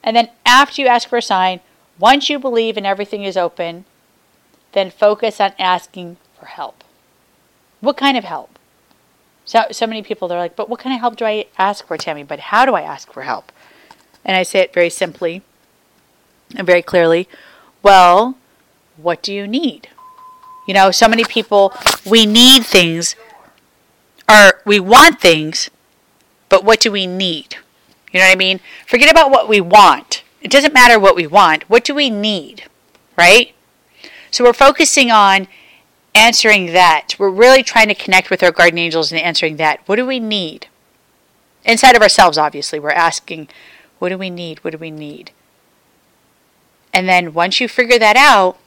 And 0.03 0.17
then, 0.17 0.31
after 0.45 0.83
you 0.83 0.89
ask 0.89 1.09
for 1.09 1.19
a 1.19 1.23
sign, 1.23 1.61
once 1.99 2.29
you 2.29 2.39
believe 2.39 2.77
and 2.77 2.87
everything 2.87 3.23
is 3.23 3.37
open, 3.37 3.85
then 4.73 4.91
focus 4.91 5.41
on 5.41 5.53
asking 5.59 6.17
for 6.39 6.47
help. 6.47 6.83
What 7.81 7.97
kind 7.97 8.17
of 8.17 8.25
help? 8.25 8.59
So, 9.45 9.65
so 9.71 9.87
many 9.87 10.03
people 10.03 10.27
they're 10.27 10.39
like, 10.39 10.57
but 10.57 10.69
what 10.69 10.81
kind 10.81 10.95
of 10.95 11.01
help 11.01 11.17
do 11.17 11.25
I 11.25 11.47
ask 11.59 11.87
for, 11.87 11.97
Tammy? 11.97 12.23
But 12.23 12.41
how 12.41 12.65
do 12.65 12.75
I 12.75 12.83
ask 12.83 13.13
for 13.13 13.23
help? 13.23 13.53
And 14.25 14.37
I 14.37 14.43
say 14.43 14.61
it 14.61 14.73
very 14.73 14.91
simply 14.91 15.43
and 16.57 16.67
very 16.67 16.83
clearly. 16.83 17.29
Well, 17.83 18.37
what 18.97 19.23
do 19.23 19.33
you 19.33 19.47
need? 19.47 19.89
You 20.67 20.75
know, 20.75 20.91
so 20.91 21.09
many 21.09 21.25
people 21.25 21.73
we 22.07 22.27
need 22.27 22.65
things 22.65 23.17
or 24.29 24.61
we 24.65 24.79
want 24.81 25.21
things, 25.21 25.71
but 26.49 26.65
what 26.65 26.81
do 26.81 26.93
we 26.93 27.07
need? 27.07 27.57
You 28.13 28.21
know 28.21 28.27
what 28.27 28.33
I 28.33 28.39
mean? 28.39 28.61
Forget 28.87 29.11
about 29.11 29.31
what 29.31 29.49
we 29.49 29.61
want. 29.61 30.23
It 30.41 30.51
doesn't 30.51 30.75
matter 30.75 30.99
what 30.99 31.17
we 31.17 31.27
want. 31.27 31.69
What 31.69 31.85
do 31.85 31.95
we 31.95 32.11
need? 32.11 32.65
Right? 33.17 33.55
So 34.31 34.45
we're 34.45 34.53
focusing 34.53 35.11
on 35.11 35.49
answering 36.15 36.67
that. 36.73 37.15
We're 37.19 37.31
really 37.31 37.63
trying 37.63 37.89
to 37.89 37.95
connect 37.95 38.31
with 38.31 38.43
our 38.43 38.53
guardian 38.53 38.79
angels 38.79 39.13
and 39.13 39.21
answering 39.21 39.57
that. 39.57 39.81
What 39.87 39.97
do 39.97 40.07
we 40.07 40.21
need? 40.21 40.67
Inside 41.65 41.97
of 41.97 42.03
ourselves, 42.03 42.39
obviously, 42.39 42.79
we're 42.79 42.91
asking, 42.91 43.49
what 43.99 44.09
do 44.09 44.19
we 44.19 44.31
need? 44.31 44.63
What 44.65 44.73
do 44.73 44.79
we 44.79 44.91
need? 44.91 45.31
And 46.93 47.09
then 47.09 47.33
once 47.33 47.61
you 47.61 47.69
figure 47.69 47.99
that 47.99 48.17
out, 48.17 48.59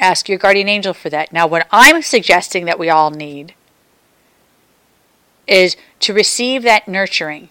ask 0.00 0.28
your 0.28 0.38
guardian 0.38 0.68
angel 0.68 0.94
for 0.94 1.10
that. 1.10 1.32
Now, 1.32 1.46
what 1.46 1.68
I'm 1.70 2.02
suggesting 2.02 2.64
that 2.64 2.78
we 2.78 2.88
all 2.88 3.10
need 3.10 3.54
is 5.46 5.76
to 6.00 6.14
receive 6.14 6.62
that 6.62 6.88
nurturing 6.88 7.50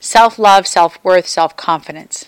self 0.00 0.38
love, 0.38 0.66
self 0.66 1.02
worth, 1.04 1.28
self 1.28 1.56
confidence. 1.56 2.26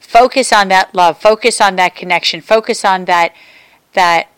Focus 0.00 0.52
on 0.52 0.68
that 0.68 0.94
love, 0.94 1.20
focus 1.20 1.60
on 1.60 1.76
that 1.76 1.94
connection, 1.94 2.40
focus 2.40 2.84
on 2.84 3.06
that 3.06 3.34
that 3.94 4.28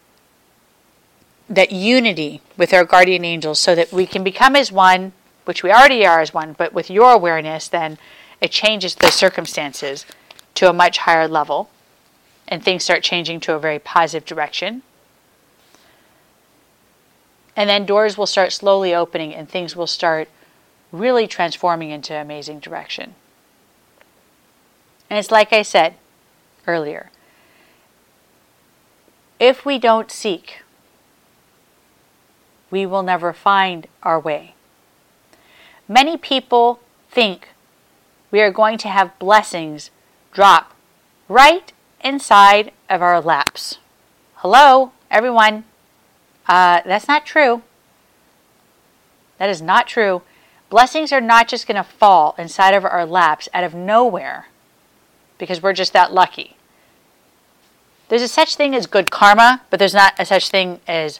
that 1.49 1.73
unity 1.73 2.41
with 2.57 2.75
our 2.75 2.85
guardian 2.85 3.25
angels 3.25 3.59
so 3.59 3.75
that 3.75 3.93
we 3.93 4.05
can 4.07 4.25
become 4.25 4.57
as 4.57 4.73
one, 4.73 5.13
which 5.45 5.63
we 5.63 5.71
already 5.71 6.05
are 6.05 6.21
as 6.21 6.35
one, 6.35 6.55
but 6.59 6.73
with 6.73 6.91
your 6.91 7.13
awareness 7.13 7.69
then 7.69 7.99
it 8.41 8.51
changes 8.51 8.97
the 8.97 9.11
circumstances 9.11 10.05
to 10.55 10.69
a 10.69 10.73
much 10.73 10.99
higher 10.99 11.29
level 11.29 11.71
and 12.49 12.63
things 12.63 12.85
start 12.85 13.03
changing 13.03 13.41
to 13.41 13.55
a 13.55 13.59
very 13.59 13.79
positive 13.79 14.27
direction. 14.27 14.83
And 17.57 17.69
then 17.69 17.87
doors 17.87 18.19
will 18.19 18.27
start 18.27 18.53
slowly 18.53 18.95
opening 18.95 19.35
and 19.35 19.49
things 19.49 19.75
will 19.75 19.87
start 19.87 20.29
really 20.93 21.27
transforming 21.27 21.91
into 21.91 22.15
amazing 22.15 22.61
direction. 22.61 23.15
And 25.09 25.19
it's 25.19 25.31
like 25.31 25.53
I 25.53 25.63
said 25.63 25.95
earlier 26.67 27.11
if 29.39 29.67
we 29.67 29.79
don't 29.79 30.11
seek, 30.11 30.63
we 32.71 32.87
will 32.87 33.03
never 33.03 33.33
find 33.33 33.87
our 34.03 34.19
way. 34.19 34.55
Many 35.89 36.17
people 36.17 36.81
think 37.11 37.49
we 38.31 38.41
are 38.41 38.51
going 38.51 38.79
to 38.79 38.89
have 38.89 39.19
blessings 39.19 39.91
drop 40.33 40.75
right 41.29 41.73
inside 42.07 42.71
of 42.89 43.03
our 43.03 43.21
laps. 43.21 43.79
Hello, 44.37 44.93
everyone. 45.11 45.65
Uh, 46.47 46.81
that's 46.87 47.09
not 47.09 47.27
true. 47.27 47.63
That 49.39 49.51
is 49.51 49.61
not 49.61 49.89
true. 49.89 50.23
Blessings 50.71 51.13
are 51.13 51.21
not 51.21 51.49
just 51.49 51.67
going 51.67 51.77
to 51.77 51.83
fall 51.83 52.37
inside 52.39 52.75
of 52.75 52.85
our 52.85 53.05
laps 53.05 53.49
out 53.53 53.65
of 53.65 53.75
nowhere 53.75 54.47
because 55.37 55.61
we're 55.61 55.73
just 55.73 55.93
that 55.95 56.13
lucky. 56.13 56.57
There's 58.09 58.23
a 58.23 58.29
such 58.29 58.55
thing 58.55 58.73
as 58.73 58.87
good 58.87 59.11
karma, 59.11 59.63
but 59.69 59.81
there's 59.81 59.93
not 59.93 60.15
a 60.17 60.25
such 60.25 60.49
thing 60.49 60.79
as 60.87 61.19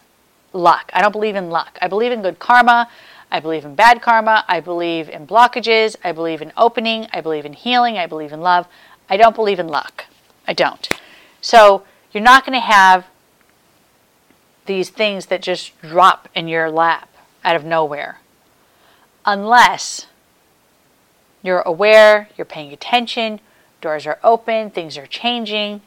luck. 0.53 0.93
I 0.95 1.03
don't 1.03 1.11
believe 1.11 1.35
in 1.35 1.51
luck. 1.51 1.77
I 1.83 1.89
believe 1.89 2.13
in 2.13 2.23
good 2.23 2.39
karma. 2.39 2.89
I 3.33 3.41
believe 3.41 3.65
in 3.65 3.75
bad 3.75 4.03
karma. 4.03 4.45
I 4.47 4.61
believe 4.61 5.09
in 5.09 5.27
blockages. 5.27 5.97
I 6.05 6.13
believe 6.13 6.41
in 6.41 6.53
opening. 6.57 7.09
I 7.13 7.21
believe 7.21 7.45
in 7.45 7.55
healing. 7.55 7.99
I 7.99 8.07
believe 8.07 8.33
in 8.33 8.41
love. 8.41 8.69
I 9.11 9.17
don't 9.17 9.35
believe 9.35 9.59
in 9.59 9.67
luck. 9.67 10.05
I 10.47 10.53
don't. 10.53 10.89
So 11.41 11.85
you're 12.13 12.23
not 12.23 12.45
going 12.45 12.59
to 12.59 12.67
have 12.67 13.07
these 14.67 14.91
things 14.91 15.27
that 15.27 15.43
just 15.43 15.81
drop 15.81 16.29
in 16.35 16.49
your 16.49 16.71
lap 16.71 17.09
out 17.45 17.57
of 17.57 17.65
nowhere 17.65 18.21
unless 19.25 20.07
you're 21.43 21.61
aware, 21.61 22.29
you're 22.37 22.45
paying 22.45 22.73
attention, 22.73 23.41
doors 23.81 24.07
are 24.07 24.19
open, 24.25 24.71
things 24.71 24.97
are 24.97 25.07
changing. 25.07 25.81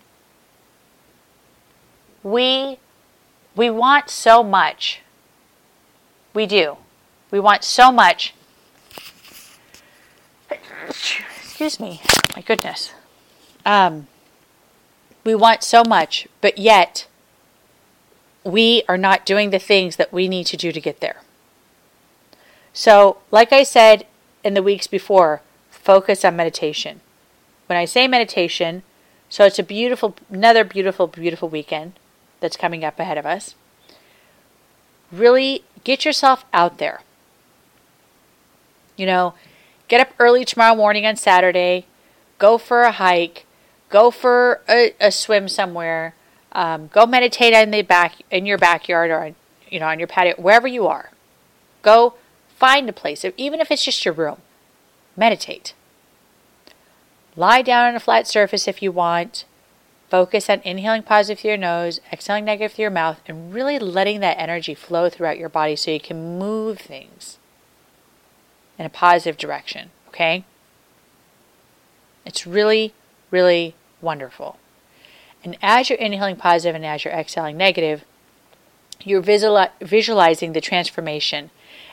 We 2.24 2.80
we 3.56 3.70
want 3.70 4.10
so 4.10 4.44
much. 4.44 5.02
We 6.34 6.46
do. 6.46 6.78
We 7.32 7.40
want 7.40 7.64
so 7.64 7.92
much 7.92 8.34
excuse 11.60 11.80
me, 11.80 12.02
my 12.38 12.42
goodness. 12.42 12.94
Um, 13.66 14.08
we 15.24 15.36
want 15.36 15.64
so 15.64 15.84
much, 15.84 16.28
but 16.42 16.58
yet 16.58 17.08
we 18.44 18.84
are 18.88 18.98
not 18.98 19.26
doing 19.26 19.50
the 19.50 19.60
things 19.60 19.98
that 19.98 20.14
we 20.14 20.28
need 20.28 20.46
to 20.46 20.58
do 20.58 20.72
to 20.72 20.82
get 20.82 21.02
there. 21.02 21.22
So, 22.74 23.18
like 23.32 23.52
I 23.52 23.64
said 23.64 24.06
in 24.44 24.54
the 24.54 24.64
weeks 24.64 24.88
before, 24.88 25.42
focus 25.70 26.24
on 26.24 26.36
meditation. 26.36 27.02
When 27.68 27.78
I 27.78 27.86
say 27.86 28.08
meditation, 28.08 28.84
so 29.28 29.46
it's 29.46 29.60
a 29.60 29.64
beautiful, 29.64 30.16
another 30.30 30.64
beautiful, 30.64 31.08
beautiful 31.08 31.50
weekend 31.50 31.94
that's 32.40 32.58
coming 32.58 32.84
up 32.84 33.00
ahead 33.00 33.18
of 33.18 33.26
us. 33.26 33.56
Really 35.12 35.64
get 35.84 36.06
yourself 36.06 36.46
out 36.54 36.78
there. 36.78 37.02
You 38.96 39.06
know, 39.06 39.34
get 39.88 40.02
up 40.02 40.14
early 40.20 40.46
tomorrow 40.46 40.76
morning 40.76 41.06
on 41.06 41.16
Saturday, 41.16 41.86
go 42.38 42.58
for 42.58 42.84
a 42.84 42.92
hike, 42.92 43.46
go 43.90 44.12
for 44.12 44.62
a, 44.70 44.94
a 45.00 45.12
swim 45.12 45.48
somewhere, 45.48 46.16
um, 46.52 46.88
go 46.88 47.06
meditate 47.06 47.54
in 47.54 47.72
the 47.72 47.82
back 47.82 48.16
in 48.32 48.46
your 48.46 48.58
backyard 48.58 49.12
or 49.12 49.36
you 49.70 49.80
know 49.80 49.88
on 49.88 50.00
your 50.00 50.08
patio, 50.08 50.36
wherever 50.36 50.68
you 50.68 50.88
are. 50.88 51.12
Go 51.82 52.16
find 52.56 52.90
a 52.90 52.94
place, 52.94 53.26
even 53.38 53.60
if 53.60 53.72
it's 53.72 53.86
just 53.86 54.04
your 54.06 54.14
room. 54.14 54.38
Meditate. 55.16 55.74
Lie 57.36 57.62
down 57.62 57.88
on 57.90 57.96
a 57.96 58.00
flat 58.00 58.28
surface 58.28 58.68
if 58.68 58.82
you 58.82 58.92
want. 58.92 59.46
Focus 60.10 60.50
on 60.50 60.60
inhaling 60.62 61.04
positive 61.04 61.40
through 61.40 61.52
your 61.52 61.58
nose, 61.58 62.02
exhaling 62.12 62.46
negative 62.46 62.76
through 62.76 62.84
your 62.84 62.92
mouth, 62.92 63.22
and 63.28 63.54
really 63.54 63.78
letting 63.78 64.20
that 64.22 64.40
energy 64.40 64.74
flow 64.74 65.08
throughout 65.08 65.38
your 65.38 65.50
body 65.50 65.76
so 65.76 65.92
you 65.92 66.00
can 66.00 66.40
move 66.40 66.80
things 66.80 67.38
in 68.80 68.86
a 68.86 68.90
positive 68.90 69.38
direction. 69.38 69.92
Okay? 70.08 70.46
It's 72.26 72.48
really, 72.48 72.94
really 73.30 73.76
wonderful. 74.02 74.58
And 75.44 75.58
as 75.62 75.90
you're 75.90 76.00
inhaling 76.00 76.36
positive 76.36 76.76
and 76.76 76.86
as 76.86 77.04
you're 77.06 77.14
exhaling 77.14 77.58
negative, 77.58 78.04
you're 79.02 79.22
visualizing 79.22 80.54
the 80.54 80.62
transformation. 80.62 81.50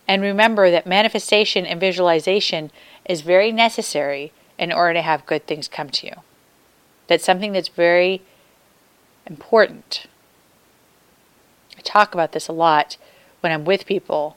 And 0.08 0.22
remember 0.22 0.70
that 0.70 0.86
manifestation 0.86 1.66
and 1.66 1.78
visualization 1.80 2.70
is 3.04 3.20
very 3.20 3.52
necessary 3.52 4.32
in 4.58 4.72
order 4.72 4.94
to 4.94 5.02
have 5.02 5.26
good 5.26 5.46
things 5.46 5.68
come 5.68 5.90
to 5.90 6.06
you. 6.06 6.14
That's 7.06 7.24
something 7.24 7.52
that's 7.52 7.68
very 7.68 8.22
important. 9.26 10.06
I 11.78 11.82
talk 11.82 12.14
about 12.14 12.32
this 12.32 12.48
a 12.48 12.52
lot 12.52 12.96
when 13.40 13.52
I'm 13.52 13.64
with 13.64 13.86
people, 13.86 14.36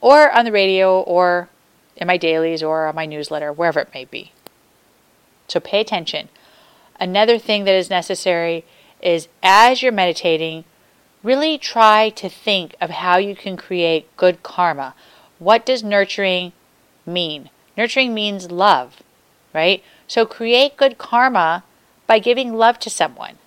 or 0.00 0.30
on 0.30 0.44
the 0.44 0.52
radio, 0.52 1.00
or 1.00 1.48
in 1.96 2.06
my 2.06 2.16
dailies, 2.16 2.62
or 2.62 2.86
on 2.86 2.94
my 2.94 3.06
newsletter, 3.06 3.52
wherever 3.52 3.80
it 3.80 3.94
may 3.94 4.04
be. 4.04 4.30
So 5.48 5.58
pay 5.58 5.80
attention. 5.80 6.28
Another 6.98 7.38
thing 7.38 7.64
that 7.64 7.74
is 7.74 7.90
necessary 7.90 8.64
is 9.00 9.28
as 9.42 9.82
you're 9.82 9.92
meditating, 9.92 10.64
really 11.22 11.58
try 11.58 12.08
to 12.10 12.28
think 12.28 12.74
of 12.80 12.90
how 12.90 13.16
you 13.18 13.36
can 13.36 13.56
create 13.56 14.14
good 14.16 14.42
karma. 14.42 14.94
What 15.38 15.66
does 15.66 15.82
nurturing 15.82 16.52
mean? 17.04 17.50
Nurturing 17.76 18.14
means 18.14 18.50
love, 18.50 19.02
right? 19.52 19.82
So 20.06 20.24
create 20.24 20.76
good 20.76 20.98
karma 20.98 21.64
by 22.06 22.18
giving 22.18 22.54
love 22.54 22.78
to 22.80 22.90
someone, 22.90 23.38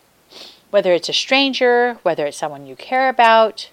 whether 0.69 0.93
it's 0.93 1.09
a 1.09 1.13
stranger, 1.13 1.97
whether 2.03 2.25
it's 2.27 2.37
someone 2.37 2.67
you 2.67 2.75
care 2.75 3.09
about. 3.09 3.71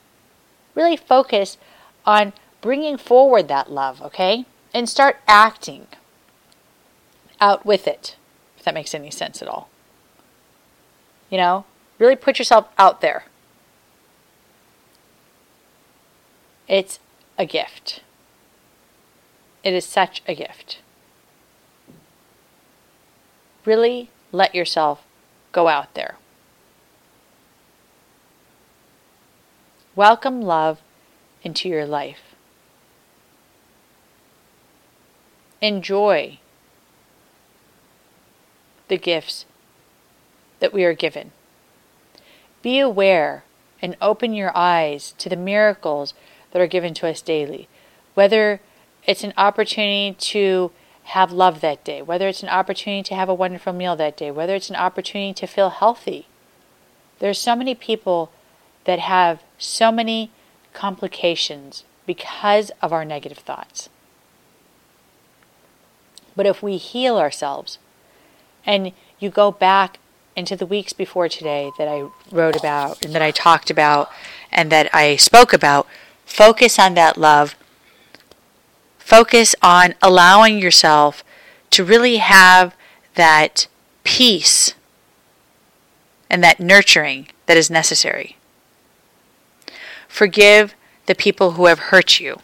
Really 0.74 0.97
focus 0.97 1.59
on 2.07 2.33
bringing 2.61 2.97
forward 2.97 3.49
that 3.49 3.70
love, 3.70 4.01
okay? 4.01 4.47
And 4.72 4.89
start 4.89 5.18
acting 5.27 5.89
out 7.41 7.66
with 7.66 7.87
it 7.87 8.16
that 8.67 8.75
makes 8.75 8.97
any 8.97 9.12
sense 9.12 9.41
at 9.41 9.47
all. 9.49 9.71
You 11.31 11.39
know, 11.39 11.64
really 12.01 12.17
put 12.17 12.41
yourself 12.41 12.67
out 12.77 13.01
there. 13.01 13.25
It's 16.67 16.99
a 17.39 17.47
gift. 17.47 18.03
It 19.62 19.73
is 19.73 19.85
such 19.85 20.21
a 20.27 20.35
gift. 20.35 20.81
Really 23.64 24.11
let 24.33 24.53
yourself 24.53 25.05
go 25.53 25.69
out 25.69 25.95
there. 25.95 26.17
Welcome 29.95 30.43
love 30.43 30.81
into 31.45 31.69
your 31.69 31.87
life. 31.87 32.35
Enjoy 35.61 36.41
the 38.89 38.97
gifts 38.97 39.45
that 40.61 40.72
we 40.72 40.84
are 40.84 40.95
given. 40.95 41.32
Be 42.62 42.78
aware 42.78 43.45
and 43.82 43.97
open 44.01 44.32
your 44.32 44.57
eyes 44.57 45.14
to 45.18 45.28
the 45.28 45.37
miracles 45.37 46.14
that 46.53 46.62
are 46.62 46.66
given 46.66 46.95
to 46.95 47.09
us 47.09 47.20
daily, 47.20 47.68
whether 48.14 48.61
it's 49.07 49.24
an 49.24 49.34
opportunity 49.37 50.16
to 50.18 50.72
have 51.05 51.30
love 51.30 51.61
that 51.61 51.84
day, 51.84 52.03
whether 52.03 52.26
it's 52.26 52.43
an 52.43 52.49
opportunity 52.49 53.03
to 53.03 53.14
have 53.14 53.28
a 53.28 53.34
wonderful 53.34 53.72
meal 53.72 53.95
that 53.95 54.16
day, 54.16 54.30
whether 54.30 54.55
it's 54.55 54.70
an 54.70 54.76
opportunity 54.76 55.32
to 55.34 55.47
feel 55.47 55.70
healthy. 55.70 56.26
There's 57.18 57.39
so 57.39 57.55
many 57.55 57.74
people 57.74 58.32
that 58.84 58.99
have 58.99 59.43
so 59.59 59.93
many 59.93 60.30
complications 60.72 61.84
because 62.07 62.70
of 62.82 62.93
our 62.93 63.05
negative 63.05 63.39
thoughts. 63.39 63.89
But 66.34 66.47
if 66.47 66.62
we 66.62 66.76
heal 66.76 67.16
ourselves, 67.16 67.78
and 68.67 68.93
you 69.19 69.31
go 69.31 69.51
back 69.51 69.99
into 70.35 70.55
the 70.57 70.67
weeks 70.67 70.93
before 70.93 71.29
today 71.29 71.71
that 71.79 71.89
I 71.89 72.09
wrote 72.31 72.57
about 72.57 73.03
and 73.05 73.14
that 73.14 73.23
I 73.23 73.31
talked 73.31 73.71
about 73.71 74.11
and 74.53 74.71
that 74.71 74.95
I 74.95 75.17
spoke 75.17 75.53
about, 75.53 75.87
focus 76.27 76.79
on 76.79 76.95
that 76.95 77.17
love. 77.17 77.55
Focus 78.99 79.55
on 79.62 79.95
allowing 80.03 80.59
yourself 80.59 81.25
to 81.71 81.85
really 81.85 82.17
have 82.17 82.75
that 83.14 83.69
peace 84.05 84.75
and 86.29 86.43
that 86.45 86.61
nurturing 86.61 87.29
that 87.47 87.57
is 87.57 87.71
necessary. 87.71 88.37
Forgive 90.09 90.75
the 91.07 91.14
people 91.14 91.53
who 91.53 91.67
have 91.67 91.79
hurt 91.79 92.21
you. 92.21 92.41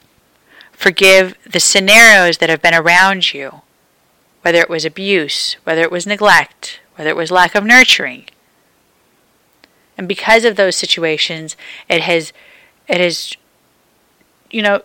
Forgive 0.72 1.36
the 1.44 1.60
scenarios 1.60 2.38
that 2.38 2.48
have 2.48 2.62
been 2.62 2.74
around 2.74 3.34
you 3.34 3.62
whether 4.42 4.58
it 4.58 4.70
was 4.70 4.84
abuse, 4.84 5.56
whether 5.64 5.82
it 5.82 5.90
was 5.90 6.06
neglect, 6.06 6.80
whether 6.96 7.10
it 7.10 7.16
was 7.16 7.30
lack 7.30 7.54
of 7.54 7.64
nurturing. 7.64 8.24
And 9.96 10.06
because 10.08 10.44
of 10.44 10.56
those 10.56 10.76
situations, 10.76 11.56
it 11.88 12.02
has, 12.02 12.32
it 12.88 13.00
has, 13.00 13.36
you 14.50 14.62
know, 14.62 14.82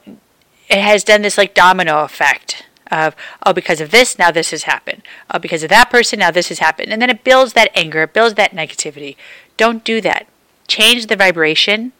it 0.69 0.79
has 0.79 1.03
done 1.03 1.21
this 1.21 1.37
like 1.37 1.53
domino 1.53 2.03
effect 2.03 2.65
of, 2.91 3.15
oh, 3.45 3.53
because 3.53 3.81
of 3.81 3.91
this, 3.91 4.17
now 4.17 4.31
this 4.31 4.51
has 4.51 4.63
happened. 4.63 5.01
Oh, 5.29 5.39
because 5.39 5.63
of 5.63 5.69
that 5.69 5.89
person, 5.89 6.19
now 6.19 6.31
this 6.31 6.49
has 6.49 6.59
happened. 6.59 6.91
And 6.91 7.01
then 7.01 7.09
it 7.09 7.23
builds 7.23 7.53
that 7.53 7.71
anger, 7.75 8.03
it 8.03 8.13
builds 8.13 8.35
that 8.35 8.51
negativity. 8.51 9.15
Don't 9.57 9.83
do 9.83 10.01
that. 10.01 10.27
Change 10.67 11.07
the 11.07 11.15
vibration, 11.15 11.93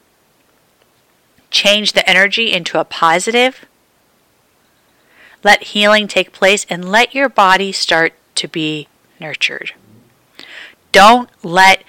change 1.50 1.92
the 1.92 2.08
energy 2.08 2.52
into 2.52 2.78
a 2.78 2.84
positive, 2.84 3.66
let 5.48 5.68
healing 5.68 6.06
take 6.06 6.30
place 6.30 6.66
and 6.68 6.90
let 6.90 7.14
your 7.14 7.30
body 7.30 7.72
start 7.72 8.12
to 8.34 8.46
be 8.46 8.86
nurtured. 9.18 9.72
Don't 10.92 11.30
let 11.42 11.84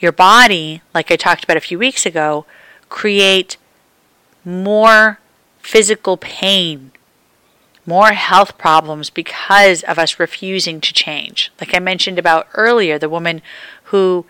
your 0.00 0.12
body, 0.12 0.80
like 0.94 1.10
I 1.10 1.16
talked 1.16 1.44
about 1.44 1.58
a 1.58 1.68
few 1.68 1.78
weeks 1.78 2.06
ago, 2.06 2.46
create 2.88 3.58
more 4.46 5.18
physical 5.60 6.16
pain, 6.16 6.90
more 7.84 8.12
health 8.12 8.56
problems 8.56 9.10
because 9.10 9.82
of 9.82 9.98
us 9.98 10.18
refusing 10.18 10.80
to 10.80 10.94
change. 10.94 11.52
Like 11.60 11.74
I 11.74 11.80
mentioned 11.80 12.18
about 12.18 12.48
earlier, 12.54 12.98
the 12.98 13.10
woman 13.10 13.42
who 13.92 14.24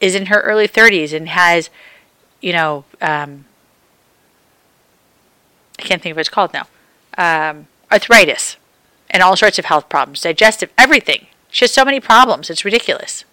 is 0.00 0.14
in 0.14 0.26
her 0.26 0.42
early 0.42 0.68
30s 0.68 1.12
and 1.12 1.28
has, 1.28 1.70
you 2.40 2.52
know, 2.52 2.84
um, 3.00 3.46
I 5.76 5.82
can't 5.82 6.00
think 6.00 6.12
of 6.12 6.18
what 6.18 6.20
it's 6.20 6.28
called 6.28 6.52
now. 6.52 6.68
Um, 7.18 7.66
arthritis, 7.92 8.56
and 9.10 9.22
all 9.22 9.36
sorts 9.36 9.58
of 9.58 9.66
health 9.66 9.88
problems, 9.88 10.22
digestive, 10.22 10.72
everything. 10.78 11.26
She 11.50 11.64
has 11.64 11.70
so 11.70 11.84
many 11.84 12.00
problems, 12.00 12.48
it's 12.48 12.64
ridiculous. 12.64 13.24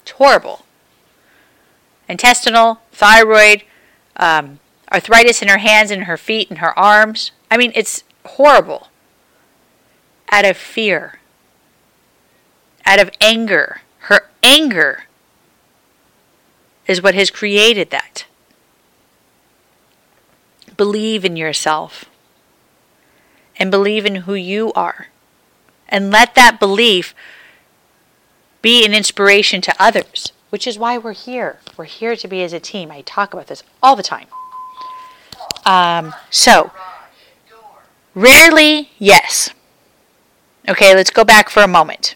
It's 0.00 0.12
horrible. 0.12 0.64
Intestinal, 2.08 2.80
thyroid, 2.92 3.62
um, 4.16 4.58
arthritis 4.90 5.42
in 5.42 5.48
her 5.48 5.58
hands 5.58 5.90
and 5.90 6.04
her 6.04 6.16
feet 6.16 6.48
and 6.48 6.58
her 6.58 6.78
arms. 6.78 7.32
I 7.50 7.56
mean, 7.56 7.72
it's 7.74 8.04
horrible. 8.24 8.88
Out 10.30 10.44
of 10.44 10.56
fear, 10.56 11.20
out 12.86 12.98
of 12.98 13.10
anger. 13.20 13.82
Her 13.98 14.28
anger 14.42 15.04
is 16.86 17.02
what 17.02 17.14
has 17.14 17.30
created 17.30 17.90
that. 17.90 18.26
Believe 20.76 21.24
in 21.24 21.36
yourself. 21.36 22.06
And 23.56 23.70
believe 23.70 24.04
in 24.04 24.16
who 24.16 24.34
you 24.34 24.72
are. 24.74 25.08
And 25.88 26.10
let 26.10 26.34
that 26.34 26.58
belief 26.58 27.14
be 28.62 28.84
an 28.84 28.94
inspiration 28.94 29.60
to 29.60 29.74
others, 29.78 30.32
which 30.50 30.66
is 30.66 30.78
why 30.78 30.98
we're 30.98 31.12
here. 31.12 31.58
We're 31.76 31.84
here 31.84 32.16
to 32.16 32.26
be 32.26 32.42
as 32.42 32.52
a 32.52 32.60
team. 32.60 32.90
I 32.90 33.02
talk 33.02 33.32
about 33.32 33.46
this 33.46 33.62
all 33.82 33.94
the 33.94 34.02
time. 34.02 34.26
Um, 35.66 36.14
so, 36.30 36.72
rarely, 38.14 38.90
yes. 38.98 39.50
Okay, 40.68 40.94
let's 40.94 41.10
go 41.10 41.24
back 41.24 41.50
for 41.50 41.62
a 41.62 41.68
moment. 41.68 42.14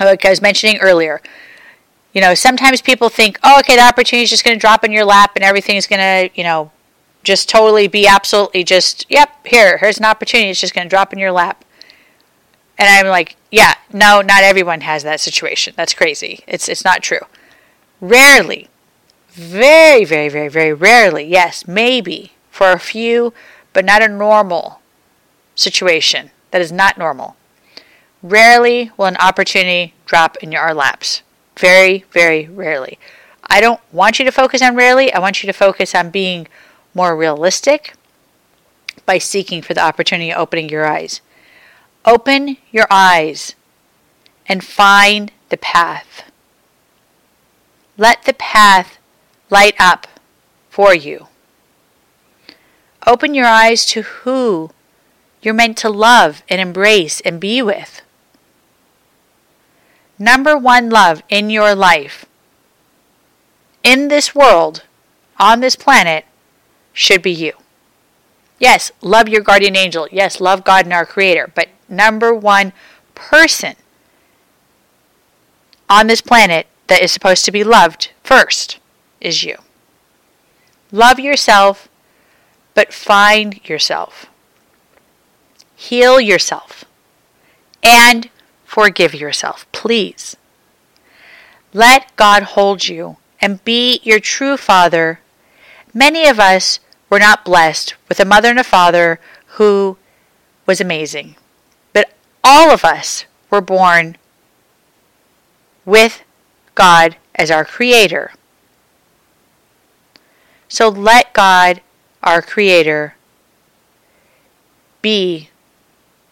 Like 0.00 0.24
I 0.24 0.30
was 0.30 0.42
mentioning 0.42 0.78
earlier, 0.78 1.22
you 2.12 2.20
know, 2.20 2.34
sometimes 2.34 2.82
people 2.82 3.08
think, 3.08 3.38
oh, 3.42 3.60
okay, 3.60 3.76
the 3.76 3.82
opportunity 3.82 4.24
is 4.24 4.30
just 4.30 4.44
going 4.44 4.56
to 4.56 4.60
drop 4.60 4.84
in 4.84 4.92
your 4.92 5.04
lap 5.04 5.32
and 5.36 5.44
everything's 5.44 5.86
going 5.86 6.00
to, 6.00 6.36
you 6.36 6.44
know, 6.44 6.72
just 7.22 7.48
totally 7.48 7.88
be 7.88 8.06
absolutely 8.06 8.64
just, 8.64 9.06
yep, 9.08 9.46
here, 9.46 9.78
here's 9.78 9.98
an 9.98 10.04
opportunity. 10.04 10.50
It's 10.50 10.60
just 10.60 10.74
going 10.74 10.86
to 10.86 10.90
drop 10.90 11.12
in 11.12 11.18
your 11.18 11.32
lap. 11.32 11.64
And 12.78 12.88
I'm 12.88 13.10
like, 13.10 13.36
yeah, 13.50 13.74
no, 13.92 14.22
not 14.22 14.42
everyone 14.42 14.80
has 14.80 15.02
that 15.04 15.20
situation. 15.20 15.74
That's 15.76 15.94
crazy. 15.94 16.42
It's, 16.46 16.68
it's 16.68 16.84
not 16.84 17.02
true. 17.02 17.20
Rarely, 18.00 18.68
very, 19.28 20.04
very, 20.04 20.28
very, 20.28 20.48
very 20.48 20.72
rarely, 20.72 21.24
yes, 21.24 21.66
maybe 21.66 22.32
for 22.50 22.72
a 22.72 22.78
few, 22.78 23.32
but 23.72 23.84
not 23.84 24.02
a 24.02 24.08
normal 24.08 24.80
situation. 25.54 26.30
That 26.50 26.60
is 26.60 26.72
not 26.72 26.98
normal. 26.98 27.36
Rarely 28.22 28.90
will 28.96 29.06
an 29.06 29.16
opportunity 29.16 29.94
drop 30.06 30.36
in 30.38 30.52
your 30.52 30.74
laps. 30.74 31.22
Very, 31.56 32.04
very 32.10 32.48
rarely. 32.48 32.98
I 33.44 33.60
don't 33.60 33.80
want 33.92 34.18
you 34.18 34.24
to 34.24 34.32
focus 34.32 34.62
on 34.62 34.76
rarely. 34.76 35.12
I 35.12 35.18
want 35.18 35.42
you 35.42 35.46
to 35.46 35.52
focus 35.52 35.94
on 35.94 36.10
being 36.10 36.46
more 36.94 37.16
realistic 37.16 37.94
by 39.06 39.18
seeking 39.18 39.62
for 39.62 39.74
the 39.74 39.82
opportunity 39.82 40.32
opening 40.32 40.68
your 40.68 40.86
eyes. 40.86 41.20
Open 42.04 42.56
your 42.70 42.86
eyes 42.90 43.54
and 44.46 44.64
find 44.64 45.32
the 45.48 45.56
path. 45.56 46.30
Let 47.96 48.24
the 48.24 48.34
path 48.34 48.98
light 49.50 49.74
up 49.78 50.06
for 50.70 50.94
you. 50.94 51.28
Open 53.06 53.34
your 53.34 53.46
eyes 53.46 53.84
to 53.86 54.02
who 54.02 54.70
you're 55.40 55.54
meant 55.54 55.76
to 55.78 55.90
love 55.90 56.42
and 56.48 56.60
embrace 56.60 57.20
and 57.20 57.40
be 57.40 57.62
with 57.62 58.02
number 60.22 60.56
one 60.56 60.88
love 60.88 61.20
in 61.28 61.50
your 61.50 61.74
life, 61.74 62.24
in 63.82 64.06
this 64.06 64.34
world, 64.34 64.84
on 65.38 65.58
this 65.58 65.74
planet, 65.74 66.24
should 66.92 67.22
be 67.22 67.32
you. 67.32 67.52
Yes, 68.58 68.92
love 69.00 69.28
your 69.28 69.42
guardian 69.42 69.76
angel. 69.76 70.08
Yes, 70.12 70.40
love 70.40 70.64
God 70.64 70.84
and 70.84 70.92
our 70.92 71.06
Creator. 71.06 71.52
But 71.54 71.68
number 71.88 72.34
one 72.34 72.72
person 73.14 73.74
on 75.88 76.06
this 76.06 76.20
planet 76.20 76.66
that 76.86 77.02
is 77.02 77.12
supposed 77.12 77.44
to 77.44 77.50
be 77.50 77.64
loved 77.64 78.12
first 78.22 78.78
is 79.20 79.42
you. 79.42 79.56
Love 80.90 81.18
yourself, 81.18 81.88
but 82.74 82.92
find 82.92 83.66
yourself. 83.68 84.26
Heal 85.74 86.20
yourself. 86.20 86.84
And 87.82 88.30
forgive 88.64 89.14
yourself, 89.14 89.66
please. 89.72 90.36
Let 91.72 92.14
God 92.16 92.42
hold 92.42 92.86
you 92.86 93.16
and 93.40 93.64
be 93.64 94.00
your 94.04 94.20
true 94.20 94.56
father. 94.56 95.20
Many 95.94 96.26
of 96.26 96.40
us 96.40 96.80
were 97.10 97.18
not 97.18 97.44
blessed 97.44 97.94
with 98.08 98.18
a 98.20 98.24
mother 98.24 98.48
and 98.48 98.58
a 98.58 98.64
father 98.64 99.20
who 99.56 99.98
was 100.66 100.80
amazing, 100.80 101.36
but 101.92 102.14
all 102.42 102.70
of 102.70 102.84
us 102.84 103.26
were 103.50 103.60
born 103.60 104.16
with 105.84 106.22
God 106.74 107.16
as 107.34 107.50
our 107.50 107.64
creator. 107.64 108.32
So 110.68 110.88
let 110.88 111.34
God, 111.34 111.82
our 112.22 112.40
creator, 112.40 113.16
be 115.02 115.50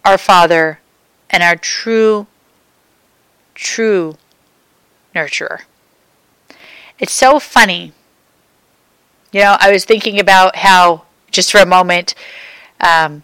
our 0.04 0.16
father 0.16 0.80
and 1.28 1.42
our 1.42 1.56
true 1.56 2.26
true 3.54 4.16
nurturer. 5.14 5.61
It's 6.98 7.12
so 7.12 7.38
funny. 7.38 7.92
You 9.32 9.42
know, 9.42 9.56
I 9.60 9.70
was 9.70 9.84
thinking 9.84 10.18
about 10.18 10.56
how, 10.56 11.04
just 11.30 11.52
for 11.52 11.58
a 11.58 11.66
moment, 11.66 12.14
um, 12.80 13.22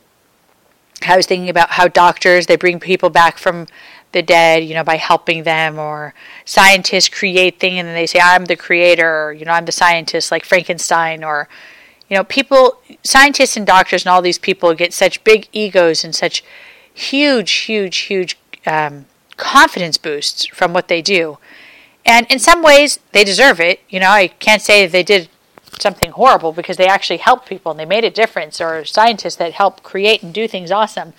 I 1.06 1.16
was 1.16 1.26
thinking 1.26 1.48
about 1.48 1.70
how 1.70 1.88
doctors, 1.88 2.46
they 2.46 2.56
bring 2.56 2.78
people 2.78 3.10
back 3.10 3.38
from 3.38 3.66
the 4.12 4.22
dead, 4.22 4.64
you 4.64 4.74
know, 4.74 4.84
by 4.84 4.96
helping 4.96 5.42
them, 5.42 5.78
or 5.78 6.14
scientists 6.44 7.08
create 7.08 7.58
things 7.58 7.80
and 7.80 7.88
then 7.88 7.94
they 7.94 8.06
say, 8.06 8.20
I'm 8.22 8.44
the 8.44 8.56
creator, 8.56 9.24
or, 9.24 9.32
you 9.32 9.44
know, 9.44 9.52
I'm 9.52 9.64
the 9.64 9.72
scientist, 9.72 10.30
like 10.30 10.44
Frankenstein, 10.44 11.24
or, 11.24 11.48
you 12.08 12.16
know, 12.16 12.24
people, 12.24 12.80
scientists 13.02 13.56
and 13.56 13.66
doctors 13.66 14.04
and 14.04 14.10
all 14.10 14.22
these 14.22 14.38
people 14.38 14.72
get 14.74 14.94
such 14.94 15.22
big 15.24 15.48
egos 15.52 16.04
and 16.04 16.14
such 16.14 16.44
huge, 16.94 17.50
huge, 17.50 17.98
huge 17.98 18.38
um, 18.64 19.06
confidence 19.36 19.98
boosts 19.98 20.46
from 20.46 20.72
what 20.72 20.88
they 20.88 21.02
do. 21.02 21.38
And 22.04 22.26
in 22.30 22.38
some 22.38 22.62
ways, 22.62 23.00
they 23.10 23.24
deserve 23.24 23.60
it. 23.60 23.80
You 23.88 23.98
know, 23.98 24.10
I 24.10 24.28
can't 24.28 24.62
say 24.62 24.86
they 24.86 25.02
did 25.02 25.28
something 25.80 26.10
horrible 26.12 26.52
because 26.52 26.76
they 26.76 26.86
actually 26.86 27.18
helped 27.18 27.48
people 27.48 27.70
and 27.70 27.78
they 27.78 27.84
made 27.84 28.04
a 28.04 28.10
difference, 28.10 28.60
or 28.60 28.84
scientists 28.84 29.36
that 29.36 29.52
help 29.52 29.82
create 29.82 30.22
and 30.22 30.32
do 30.32 30.48
things 30.48 30.70
awesome. 30.70 31.12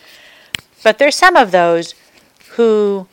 But 0.84 0.97
there's 0.97 1.16
some 1.16 1.36
of 1.36 1.51
those 1.51 1.95
who 2.51 3.08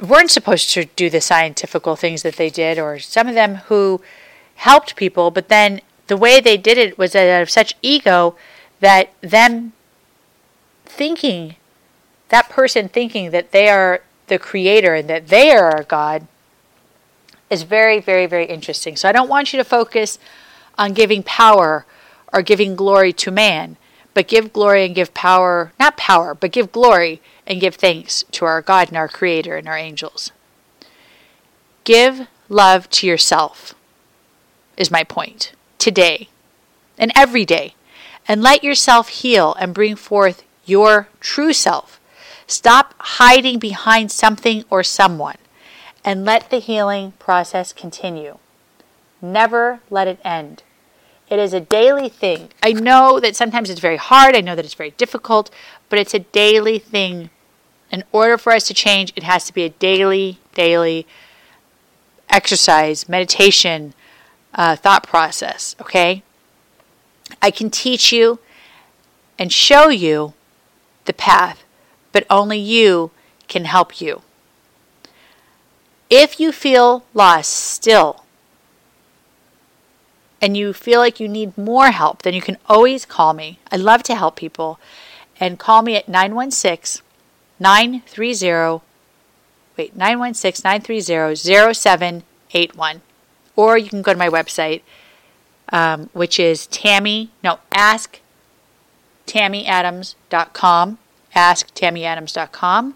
weren't 0.00 0.30
supposed 0.30 0.70
to 0.70 0.84
do 0.84 1.10
the 1.10 1.20
scientifical 1.20 1.96
things 1.96 2.22
that 2.22 2.36
they 2.36 2.50
did, 2.50 2.78
or 2.78 2.98
some 2.98 3.28
of 3.28 3.34
them 3.34 3.56
who 3.66 4.00
helped 4.56 4.96
people, 4.96 5.30
but 5.30 5.48
then 5.48 5.80
the 6.06 6.16
way 6.16 6.40
they 6.40 6.56
did 6.56 6.78
it 6.78 6.98
was 6.98 7.14
out 7.14 7.42
of 7.42 7.50
such 7.50 7.74
ego 7.82 8.36
that 8.80 9.10
them 9.20 9.72
thinking 10.84 11.56
that 12.28 12.48
person 12.48 12.88
thinking 12.88 13.30
that 13.30 13.52
they 13.52 13.68
are 13.68 14.02
the 14.26 14.38
creator 14.38 14.94
and 14.94 15.08
that 15.08 15.28
they 15.28 15.50
are 15.50 15.84
God 15.84 16.26
is 17.50 17.62
very, 17.62 18.00
very, 18.00 18.26
very 18.26 18.46
interesting. 18.46 18.96
So 18.96 19.08
I 19.08 19.12
don't 19.12 19.28
want 19.28 19.52
you 19.52 19.58
to 19.58 19.64
focus 19.64 20.18
on 20.76 20.92
giving 20.92 21.22
power 21.22 21.86
or 22.32 22.42
giving 22.42 22.76
glory 22.76 23.12
to 23.14 23.30
man, 23.30 23.76
but 24.14 24.28
give 24.28 24.52
glory 24.52 24.84
and 24.84 24.94
give 24.94 25.14
power, 25.14 25.72
not 25.78 25.96
power, 25.96 26.34
but 26.34 26.52
give 26.52 26.72
glory 26.72 27.20
and 27.46 27.60
give 27.60 27.76
thanks 27.76 28.24
to 28.32 28.44
our 28.44 28.60
God 28.60 28.88
and 28.88 28.96
our 28.96 29.08
Creator 29.08 29.56
and 29.56 29.68
our 29.68 29.78
angels. 29.78 30.30
Give 31.84 32.28
love 32.48 32.90
to 32.90 33.06
yourself, 33.06 33.74
is 34.76 34.90
my 34.90 35.04
point, 35.04 35.52
today 35.78 36.28
and 36.98 37.12
every 37.14 37.44
day, 37.44 37.74
and 38.26 38.42
let 38.42 38.62
yourself 38.62 39.08
heal 39.08 39.54
and 39.58 39.72
bring 39.72 39.96
forth 39.96 40.44
your 40.66 41.08
true 41.20 41.52
self 41.52 41.98
Stop 42.48 42.94
hiding 42.98 43.58
behind 43.58 44.10
something 44.10 44.64
or 44.70 44.82
someone 44.82 45.36
and 46.08 46.24
let 46.24 46.48
the 46.48 46.58
healing 46.58 47.12
process 47.18 47.70
continue. 47.70 48.38
Never 49.20 49.80
let 49.90 50.08
it 50.08 50.18
end. 50.24 50.62
It 51.28 51.38
is 51.38 51.52
a 51.52 51.60
daily 51.60 52.08
thing. 52.08 52.48
I 52.62 52.72
know 52.72 53.20
that 53.20 53.36
sometimes 53.36 53.68
it's 53.68 53.78
very 53.78 53.98
hard, 53.98 54.34
I 54.34 54.40
know 54.40 54.54
that 54.56 54.64
it's 54.64 54.72
very 54.72 54.92
difficult, 54.92 55.50
but 55.90 55.98
it's 55.98 56.14
a 56.14 56.20
daily 56.20 56.78
thing. 56.78 57.28
In 57.92 58.04
order 58.10 58.38
for 58.38 58.54
us 58.54 58.64
to 58.68 58.72
change, 58.72 59.12
it 59.16 59.22
has 59.22 59.44
to 59.44 59.52
be 59.52 59.64
a 59.64 59.68
daily, 59.68 60.38
daily 60.54 61.06
exercise, 62.30 63.06
meditation, 63.06 63.92
uh, 64.54 64.76
thought 64.76 65.06
process, 65.06 65.76
okay? 65.78 66.22
I 67.42 67.50
can 67.50 67.68
teach 67.68 68.12
you 68.12 68.38
and 69.38 69.52
show 69.52 69.90
you 69.90 70.32
the 71.04 71.12
path 71.12 71.64
but 72.12 72.26
only 72.30 72.58
you 72.58 73.10
can 73.46 73.66
help 73.66 74.00
you. 74.00 74.22
If 76.10 76.40
you 76.40 76.52
feel 76.52 77.04
lost 77.14 77.52
still, 77.52 78.24
and 80.40 80.56
you 80.56 80.72
feel 80.72 81.00
like 81.00 81.20
you 81.20 81.28
need 81.28 81.58
more 81.58 81.90
help, 81.90 82.22
then 82.22 82.34
you 82.34 82.40
can 82.40 82.58
always 82.68 83.04
call 83.04 83.34
me. 83.34 83.58
I 83.72 83.76
love 83.76 84.02
to 84.04 84.14
help 84.14 84.36
people. 84.36 84.78
And 85.40 85.58
call 85.58 85.82
me 85.82 85.96
at 85.96 86.08
916 86.08 87.04
930 87.60 88.84
wait, 89.76 89.96
916 89.96 90.62
930 90.64 91.74
0781. 91.74 93.02
Or 93.56 93.76
you 93.76 93.88
can 93.88 94.02
go 94.02 94.12
to 94.12 94.18
my 94.18 94.28
website, 94.28 94.82
um, 95.72 96.10
which 96.12 96.38
is 96.38 96.66
Tammy, 96.68 97.30
no, 97.42 97.58
ask 97.72 98.20
tammyadams.com 99.26 100.98
asktammyadams.com. 101.34 102.94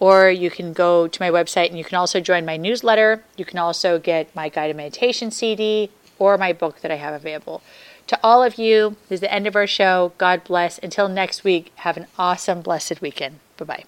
Or 0.00 0.30
you 0.30 0.50
can 0.50 0.72
go 0.72 1.06
to 1.06 1.22
my 1.22 1.30
website 1.30 1.68
and 1.68 1.78
you 1.78 1.84
can 1.84 1.96
also 1.96 2.18
join 2.20 2.44
my 2.44 2.56
newsletter. 2.56 3.22
You 3.36 3.44
can 3.44 3.58
also 3.58 3.98
get 3.98 4.34
my 4.34 4.48
guided 4.48 4.76
meditation 4.76 5.30
CD 5.30 5.90
or 6.18 6.36
my 6.36 6.52
book 6.52 6.80
that 6.80 6.90
I 6.90 6.96
have 6.96 7.14
available. 7.14 7.62
To 8.08 8.18
all 8.24 8.42
of 8.42 8.56
you, 8.58 8.96
this 9.08 9.18
is 9.18 9.20
the 9.20 9.32
end 9.32 9.46
of 9.46 9.54
our 9.54 9.68
show. 9.68 10.12
God 10.18 10.42
bless. 10.42 10.78
Until 10.78 11.08
next 11.08 11.44
week, 11.44 11.70
have 11.76 11.96
an 11.96 12.06
awesome, 12.18 12.60
blessed 12.62 13.00
weekend. 13.00 13.38
Bye 13.56 13.64
bye. 13.64 13.84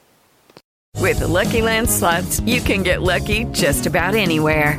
With 1.01 1.19
the 1.19 1.27
Lucky 1.27 1.63
Land 1.63 1.91
slots, 1.91 2.39
you 2.41 2.61
can 2.61 2.85
get 2.85 3.03
lucky 3.03 3.45
just 3.47 3.87
about 3.87 4.15
anywhere. 4.15 4.79